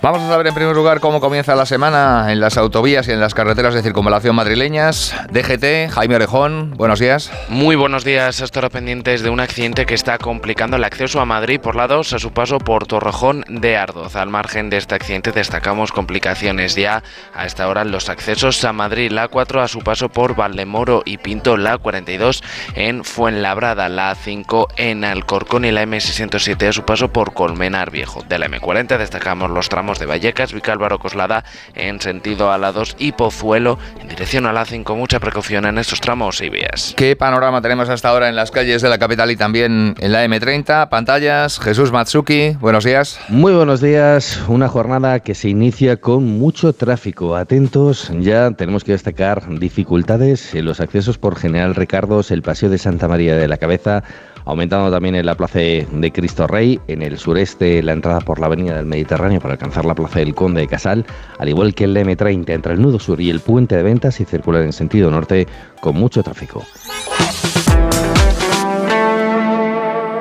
[0.00, 3.18] Vamos a saber en primer lugar cómo comienza la semana en las autovías y en
[3.18, 5.12] las carreteras de circunvalación madrileñas.
[5.32, 7.32] DGT, Jaime Orejón, buenos días.
[7.48, 8.40] Muy buenos días.
[8.40, 12.20] Estos pendientes de un accidente que está complicando el acceso a Madrid por lados a
[12.20, 14.14] su paso por Torrejón de Ardoz.
[14.14, 17.02] Al margen de este accidente destacamos complicaciones ya
[17.34, 21.18] a esta hora los accesos a Madrid, la 4 a su paso por Valdemoro y
[21.18, 22.44] Pinto, la 42
[22.76, 28.22] en Fuenlabrada, la 5 en Alcorcón y la M607 a su paso por Colmenar Viejo.
[28.28, 31.44] De la M40 destacamos los tramos tramos de Vallecas, Vicálvaro, Coslada
[31.74, 34.94] en sentido a la 2 y Pozuelo en dirección a la 5.
[34.94, 36.92] Mucha precaución en estos tramos y vías.
[36.94, 40.26] ¿Qué panorama tenemos hasta ahora en las calles de la capital y también en la
[40.26, 40.90] M30?
[40.90, 43.18] Pantallas, Jesús Matsuki, buenos días.
[43.30, 47.34] Muy buenos días, una jornada que se inicia con mucho tráfico.
[47.34, 52.76] Atentos, ya tenemos que destacar dificultades en los accesos por General Ricardos, el Paseo de
[52.76, 54.02] Santa María de la Cabeza,
[54.48, 58.46] aumentando también en la Plaza de Cristo Rey, en el sureste la entrada por la
[58.46, 61.04] Avenida del Mediterráneo para alcanzar la Plaza del Conde de Casal,
[61.38, 64.24] al igual que el M30 entre el nudo sur y el puente de ventas y
[64.24, 65.46] circular en sentido norte
[65.82, 66.64] con mucho tráfico.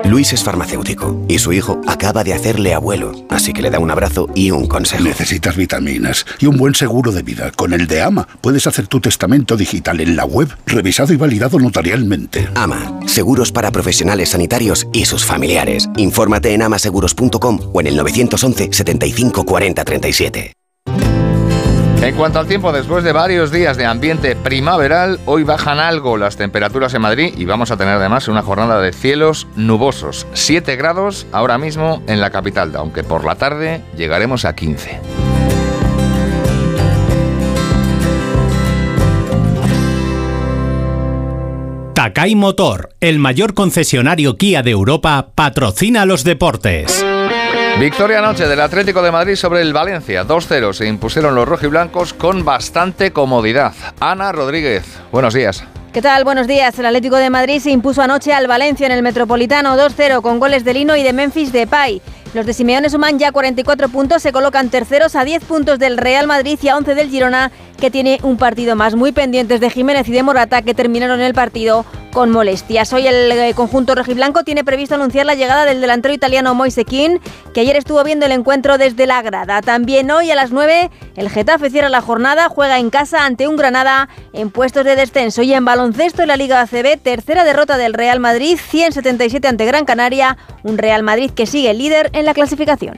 [0.07, 3.91] Luis es farmacéutico y su hijo acaba de hacerle abuelo, así que le da un
[3.91, 5.03] abrazo y un consejo.
[5.03, 7.51] Necesitas vitaminas y un buen seguro de vida.
[7.51, 11.59] Con el de AMA puedes hacer tu testamento digital en la web, revisado y validado
[11.59, 12.47] notarialmente.
[12.55, 15.89] AMA, seguros para profesionales sanitarios y sus familiares.
[15.97, 20.53] Infórmate en amaseguros.com o en el 911 75 40 37.
[22.01, 26.37] En cuanto al tiempo, después de varios días de ambiente primaveral, hoy bajan algo las
[26.37, 30.27] temperaturas en Madrid y vamos a tener además una jornada de cielos nubosos.
[30.33, 35.01] 7 grados ahora mismo en la capital, aunque por la tarde llegaremos a 15.
[41.93, 47.03] Takai Motor, el mayor concesionario Kia de Europa, patrocina los deportes.
[47.79, 50.25] Victoria anoche del Atlético de Madrid sobre el Valencia.
[50.25, 53.75] 2-0 se impusieron los rojiblancos con bastante comodidad.
[53.99, 55.63] Ana Rodríguez, buenos días.
[55.93, 56.23] ¿Qué tal?
[56.23, 56.77] Buenos días.
[56.79, 60.65] El Atlético de Madrid se impuso anoche al Valencia en el Metropolitano 2-0 con goles
[60.65, 62.01] de Lino y de Memphis Depay.
[62.33, 66.25] Los de Simeone suman ya 44 puntos, se colocan terceros a 10 puntos del Real
[66.25, 68.95] Madrid y a 11 del Girona, que tiene un partido más.
[68.95, 72.91] Muy pendientes de Jiménez y de Morata, que terminaron el partido con molestias.
[72.93, 77.19] Hoy el eh, conjunto rojiblanco tiene previsto anunciar la llegada del delantero italiano Moise Kean,
[77.53, 79.61] que ayer estuvo viendo el encuentro desde la grada.
[79.61, 83.55] También hoy a las 9 el Getafe cierra la jornada, juega en casa ante un
[83.55, 87.93] Granada en puestos de descenso y en baloncesto en la Liga ACB, tercera derrota del
[87.93, 92.97] Real Madrid, 177 ante Gran Canaria, un Real Madrid que sigue líder en la clasificación.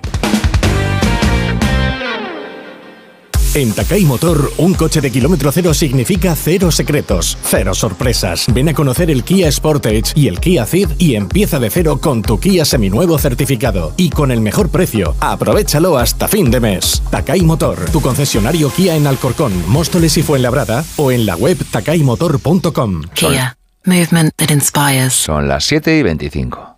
[3.55, 8.45] En Takai Motor, un coche de kilómetro cero significa cero secretos, cero sorpresas.
[8.53, 12.21] Ven a conocer el Kia Sportage y el Kia Ceed y empieza de cero con
[12.21, 15.15] tu Kia seminuevo certificado y con el mejor precio.
[15.19, 17.01] Aprovechalo hasta fin de mes.
[17.09, 23.01] Takai Motor, tu concesionario Kia en Alcorcón, Móstoles y Fuenlabrada o en la web takaimotor.com.
[23.15, 25.13] Kia, movement that inspires.
[25.13, 26.77] Son las 7 y 25.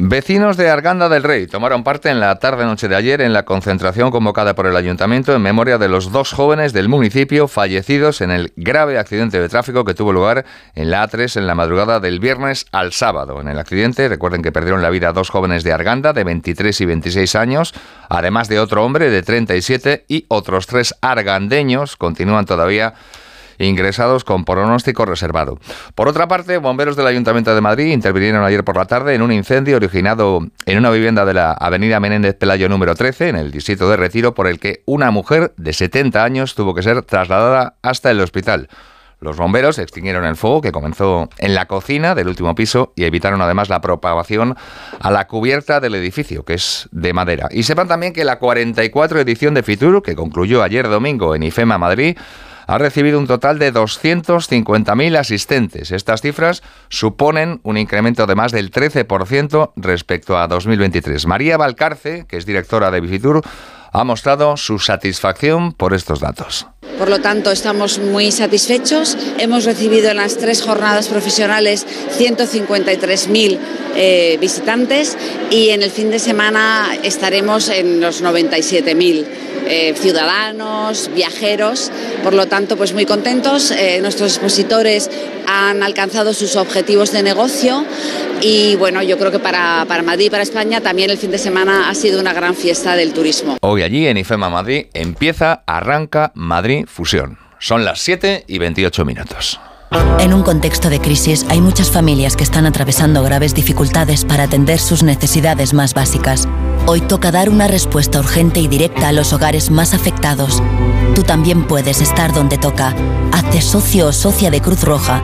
[0.00, 4.12] Vecinos de Arganda del Rey tomaron parte en la tarde-noche de ayer en la concentración
[4.12, 8.52] convocada por el ayuntamiento en memoria de los dos jóvenes del municipio fallecidos en el
[8.54, 10.44] grave accidente de tráfico que tuvo lugar
[10.76, 13.40] en la A3 en la madrugada del viernes al sábado.
[13.40, 16.86] En el accidente, recuerden que perdieron la vida dos jóvenes de Arganda de 23 y
[16.86, 17.74] 26 años,
[18.08, 22.94] además de otro hombre de 37 y otros tres argandeños continúan todavía
[23.58, 25.58] ingresados con pronóstico reservado.
[25.94, 29.32] Por otra parte, bomberos del Ayuntamiento de Madrid intervinieron ayer por la tarde en un
[29.32, 33.88] incendio originado en una vivienda de la Avenida Menéndez Pelayo número 13, en el distrito
[33.90, 38.10] de Retiro, por el que una mujer de 70 años tuvo que ser trasladada hasta
[38.10, 38.68] el hospital.
[39.20, 43.42] Los bomberos extinguieron el fuego que comenzó en la cocina del último piso y evitaron
[43.42, 44.56] además la propagación
[45.00, 47.48] a la cubierta del edificio, que es de madera.
[47.50, 51.78] Y sepan también que la 44 edición de Fitur, que concluyó ayer domingo en IFEMA
[51.78, 52.16] Madrid,
[52.68, 55.90] ha recibido un total de 250.000 asistentes.
[55.90, 61.26] Estas cifras suponen un incremento de más del 13% respecto a 2023.
[61.26, 63.42] María Valcarce, que es directora de Visitur,
[63.90, 66.68] ha mostrado su satisfacción por estos datos.
[66.96, 69.16] Por lo tanto, estamos muy satisfechos.
[69.38, 71.86] Hemos recibido en las tres jornadas profesionales
[72.18, 73.58] 153.000
[73.96, 75.16] eh, visitantes
[75.50, 79.24] y en el fin de semana estaremos en los 97.000
[79.66, 81.90] eh, ciudadanos, viajeros.
[82.24, 83.70] Por lo tanto, pues muy contentos.
[83.70, 85.10] Eh, nuestros expositores
[85.46, 87.84] han alcanzado sus objetivos de negocio
[88.40, 91.38] y bueno, yo creo que para, para Madrid y para España también el fin de
[91.38, 93.56] semana ha sido una gran fiesta del turismo.
[93.60, 97.38] Hoy allí en IFEMA Madrid empieza, arranca Madrid Fusión.
[97.58, 99.60] Son las 7 y 28 minutos.
[100.20, 104.78] En un contexto de crisis hay muchas familias que están atravesando graves dificultades para atender
[104.78, 106.46] sus necesidades más básicas.
[106.86, 110.62] Hoy toca dar una respuesta urgente y directa a los hogares más afectados.
[111.18, 112.94] Tú también puedes estar donde toca.
[113.32, 115.20] Hazte socio o socia de Cruz Roja.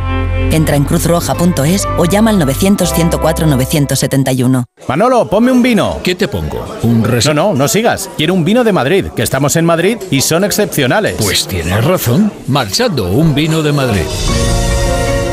[0.51, 4.65] Entra en cruzroja.es o llama al 900-104-971.
[4.89, 6.01] Manolo, ponme un vino.
[6.03, 6.67] ¿Qué te pongo?
[6.83, 8.11] ¿Un No, no, no sigas.
[8.17, 11.15] Quiero un vino de Madrid, que estamos en Madrid y son excepcionales.
[11.17, 12.33] Pues tienes razón.
[12.49, 14.03] Marchando, un vino de Madrid.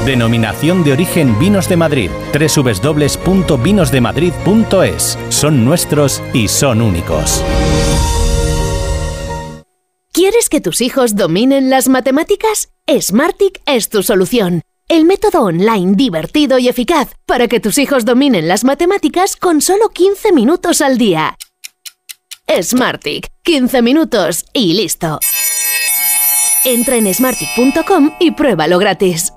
[0.05, 2.11] Denominación de origen Vinos de Madrid.
[2.35, 5.17] www.vinosdemadrid.es.
[5.29, 7.43] Son nuestros y son únicos.
[10.13, 12.69] ¿Quieres que tus hijos dominen las matemáticas?
[12.99, 14.61] Smartic es tu solución.
[14.89, 19.87] El método online divertido y eficaz para que tus hijos dominen las matemáticas con solo
[19.87, 21.37] 15 minutos al día.
[22.61, 25.17] Smartic, 15 minutos y listo.
[26.65, 29.31] Entra en smartic.com y pruébalo gratis.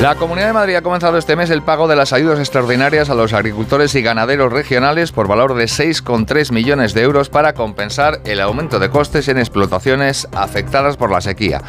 [0.00, 3.16] La Comunidad de Madrid ha comenzado este mes el pago de las ayudas extraordinarias a
[3.16, 8.40] los agricultores y ganaderos regionales por valor de 6,3 millones de euros para compensar el
[8.40, 11.62] aumento de costes en explotaciones afectadas por la sequía.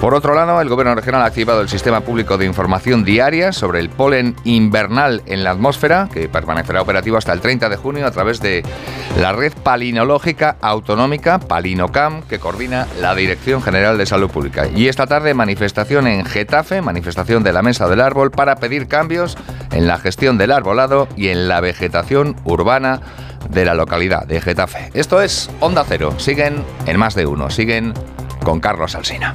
[0.00, 3.80] Por otro lado, el Gobierno regional ha activado el sistema público de información diaria sobre
[3.80, 8.12] el polen invernal en la atmósfera, que permanecerá operativo hasta el 30 de junio a
[8.12, 8.62] través de
[9.20, 14.68] la red palinológica autonómica, Palinocam, que coordina la Dirección General de Salud Pública.
[14.68, 19.36] Y esta tarde manifestación en Getafe, manifestación de la Mesa del Árbol, para pedir cambios
[19.72, 23.00] en la gestión del arbolado y en la vegetación urbana
[23.50, 24.90] de la localidad de Getafe.
[24.94, 26.14] Esto es Onda Cero.
[26.18, 27.50] Siguen en más de uno.
[27.50, 27.94] Siguen
[28.44, 29.34] con Carlos Alsina.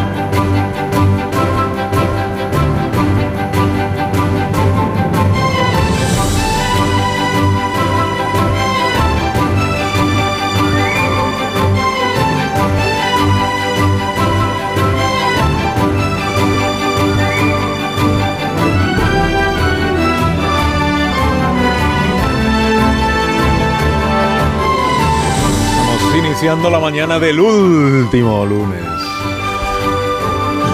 [26.41, 28.81] Iniciando la mañana del último lunes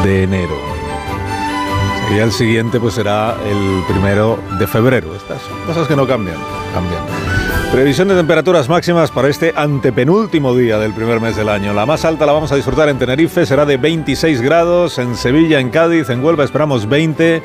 [0.01, 0.55] de enero.
[2.15, 5.13] Y el siguiente pues será el primero de febrero.
[5.13, 6.37] Estas son cosas que no cambian,
[6.73, 7.03] cambian.
[7.69, 11.73] Previsión de temperaturas máximas para este antepenúltimo día del primer mes del año.
[11.73, 15.59] La más alta la vamos a disfrutar en Tenerife, será de 26 grados, en Sevilla,
[15.59, 17.43] en Cádiz, en Huelva esperamos 20,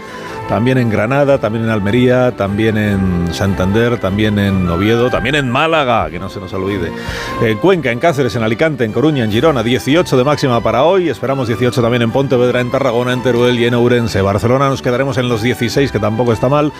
[0.53, 6.11] también en Granada, también en Almería, también en Santander, también en Oviedo, también en Málaga,
[6.11, 6.93] que no se nos olvide.
[7.41, 11.09] En Cuenca, en Cáceres, en Alicante, en Coruña, en Girona, 18 de máxima para hoy,
[11.09, 14.21] esperamos 18 también en Pontevedra, en Tarragona, en Teruel y en Ourense.
[14.21, 16.71] Barcelona nos quedaremos en los 16, que tampoco está mal,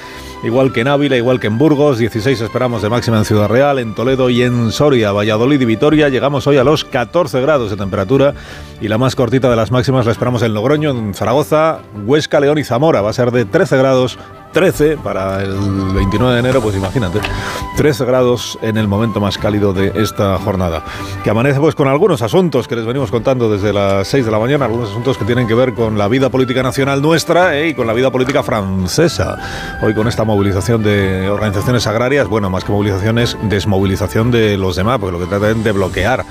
[0.45, 3.79] igual que en Ávila, igual que en Burgos, 16 esperamos de máxima en Ciudad Real,
[3.79, 6.11] en Toledo y en Soria, Valladolid y Vitoria.
[6.11, 8.35] Llegamos hoy a los 14 grados de temperatura
[8.83, 12.59] y la más cortita de las máximas la esperamos en Logroño, en Zaragoza, Huesca, León
[12.59, 13.01] y Zamora.
[13.01, 14.19] Va a ser de 13 grados.
[14.53, 15.55] 13 para el
[15.95, 17.21] 29 de enero, pues imagínate,
[17.79, 20.85] 13 grados en el momento más cálido de esta jornada.
[21.25, 24.39] Que amanece pues con algunos asuntos que les venimos contando desde las 6 de la
[24.39, 27.75] mañana, algunos asuntos que tienen que ver con la vida política nacional nuestra eh, y
[27.75, 29.79] con la vida política francesa.
[29.81, 34.99] Hoy con esta movilización de organizaciones agrarias, bueno, más que movilizaciones, desmovilización de los demás,
[34.99, 36.27] porque lo que tratan de bloquear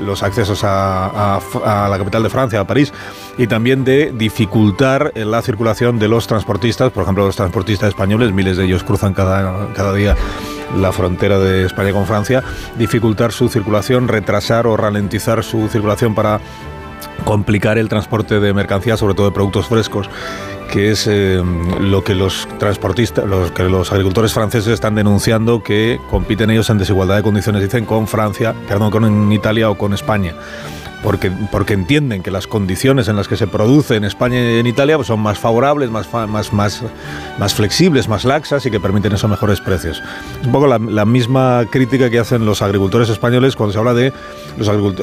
[0.00, 2.92] los accesos a, a- la capital de Francia, a París,
[3.36, 8.56] y también de dificultar la circulación de los transportistas, por ejemplo, los transportistas españoles, miles
[8.56, 10.16] de ellos cruzan cada, cada día
[10.76, 12.42] la frontera de España con Francia,
[12.76, 16.40] dificultar su circulación, retrasar o ralentizar su circulación para
[17.24, 20.08] complicar el transporte de mercancías, sobre todo de productos frescos
[20.70, 21.42] que es eh,
[21.80, 26.78] lo que los transportistas, los que los agricultores franceses están denunciando que compiten ellos en
[26.78, 30.34] desigualdad de condiciones, dicen, con Francia, perdón, con Italia o con España
[31.02, 34.66] porque, porque entienden que las condiciones en las que se produce en España y en
[34.66, 36.82] Italia pues, son más favorables, más, más, más,
[37.38, 40.02] más flexibles, más laxas y que permiten esos mejores precios.
[40.40, 44.12] Es un poco la, misma crítica que hacen los agricultores españoles cuando se habla de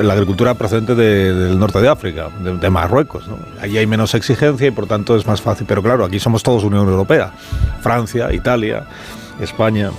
[0.03, 3.27] la agricultura procedente del norte de África, de, Marruecos.
[3.27, 3.37] ¿no?
[3.61, 5.65] Allí hay menos exigencia y por tanto es más fácil.
[5.67, 7.31] Pero claro, aquí somos todos Unión Europea.
[7.81, 8.85] Francia, Italia,
[9.39, 9.91] España.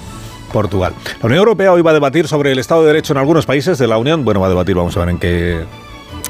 [0.52, 0.94] Portugal.
[1.20, 3.78] La Unión Europea hoy va a debatir sobre el Estado de Derecho en algunos países
[3.78, 4.24] de la Unión.
[4.24, 5.64] Bueno, va a debatir, vamos a ver en qué,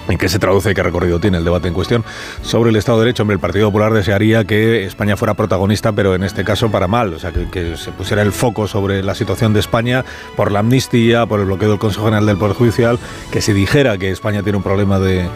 [0.08, 2.04] ¿En qué se traduce y qué recorrido tiene el debate en cuestión?
[2.42, 6.14] Sobre el Estado de Derecho, hombre, el Partido Popular desearía que España fuera protagonista, pero
[6.14, 9.52] en este caso para mal, o sea, que, se pusiera el foco sobre la situación
[9.52, 10.04] de España
[10.36, 12.98] por la amnistía, por el bloqueo del Consejo General del Poder Judicial,
[13.32, 15.28] que se dijera que España tiene un problema de,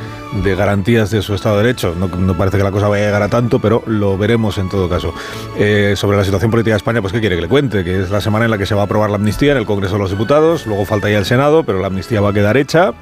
[0.56, 1.97] garantías de su Estado de Derecho.
[1.98, 4.88] No, parece que la cosa vaya a llegar a tanto, pero lo veremos en todo
[4.88, 5.12] caso.
[5.59, 7.82] Eh, sobre la situación política de España, pues ¿qué quiere que le cuente?
[7.82, 9.66] Que es la semana en la que se va a aprobar la amnistía en el
[9.66, 12.56] Congreso de los Diputados, luego falta ya el Senado, pero la amnistía va a quedar
[12.56, 12.94] hecha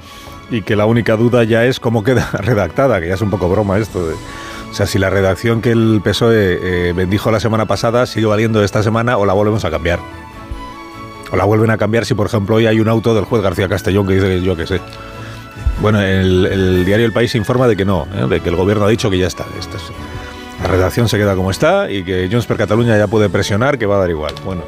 [0.49, 3.49] y que la única duda ya es cómo queda redactada, que ya es un poco
[3.49, 3.99] broma esto.
[4.69, 8.63] O sea, si la redacción que el PSOE eh, bendijo la semana pasada sigue valiendo
[8.63, 9.99] esta semana o la volvemos a cambiar.
[11.31, 13.67] O la vuelven a cambiar si, por ejemplo, hoy hay un auto del juez García
[13.67, 14.81] Castellón que dice que yo qué sé.
[15.81, 18.27] Bueno, el, diario El País informa de que no, ¿eh?
[18.27, 19.45] de que el gobierno ha dicho que ya está.
[20.61, 23.85] la redacción se queda como está y que Junts per Cataluña ya puede presionar que
[23.85, 24.33] va a dar igual.
[24.43, 24.63] Bueno,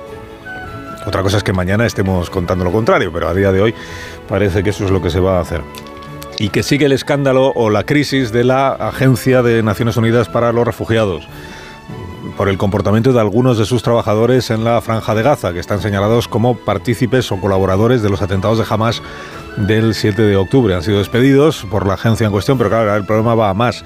[1.05, 3.75] otra cosa es que mañana estemos contando lo contrario, pero a día de hoy
[4.27, 5.61] parece que eso es lo que se va a hacer.
[6.37, 10.51] Y que sigue el escándalo o la crisis de la Agencia de Naciones Unidas para
[10.51, 11.27] los Refugiados
[12.37, 15.81] por el comportamiento de algunos de sus trabajadores en la franja de Gaza, que están
[15.81, 19.01] señalados como partícipes o colaboradores de los atentados de Hamas
[19.57, 20.73] del 7 de octubre.
[20.73, 23.83] Han sido despedidos por la agencia en cuestión, pero claro, el problema va a más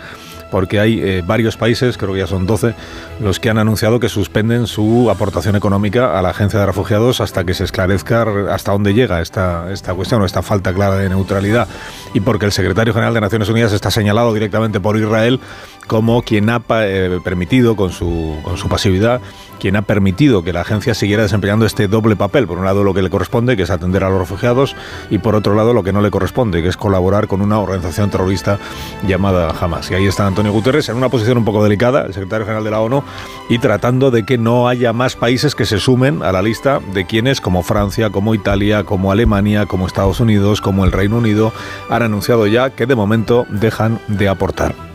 [0.56, 2.76] porque hay eh, varios países, creo que ya son 12,
[3.20, 7.44] los que han anunciado que suspenden su aportación económica a la Agencia de Refugiados hasta
[7.44, 11.68] que se esclarezca hasta dónde llega esta, esta cuestión o esta falta clara de neutralidad.
[12.14, 15.42] Y porque el secretario general de Naciones Unidas está señalado directamente por Israel
[15.86, 19.22] como quien ha eh, permitido, con su, con su pasividad,
[19.60, 22.48] quien ha permitido que la agencia siguiera desempeñando este doble papel.
[22.48, 24.76] Por un lado lo que le corresponde, que es atender a los refugiados,
[25.10, 28.10] y por otro lado lo que no le corresponde, que es colaborar con una organización
[28.10, 28.60] terrorista
[29.08, 29.90] llamada Hamas.
[29.92, 32.72] Y ahí está Antonio Guterres en una posición un poco delicada, el secretario general de
[32.72, 33.04] la ONU,
[33.50, 37.06] y tratando de que no haya más países que se sumen a la lista de
[37.06, 41.52] quienes, como Francia, como Italia, como Alemania, como Estados Unidos, como el Reino Unido,
[41.90, 44.95] han anunciado ya que de momento dejan de aportar.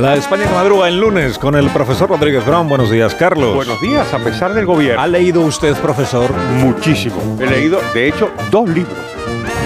[0.00, 2.68] La España que madruga en lunes con el profesor Rodríguez Brown.
[2.68, 3.52] Buenos días, Carlos.
[3.56, 5.02] Buenos días, a pesar del gobierno.
[5.02, 6.32] ¿Ha leído usted, profesor?
[6.32, 7.36] Muchísimo.
[7.40, 9.17] He leído, de hecho, dos libros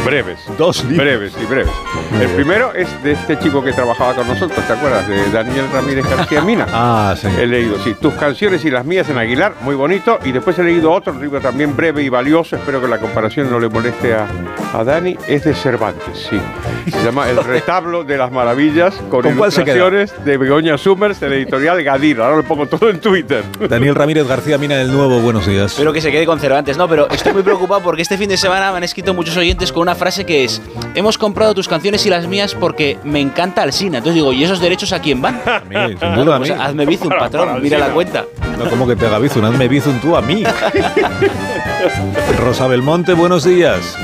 [0.04, 0.40] breves.
[0.58, 0.98] Dos libros.
[0.98, 1.72] Breves y breves.
[2.20, 5.06] El primero es de este chico que trabajaba con nosotros, ¿te acuerdas?
[5.08, 6.66] De Daniel Ramírez García Mina.
[6.72, 7.28] ah, sí.
[7.38, 10.18] He leído, sí, tus canciones y las mías en Aguilar, muy bonito.
[10.24, 13.58] Y después he leído otro libro también breve y valioso, espero que la comparación no
[13.58, 14.26] le moleste a,
[14.74, 16.40] a Dani, es de Cervantes, sí.
[16.90, 21.36] Se llama El retablo de las maravillas, con, ¿Con ilustraciones de Begoña Summers, de la
[21.36, 22.20] editorial Gadir.
[22.20, 23.44] Ahora lo pongo todo en Twitter.
[23.68, 25.72] Daniel Ramírez García Mina del Nuevo, buenos días.
[25.72, 28.36] Espero que se quede con Cervantes, no, pero estoy muy preocupado porque este fin de
[28.36, 30.60] semana me han escrito muchos oyentes con una frase que es:
[30.94, 33.98] Hemos comprado tus canciones y las mías porque me encanta Alsina.
[33.98, 35.40] Entonces digo, ¿y esos derechos a quién van?
[35.46, 36.48] A mí, sin duda a mí.
[36.48, 38.24] Pues hazme bizum, patrón, mira la cuenta.
[38.58, 40.44] No, como que te haga bizum, hazme bizum tú a mí.
[42.38, 43.96] Rosa Belmonte, buenos días.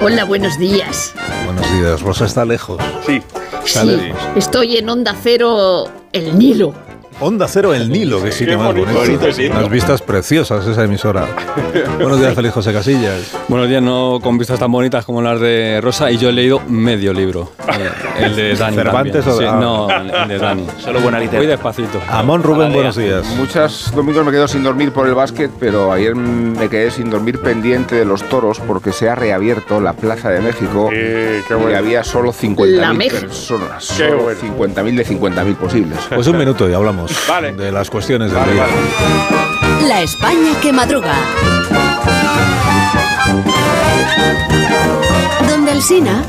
[0.00, 1.14] Hola, buenos días.
[1.44, 2.80] Buenos días, Rosa está lejos.
[3.06, 3.22] Sí.
[3.64, 6.74] sí, estoy en Onda Cero, el Nilo.
[7.24, 9.32] Onda Cero El Nilo, que sitio Qué más bonito, bonito.
[9.32, 9.46] sí.
[9.46, 11.24] Unas vistas preciosas esa emisora.
[12.00, 13.30] Buenos días, feliz José Casillas.
[13.46, 16.58] Buenos días, no con vistas tan bonitas como las de Rosa, y yo he leído
[16.66, 17.52] medio libro.
[17.68, 17.90] eh,
[18.24, 18.74] El de Dani.
[18.76, 19.34] ¿Cervantes también.
[19.34, 19.60] o de- Sí.
[19.60, 20.66] No, el de Dani.
[20.80, 21.50] Solo buena Muy literatura.
[21.52, 22.00] despacito.
[22.10, 23.24] Amón Rubén, buenos días.
[23.36, 27.38] Muchos domingos me quedo sin dormir por el básquet, pero ayer me quedé sin dormir
[27.40, 32.32] pendiente de los toros porque se ha reabierto la Plaza de México y había solo
[32.32, 32.32] La
[32.92, 33.20] 50.000Meja.
[33.20, 33.86] personas.
[33.96, 34.40] Qué Solo bueno.
[34.40, 35.98] 50.000 de 50.000 posibles.
[36.12, 37.52] Pues un minuto y hablamos Vale.
[37.52, 38.62] de las cuestiones del Vale, día.
[38.62, 39.88] vale.
[39.88, 41.14] La España que madruga.
[45.48, 46.22] Donde el Sina.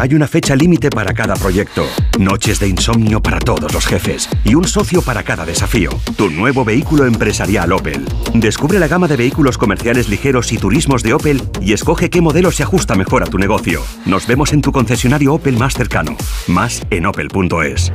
[0.00, 1.86] Hay una fecha límite para cada proyecto,
[2.18, 5.90] noches de insomnio para todos los jefes y un socio para cada desafío.
[6.16, 8.04] Tu nuevo vehículo empresarial Opel.
[8.34, 12.50] Descubre la gama de vehículos comerciales ligeros y turismos de Opel y escoge qué modelo
[12.50, 13.82] se ajusta mejor a tu negocio.
[14.04, 16.16] Nos vemos en tu concesionario Opel más cercano.
[16.48, 17.92] Más en opel.es.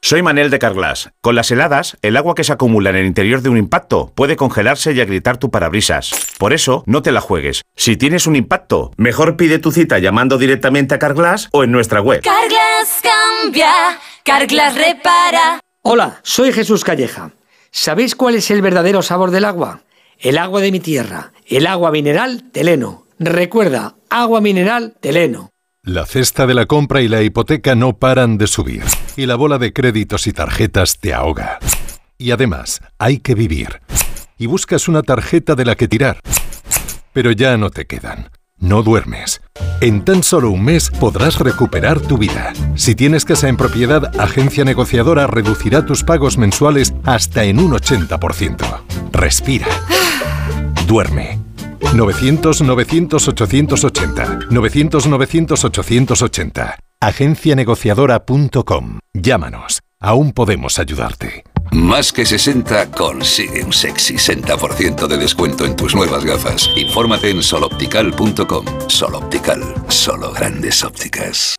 [0.00, 1.10] Soy Manel de Carglass.
[1.20, 4.36] Con las heladas, el agua que se acumula en el interior de un impacto puede
[4.36, 6.12] congelarse y agrietar tu parabrisas.
[6.38, 7.62] Por eso, no te la juegues.
[7.76, 12.00] Si tienes un impacto, mejor pide tu cita llamando directamente a Carglass o en nuestra
[12.00, 12.22] web.
[12.22, 13.72] Carglass cambia,
[14.22, 15.60] Carglass repara.
[15.82, 17.32] Hola, soy Jesús Calleja.
[17.70, 19.82] ¿Sabéis cuál es el verdadero sabor del agua?
[20.18, 23.06] El agua de mi tierra, el agua mineral Teleno.
[23.18, 25.50] Recuerda, agua mineral Teleno.
[25.88, 28.82] La cesta de la compra y la hipoteca no paran de subir.
[29.16, 31.58] Y la bola de créditos y tarjetas te ahoga.
[32.18, 33.80] Y además, hay que vivir.
[34.36, 36.20] Y buscas una tarjeta de la que tirar.
[37.14, 38.28] Pero ya no te quedan.
[38.58, 39.40] No duermes.
[39.80, 42.52] En tan solo un mes podrás recuperar tu vida.
[42.74, 48.82] Si tienes casa en propiedad, Agencia Negociadora reducirá tus pagos mensuales hasta en un 80%.
[49.10, 49.68] Respira.
[50.86, 51.47] Duerme.
[51.92, 54.48] 900-900-880.
[54.48, 56.78] 900-900-880.
[57.00, 58.98] Agencianegociadora.com.
[59.14, 59.80] Llámanos.
[60.00, 61.44] Aún podemos ayudarte.
[61.72, 66.70] Más que 60 consigue un sexy 60% de descuento en tus nuevas gafas.
[66.76, 68.64] Infórmate en soloptical.com.
[68.88, 71.56] Soloptical, solo grandes ópticas.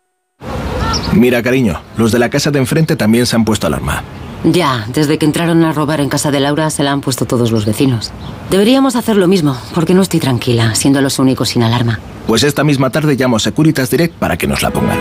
[1.14, 4.04] Mira, cariño, los de la casa de enfrente también se han puesto alarma.
[4.44, 7.52] Ya, desde que entraron a robar en casa de Laura se la han puesto todos
[7.52, 8.12] los vecinos.
[8.50, 12.00] Deberíamos hacer lo mismo, porque no estoy tranquila, siendo los únicos sin alarma.
[12.26, 14.98] Pues esta misma tarde llamo a Securitas Direct para que nos la pongan.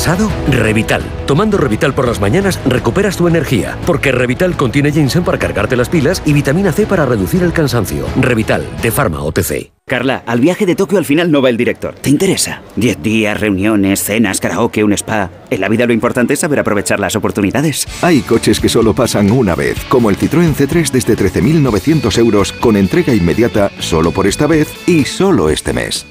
[0.00, 0.30] ¿Cansado?
[0.48, 1.02] Revital.
[1.26, 5.90] Tomando Revital por las mañanas recuperas tu energía, porque Revital contiene ginseng para cargarte las
[5.90, 8.06] pilas y vitamina C para reducir el cansancio.
[8.18, 9.72] Revital, de Pharma OTC.
[9.86, 11.94] Carla, al viaje de Tokio al final no va el director.
[11.96, 12.62] ¿Te interesa?
[12.76, 15.30] Diez días, reuniones, cenas, karaoke, un spa.
[15.50, 17.86] En la vida lo importante es saber aprovechar las oportunidades.
[18.00, 22.78] Hay coches que solo pasan una vez, como el Citroën C3 desde 13.900 euros con
[22.78, 26.06] entrega inmediata solo por esta vez y solo este mes.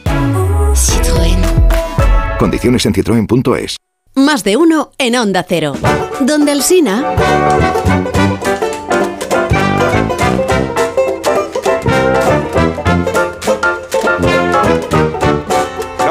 [0.76, 1.39] Citroën.
[2.40, 3.76] Condiciones en citroen.es.
[4.16, 5.74] Más de uno en Onda Cero.
[6.22, 8.19] Donde el Sina.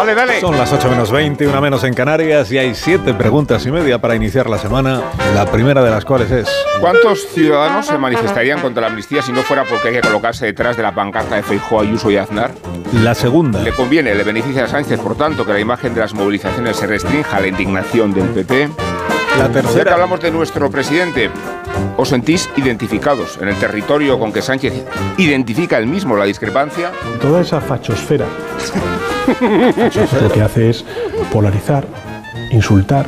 [0.09, 0.40] Dale, dale.
[0.40, 4.01] Son las 8 menos 20, una menos en Canarias y hay siete preguntas y media
[4.01, 5.02] para iniciar la semana.
[5.35, 6.48] La primera de las cuales es...
[6.80, 10.78] ¿Cuántos ciudadanos se manifestarían contra la amnistía si no fuera porque hay que colocarse detrás
[10.78, 12.52] de la pancarta de Feijóo, Ayuso y Aznar?
[13.02, 13.60] La segunda.
[13.60, 16.86] Le conviene, le beneficia a Sánchez, por tanto, que la imagen de las movilizaciones se
[16.86, 18.70] restrinja a la indignación del PP.
[19.39, 19.85] La Ya tercera.
[19.85, 21.28] que hablamos de nuestro presidente,
[21.98, 24.72] ¿os sentís identificados en el territorio con que Sánchez
[25.18, 26.93] identifica él mismo la discrepancia?
[27.20, 28.24] Toda esa fachosfera
[30.23, 30.85] lo que hace es
[31.33, 31.87] polarizar,
[32.51, 33.07] insultar,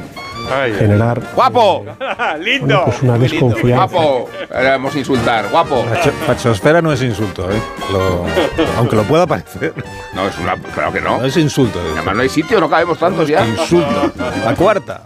[0.79, 1.85] generar ¡Guapo!
[2.41, 2.67] ¡Lindo!
[2.67, 3.87] bueno, pues una desconfianza.
[3.87, 4.31] ¡Guapo!
[4.55, 5.85] Éramos insultar, guapo.
[6.27, 7.61] Fachosfera no es insulto, ¿eh?
[7.93, 8.25] Lo-
[8.79, 9.73] aunque lo pueda parecer.
[10.15, 10.57] No, es una.
[10.57, 11.19] Claro que no.
[11.19, 11.81] No es insulto.
[11.95, 13.45] Además, no hay sitio, no cabemos tantos ya.
[13.47, 14.13] Insulto.
[14.45, 15.03] La cuarta.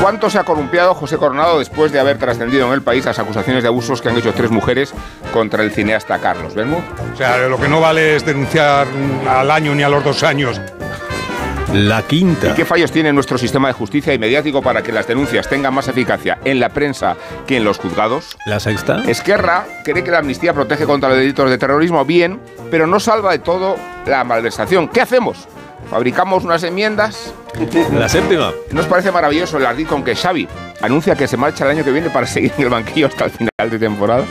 [0.00, 3.62] ¿Cuánto se ha columpiado José Coronado después de haber trascendido en el país las acusaciones
[3.62, 4.94] de abusos que han hecho tres mujeres
[5.32, 6.84] contra el cineasta Carlos Bermúdez?
[7.12, 8.86] O sea, lo que no vale es denunciar
[9.28, 10.58] al año ni a los dos años.
[11.72, 12.48] La quinta.
[12.48, 15.72] ¿Y qué fallos tiene nuestro sistema de justicia y mediático para que las denuncias tengan
[15.72, 17.16] más eficacia en la prensa
[17.46, 18.36] que en los juzgados?
[18.46, 19.02] La sexta.
[19.06, 22.40] Esquerra cree que la amnistía protege contra los delitos de terrorismo bien,
[22.70, 23.76] pero no salva de todo
[24.06, 24.88] la malversación.
[24.88, 25.46] ¿Qué hacemos?
[25.90, 27.34] fabricamos unas enmiendas.
[27.92, 28.52] La séptima.
[28.70, 30.48] ¿Nos parece maravilloso el ardid con que Xavi
[30.80, 33.30] anuncia que se marcha el año que viene para seguir en el banquillo hasta el
[33.32, 34.24] final de temporada?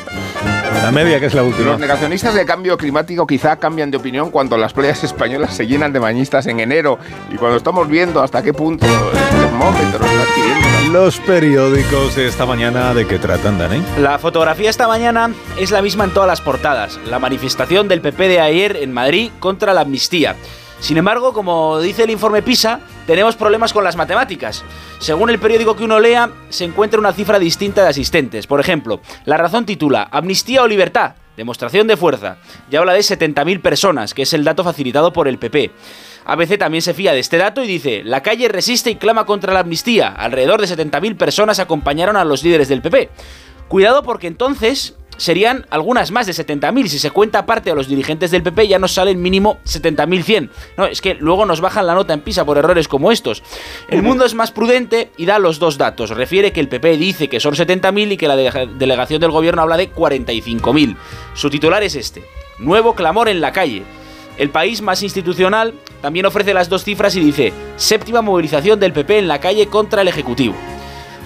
[0.81, 1.71] La media, que es la última.
[1.71, 5.91] Los negacionistas de cambio climático quizá cambian de opinión cuando las playas españolas se llenan
[5.93, 6.97] de bañistas en enero
[7.31, 10.69] y cuando estamos viendo hasta qué punto el termómetro está adquiriendo.
[10.91, 13.83] Los periódicos de esta mañana, ¿de qué tratan, Dani?
[13.99, 16.99] La fotografía esta mañana es la misma en todas las portadas.
[17.05, 20.35] La manifestación del PP de ayer en Madrid contra la amnistía.
[20.79, 24.63] Sin embargo, como dice el informe PISA, tenemos problemas con las matemáticas.
[24.99, 28.47] Según el periódico que uno lea, se encuentra una cifra distinta de asistentes.
[28.47, 32.37] Por ejemplo, La Razón titula Amnistía o libertad, demostración de fuerza,
[32.71, 35.71] y habla de 70.000 personas, que es el dato facilitado por el PP.
[36.25, 39.53] ABC también se fía de este dato y dice, la calle resiste y clama contra
[39.53, 40.09] la amnistía.
[40.09, 43.09] Alrededor de 70.000 personas acompañaron a los líderes del PP.
[43.67, 46.87] Cuidado porque entonces serían algunas más de 70.000.
[46.87, 50.49] Si se cuenta aparte a los dirigentes del PP, ya nos salen mínimo 70.100.
[50.77, 53.43] No, es que luego nos bajan la nota en PISA por errores como estos.
[53.89, 56.09] El mundo es más prudente y da los dos datos.
[56.09, 59.77] Refiere que el PP dice que son 70.000 y que la delegación del gobierno habla
[59.77, 60.95] de 45.000.
[61.33, 62.23] Su titular es este.
[62.57, 63.83] Nuevo clamor en la calle.
[64.37, 69.19] El país más institucional también ofrece las dos cifras y dice, séptima movilización del PP
[69.19, 70.55] en la calle contra el Ejecutivo.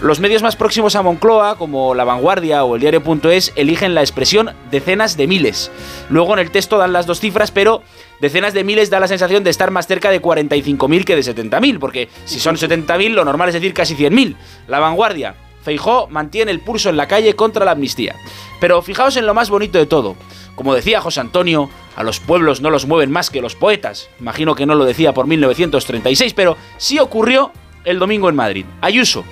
[0.04, 4.50] Los medios más próximos a Moncloa, como La Vanguardia o el diario.es, eligen la expresión
[4.70, 5.72] decenas de miles.
[6.10, 7.84] Luego en el texto dan las dos cifras, pero
[8.20, 11.80] decenas de miles da la sensación de estar más cerca de 45.000 que de 70.000,
[11.80, 14.36] porque si son 70.000 lo normal es decir casi 100.000.
[14.68, 18.18] La Vanguardia, Feijó mantiene el pulso en la calle contra la amnistía.
[18.60, 20.18] Pero fijaos en lo más bonito de todo.
[20.56, 24.10] Como decía José Antonio, a los pueblos no los mueven más que los poetas.
[24.20, 27.54] Imagino que no lo decía por 1936, pero sí ocurrió
[27.86, 28.66] el domingo en Madrid.
[28.82, 29.24] Ayuso,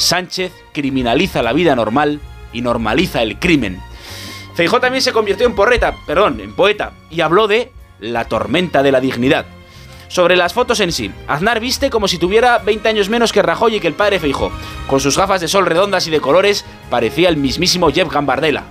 [0.00, 2.20] Sánchez criminaliza la vida normal
[2.54, 3.80] y normaliza el crimen.
[4.54, 7.70] Feijó también se convirtió en porreta, perdón, en poeta, y habló de
[8.00, 9.44] la tormenta de la dignidad.
[10.08, 13.76] Sobre las fotos en sí, Aznar viste como si tuviera 20 años menos que Rajoy
[13.76, 14.50] y que el padre Feijó.
[14.86, 18.64] Con sus gafas de sol redondas y de colores, parecía el mismísimo Jeff Gambardella.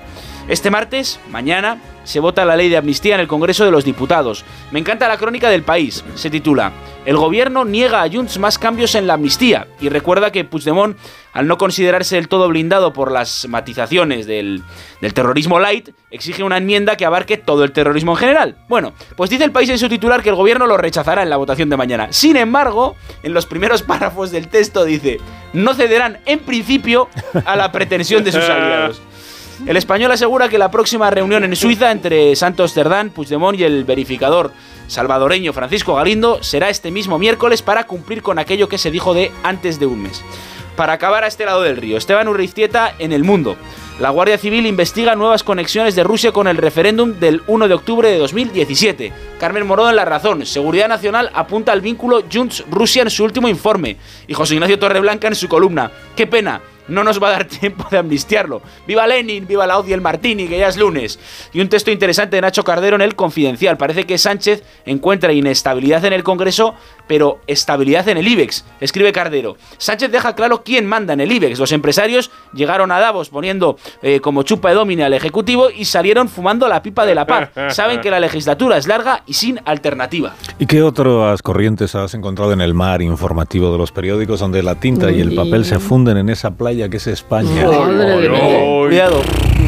[0.47, 4.43] Este martes, mañana, se vota la ley de amnistía en el Congreso de los Diputados.
[4.71, 6.03] Me encanta la crónica del país.
[6.15, 6.71] Se titula
[7.05, 10.97] El gobierno niega a Junts más cambios en la amnistía y recuerda que Puigdemont,
[11.33, 14.63] al no considerarse del todo blindado por las matizaciones del,
[15.01, 18.57] del terrorismo light, exige una enmienda que abarque todo el terrorismo en general.
[18.67, 21.37] Bueno, pues dice el país en su titular que el gobierno lo rechazará en la
[21.37, 22.07] votación de mañana.
[22.09, 25.19] Sin embargo, en los primeros párrafos del texto dice,
[25.53, 27.07] no cederán en principio
[27.45, 28.99] a la pretensión de sus aliados.
[29.65, 33.83] El español asegura que la próxima reunión en Suiza entre Santos Cerdán, Puigdemont y el
[33.83, 34.51] verificador
[34.87, 39.31] salvadoreño Francisco Galindo será este mismo miércoles para cumplir con aquello que se dijo de
[39.43, 40.23] antes de un mes.
[40.75, 43.57] Para acabar a este lado del río, Esteban Urriztieta en El Mundo.
[43.99, 48.09] La Guardia Civil investiga nuevas conexiones de Rusia con el referéndum del 1 de octubre
[48.09, 49.11] de 2017.
[49.41, 50.45] Carmen Morón en La Razón.
[50.45, 53.97] Seguridad Nacional apunta al vínculo Junts-Rusia en su último informe.
[54.25, 55.91] Y José Ignacio Torreblanca en su columna.
[56.15, 56.61] ¡Qué pena!
[56.89, 58.61] No nos va a dar tiempo de amnistiarlo.
[58.87, 59.47] ¡Viva Lenin!
[59.47, 60.47] ¡Viva la Audi el Martini!
[60.47, 61.19] Que ya es lunes.
[61.53, 63.77] Y un texto interesante de Nacho Cardero en el Confidencial.
[63.77, 66.75] Parece que Sánchez encuentra inestabilidad en el Congreso,
[67.09, 68.63] pero estabilidad en el IBEX.
[68.79, 69.57] Escribe Cardero.
[69.77, 71.59] Sánchez deja claro quién manda en el IBEX.
[71.59, 76.29] Los empresarios llegaron a Davos poniendo eh, como chupa de domina al Ejecutivo y salieron
[76.29, 77.49] fumando la pipa de la paz.
[77.75, 80.35] Saben que la legislatura es larga y sin alternativa.
[80.59, 84.75] ¿Y qué otras corrientes has encontrado en el mar informativo de los periódicos donde la
[84.75, 86.69] tinta y el papel se funden en esa playa?
[86.87, 87.65] que es España.
[87.65, 89.21] Cuidado.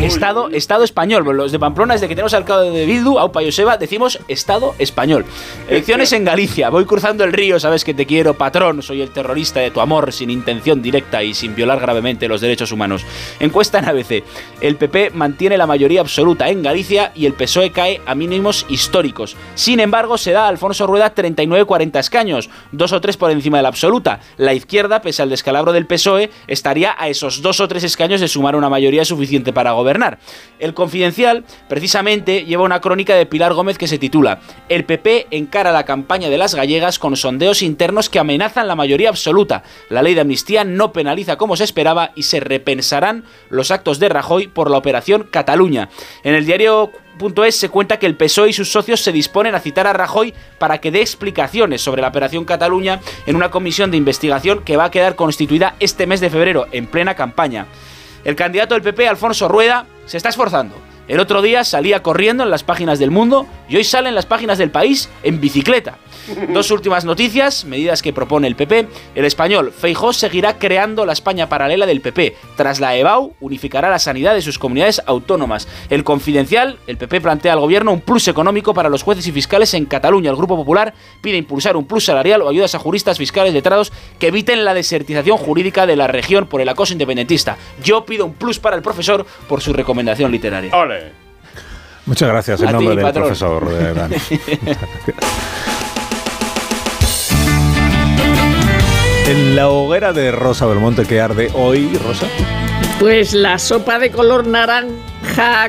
[0.03, 1.23] Estado, Estado español.
[1.38, 5.26] Los de Pamplona, desde que tenemos al cabo de Bildu, Aupa Joseba, decimos Estado español.
[5.69, 6.72] Elecciones en Galicia.
[6.72, 8.82] Voy cruzando el río, sabes que te quiero, patrón.
[8.82, 12.72] Soy el terrorista de tu amor, sin intención directa y sin violar gravemente los derechos
[12.72, 13.06] humanos.
[13.40, 14.23] Encuesta en ABC.
[14.60, 19.36] El PP mantiene la mayoría absoluta en Galicia y el PSOE cae a mínimos históricos.
[19.53, 23.64] Sin embargo, se da a Alfonso Rueda 39-40 escaños, dos o tres por encima de
[23.64, 24.19] la absoluta.
[24.38, 28.28] La izquierda, pese al descalabro del PSOE, estaría a esos dos o tres escaños de
[28.28, 29.90] sumar una mayoría suficiente para gobernar
[30.59, 34.39] el Confidencial, precisamente, lleva una crónica de Pilar Gómez que se titula
[34.69, 39.09] El PP encara la campaña de las gallegas con sondeos internos que amenazan la mayoría
[39.09, 39.63] absoluta.
[39.89, 44.09] La ley de amnistía no penaliza como se esperaba y se repensarán los actos de
[44.09, 45.89] Rajoy por la operación Cataluña.
[46.23, 46.91] En el diario
[47.45, 50.34] es se cuenta que el PSOE y sus socios se disponen a citar a Rajoy
[50.57, 54.85] para que dé explicaciones sobre la operación Cataluña en una comisión de investigación que va
[54.85, 57.68] a quedar constituida este mes de febrero, en plena campaña.
[58.23, 60.76] El candidato del PP, Alfonso Rueda, se está esforzando.
[61.12, 64.26] El otro día salía corriendo en las páginas del mundo y hoy sale en las
[64.26, 65.98] páginas del país en bicicleta.
[66.54, 68.88] Dos últimas noticias, medidas que propone el PP.
[69.16, 72.38] El español Feijó seguirá creando la España paralela del PP.
[72.56, 75.68] Tras la EBAU, unificará la sanidad de sus comunidades autónomas.
[75.90, 79.74] El Confidencial, el PP plantea al gobierno un plus económico para los jueces y fiscales
[79.74, 80.30] en Cataluña.
[80.30, 84.28] El Grupo Popular pide impulsar un plus salarial o ayudas a juristas fiscales letrados que
[84.28, 87.58] eviten la desertización jurídica de la región por el acoso independentista.
[87.84, 90.72] Yo pido un plus para el profesor por su recomendación literaria.
[92.06, 93.23] Muchas gracias en ti, nombre del patrón.
[93.26, 93.68] profesor.
[93.80, 94.15] eh, Dani.
[99.28, 102.28] en la hoguera de Rosa Belmonte que arde hoy, Rosa.
[102.99, 104.90] Pues la sopa de color naranja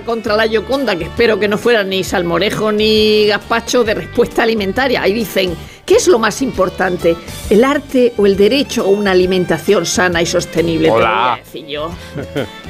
[0.04, 5.02] contra la Yoconda, que espero que no fuera ni salmorejo ni gazpacho de respuesta alimentaria.
[5.02, 5.56] Ahí dicen,
[5.86, 7.16] ¿qué es lo más importante?
[7.50, 10.88] ¿El arte o el derecho a una alimentación sana y sostenible?
[10.88, 11.90] Te lo voy a decir yo.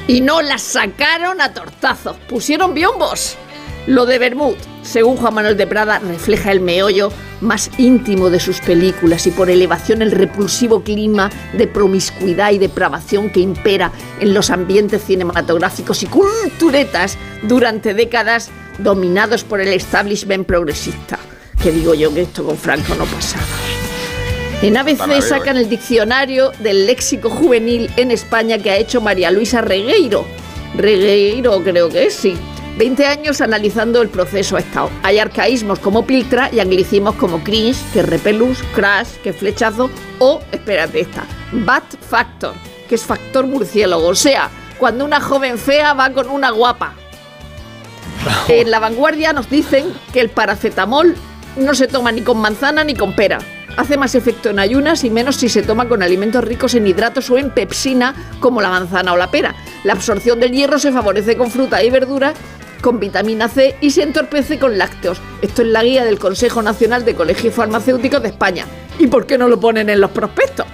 [0.08, 3.36] Y no las sacaron a tortazos, pusieron biombos.
[3.86, 7.10] Lo de Bermud, según Juan Manuel de Prada, refleja el meollo
[7.40, 13.30] más íntimo de sus películas y por elevación el repulsivo clima de promiscuidad y depravación
[13.30, 13.90] que impera
[14.20, 21.18] en los ambientes cinematográficos y culturetas durante décadas dominados por el establishment progresista.
[21.60, 23.42] Que digo yo que esto con Franco no pasaba.
[24.62, 29.60] En ABC sacan el diccionario del léxico juvenil en España que ha hecho María Luisa
[29.60, 30.24] Regueiro.
[30.76, 32.36] Regueiro creo que es, sí.
[32.78, 34.90] 20 años analizando el proceso estado.
[35.02, 41.00] Hay arcaísmos como piltra y anglicismos como cringe, que repelús, crash, que flechazo o, espérate
[41.00, 42.54] esta, bat factor,
[42.88, 44.08] que es factor murciélago.
[44.08, 46.94] O sea, cuando una joven fea va con una guapa.
[48.48, 51.16] En la vanguardia nos dicen que el paracetamol
[51.56, 53.38] no se toma ni con manzana ni con pera.
[53.76, 57.30] Hace más efecto en ayunas y menos si se toma con alimentos ricos en hidratos
[57.30, 59.54] o en pepsina como la manzana o la pera.
[59.84, 62.34] La absorción del hierro se favorece con fruta y verdura,
[62.82, 65.20] con vitamina C y se entorpece con lácteos.
[65.40, 68.66] Esto es la guía del Consejo Nacional de Colegios Farmacéuticos de España.
[68.98, 70.66] ¿Y por qué no lo ponen en los prospectos?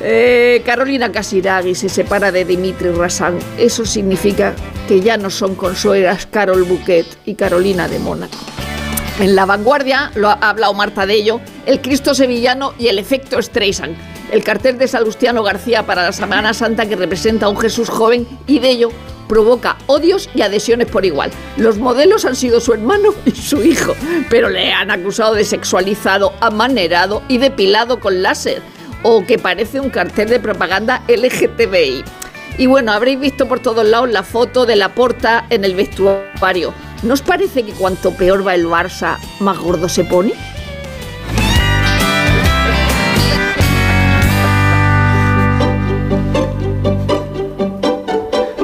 [0.00, 3.38] Eh, Carolina Casiraghi se separa de Dimitri Rasan.
[3.58, 4.54] Eso significa
[4.88, 8.38] que ya no son consuegras Carol Bouquet y Carolina de Mónaco.
[9.20, 13.40] En La Vanguardia, lo ha hablado Marta de ello, el Cristo sevillano y el efecto
[13.40, 13.96] Streisand.
[14.32, 18.26] El cartel de Salustiano García para la Semana Santa que representa a un Jesús joven
[18.48, 18.88] y de ello
[19.28, 21.30] provoca odios y adhesiones por igual.
[21.56, 23.94] Los modelos han sido su hermano y su hijo,
[24.30, 28.62] pero le han acusado de sexualizado, amanerado y depilado con láser,
[29.04, 32.02] o que parece un cartel de propaganda LGTBI.
[32.58, 36.74] Y bueno, habréis visto por todos lados la foto de la porta en el vestuario.
[37.04, 40.32] ¿No os parece que cuanto peor va el Barça, más gordo se pone?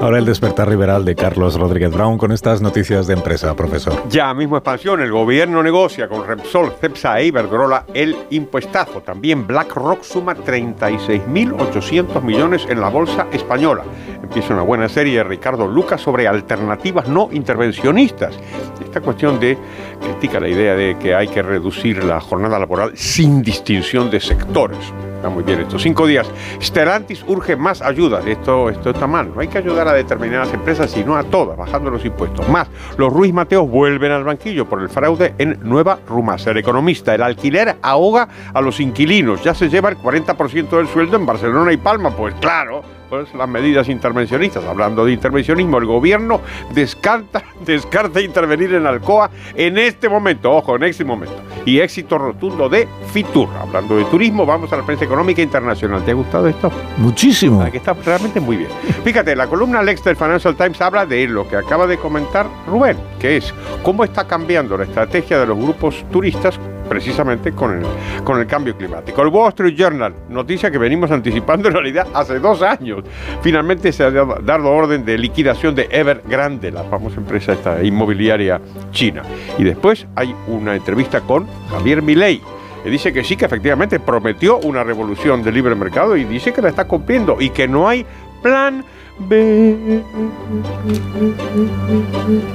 [0.01, 4.09] Ahora el despertar liberal de Carlos Rodríguez Brown con estas noticias de empresa, profesor.
[4.09, 9.03] Ya, mismo expansión, el gobierno negocia con Repsol, Cepsa e Iberdrola el impuestazo.
[9.03, 13.85] También BlackRock suma 36.800 millones en la bolsa española.
[14.23, 18.35] Empieza una buena serie, Ricardo Lucas, sobre alternativas no intervencionistas.
[18.83, 19.59] Esta cuestión de,
[20.01, 24.79] critica la idea de que hay que reducir la jornada laboral sin distinción de sectores.
[25.21, 26.27] Está muy bien estos cinco días.
[26.63, 28.23] Stellantis urge más ayuda.
[28.27, 29.31] Esto, esto está mal.
[29.35, 32.49] No hay que ayudar a determinadas empresas, sino a todas, bajando los impuestos.
[32.49, 36.53] Más, los Ruiz Mateos vuelven al banquillo por el fraude en Nueva Rumasa.
[36.53, 39.45] El economista, el alquiler ahoga a los inquilinos.
[39.45, 42.17] Ya se lleva el 40% del sueldo en Barcelona y Palma.
[42.17, 44.65] Pues claro, pues las medidas intervencionistas.
[44.65, 46.41] Hablando de intervencionismo, el gobierno
[46.73, 51.35] descarta, descarta intervenir en Alcoa en este momento, ojo, en este momento.
[51.67, 53.49] Y éxito rotundo de Fitur.
[53.61, 56.05] Hablando de turismo, vamos a la prensa económica internacional.
[56.05, 56.71] ¿Te ha gustado esto?
[56.97, 57.69] Muchísimo.
[57.71, 58.71] Que está realmente muy bien.
[59.05, 62.97] Fíjate, la columna Lex del Financial Times habla de lo que acaba de comentar Rubén,
[63.19, 66.59] que es cómo está cambiando la estrategia de los grupos turistas
[66.91, 67.87] precisamente con el,
[68.25, 69.23] con el cambio climático.
[69.23, 73.05] El Wall Street Journal, noticia que venimos anticipando en realidad hace dos años.
[73.43, 78.61] Finalmente se ha dado, orden de liquidación de Evergrande, la famosa empresa esta inmobiliaria
[78.91, 79.23] china.
[79.57, 82.43] Y después hay una entrevista con Javier Milei.
[82.83, 86.61] que dice que sí, que efectivamente prometió una revolución del libre mercado y dice que
[86.61, 88.05] la está cumpliendo y que no hay
[88.43, 88.85] plan.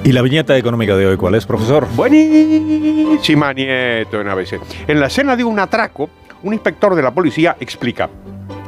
[0.04, 1.88] ¿Y la viñeta económica de hoy cuál es, profesor?
[1.96, 4.60] Buenísima, Nieto, en ABC.
[4.88, 6.10] En la escena de un atraco,
[6.44, 8.10] un inspector de la policía explica.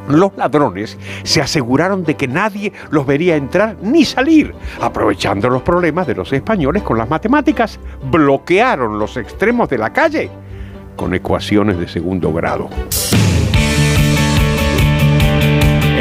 [0.08, 4.54] Los ladrones se aseguraron de que nadie los vería entrar ni salir.
[4.80, 7.80] Aprovechando los problemas de los españoles con las matemáticas,
[8.10, 10.30] bloquearon los extremos de la calle
[10.96, 12.70] con ecuaciones de segundo grado.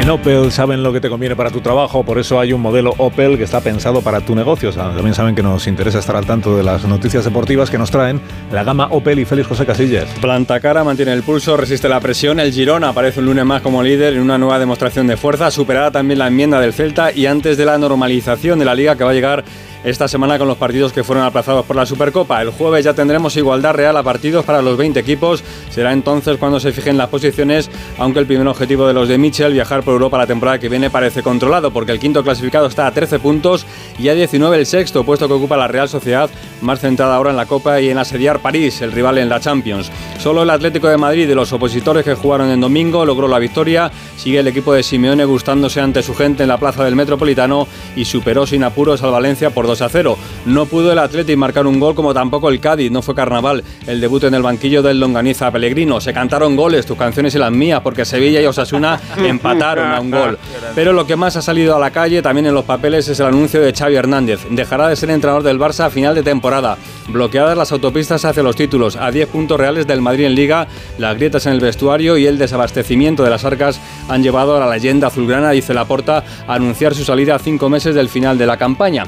[0.07, 2.93] En Opel saben lo que te conviene para tu trabajo, por eso hay un modelo
[2.97, 4.71] Opel que está pensado para tu negocio.
[4.71, 8.21] también saben que nos interesa estar al tanto de las noticias deportivas que nos traen
[8.49, 10.05] la gama Opel y Félix José Casillas.
[10.21, 12.39] Planta cara, mantiene el pulso, resiste la presión.
[12.39, 15.91] El Girona aparece un lunes más como líder en una nueva demostración de fuerza, superada
[15.91, 19.11] también la enmienda del Celta y antes de la normalización de la liga que va
[19.11, 19.43] a llegar
[19.89, 22.41] esta semana con los partidos que fueron aplazados por la Supercopa.
[22.41, 25.45] El jueves ya tendremos igualdad real a partidos para los 20 equipos.
[25.69, 29.53] Será entonces cuando se fijen las posiciones, aunque el primer objetivo de los de Mitchell,
[29.53, 32.91] viajar por Europa la temporada que viene, parece controlado, porque el quinto clasificado está a
[32.91, 33.65] 13 puntos
[33.97, 37.37] y a 19 el sexto, puesto que ocupa la Real Sociedad, más centrada ahora en
[37.37, 39.89] la Copa y en asediar París, el rival en la Champions.
[40.19, 43.89] Solo el Atlético de Madrid, de los opositores que jugaron en domingo, logró la victoria.
[44.17, 48.03] Sigue el equipo de Simeone gustándose ante su gente en la plaza del Metropolitano y
[48.03, 50.17] superó sin apuros al Valencia por 2 a 0.
[50.45, 53.63] No pudo el Atlético marcar un gol como tampoco el Cádiz, no fue carnaval.
[53.85, 56.01] El debut en el banquillo del Longaniza Pellegrino.
[56.01, 60.11] Se cantaron goles, tus canciones y las mías, porque Sevilla y Osasuna empataron a un
[60.11, 60.39] gol.
[60.73, 63.27] Pero lo que más ha salido a la calle también en los papeles es el
[63.27, 64.47] anuncio de Xavi Hernández.
[64.49, 66.77] Dejará de ser entrenador del Barça a final de temporada.
[67.07, 70.67] Bloqueadas las autopistas hacia los títulos, a 10 puntos reales del Madrid en Liga,
[70.97, 73.79] las grietas en el vestuario y el desabastecimiento de las arcas
[74.09, 77.95] han llevado a la leyenda azulgrana, dice Laporta, a anunciar su salida a cinco meses
[77.95, 79.05] del final de la campaña.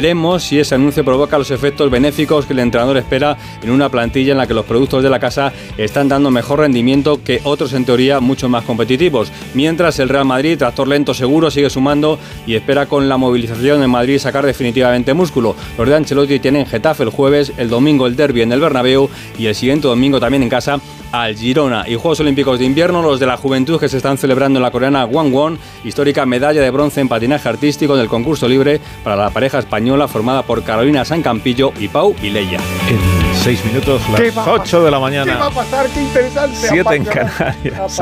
[0.00, 4.32] Veremos si ese anuncio provoca los efectos benéficos que el entrenador espera en una plantilla
[4.32, 7.84] en la que los productos de la casa están dando mejor rendimiento que otros en
[7.84, 9.30] teoría mucho más competitivos.
[9.52, 13.90] Mientras el Real Madrid, tractor lento seguro, sigue sumando y espera con la movilización en
[13.90, 15.54] Madrid sacar definitivamente músculo.
[15.76, 19.48] Los de Ancelotti tienen Getafe el jueves, el domingo el derby en el Bernabéu y
[19.48, 20.80] el siguiente domingo también en casa
[21.12, 21.88] al Girona.
[21.88, 24.70] Y Juegos Olímpicos de Invierno, los de la juventud que se están celebrando en la
[24.70, 29.58] coreana Won, histórica medalla de bronce en patinaje artístico del concurso libre para la pareja
[29.58, 32.58] española formada por Carolina San Campillo y Pau Leia.
[32.88, 32.98] En
[33.42, 35.32] seis minutos, las 8 de la mañana.
[35.32, 35.86] ¿Qué va a pasar?
[35.88, 36.56] ¡Qué interesante!
[36.56, 38.00] Siete en Canarias.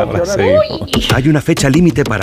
[1.15, 2.17] Hay una fecha límite para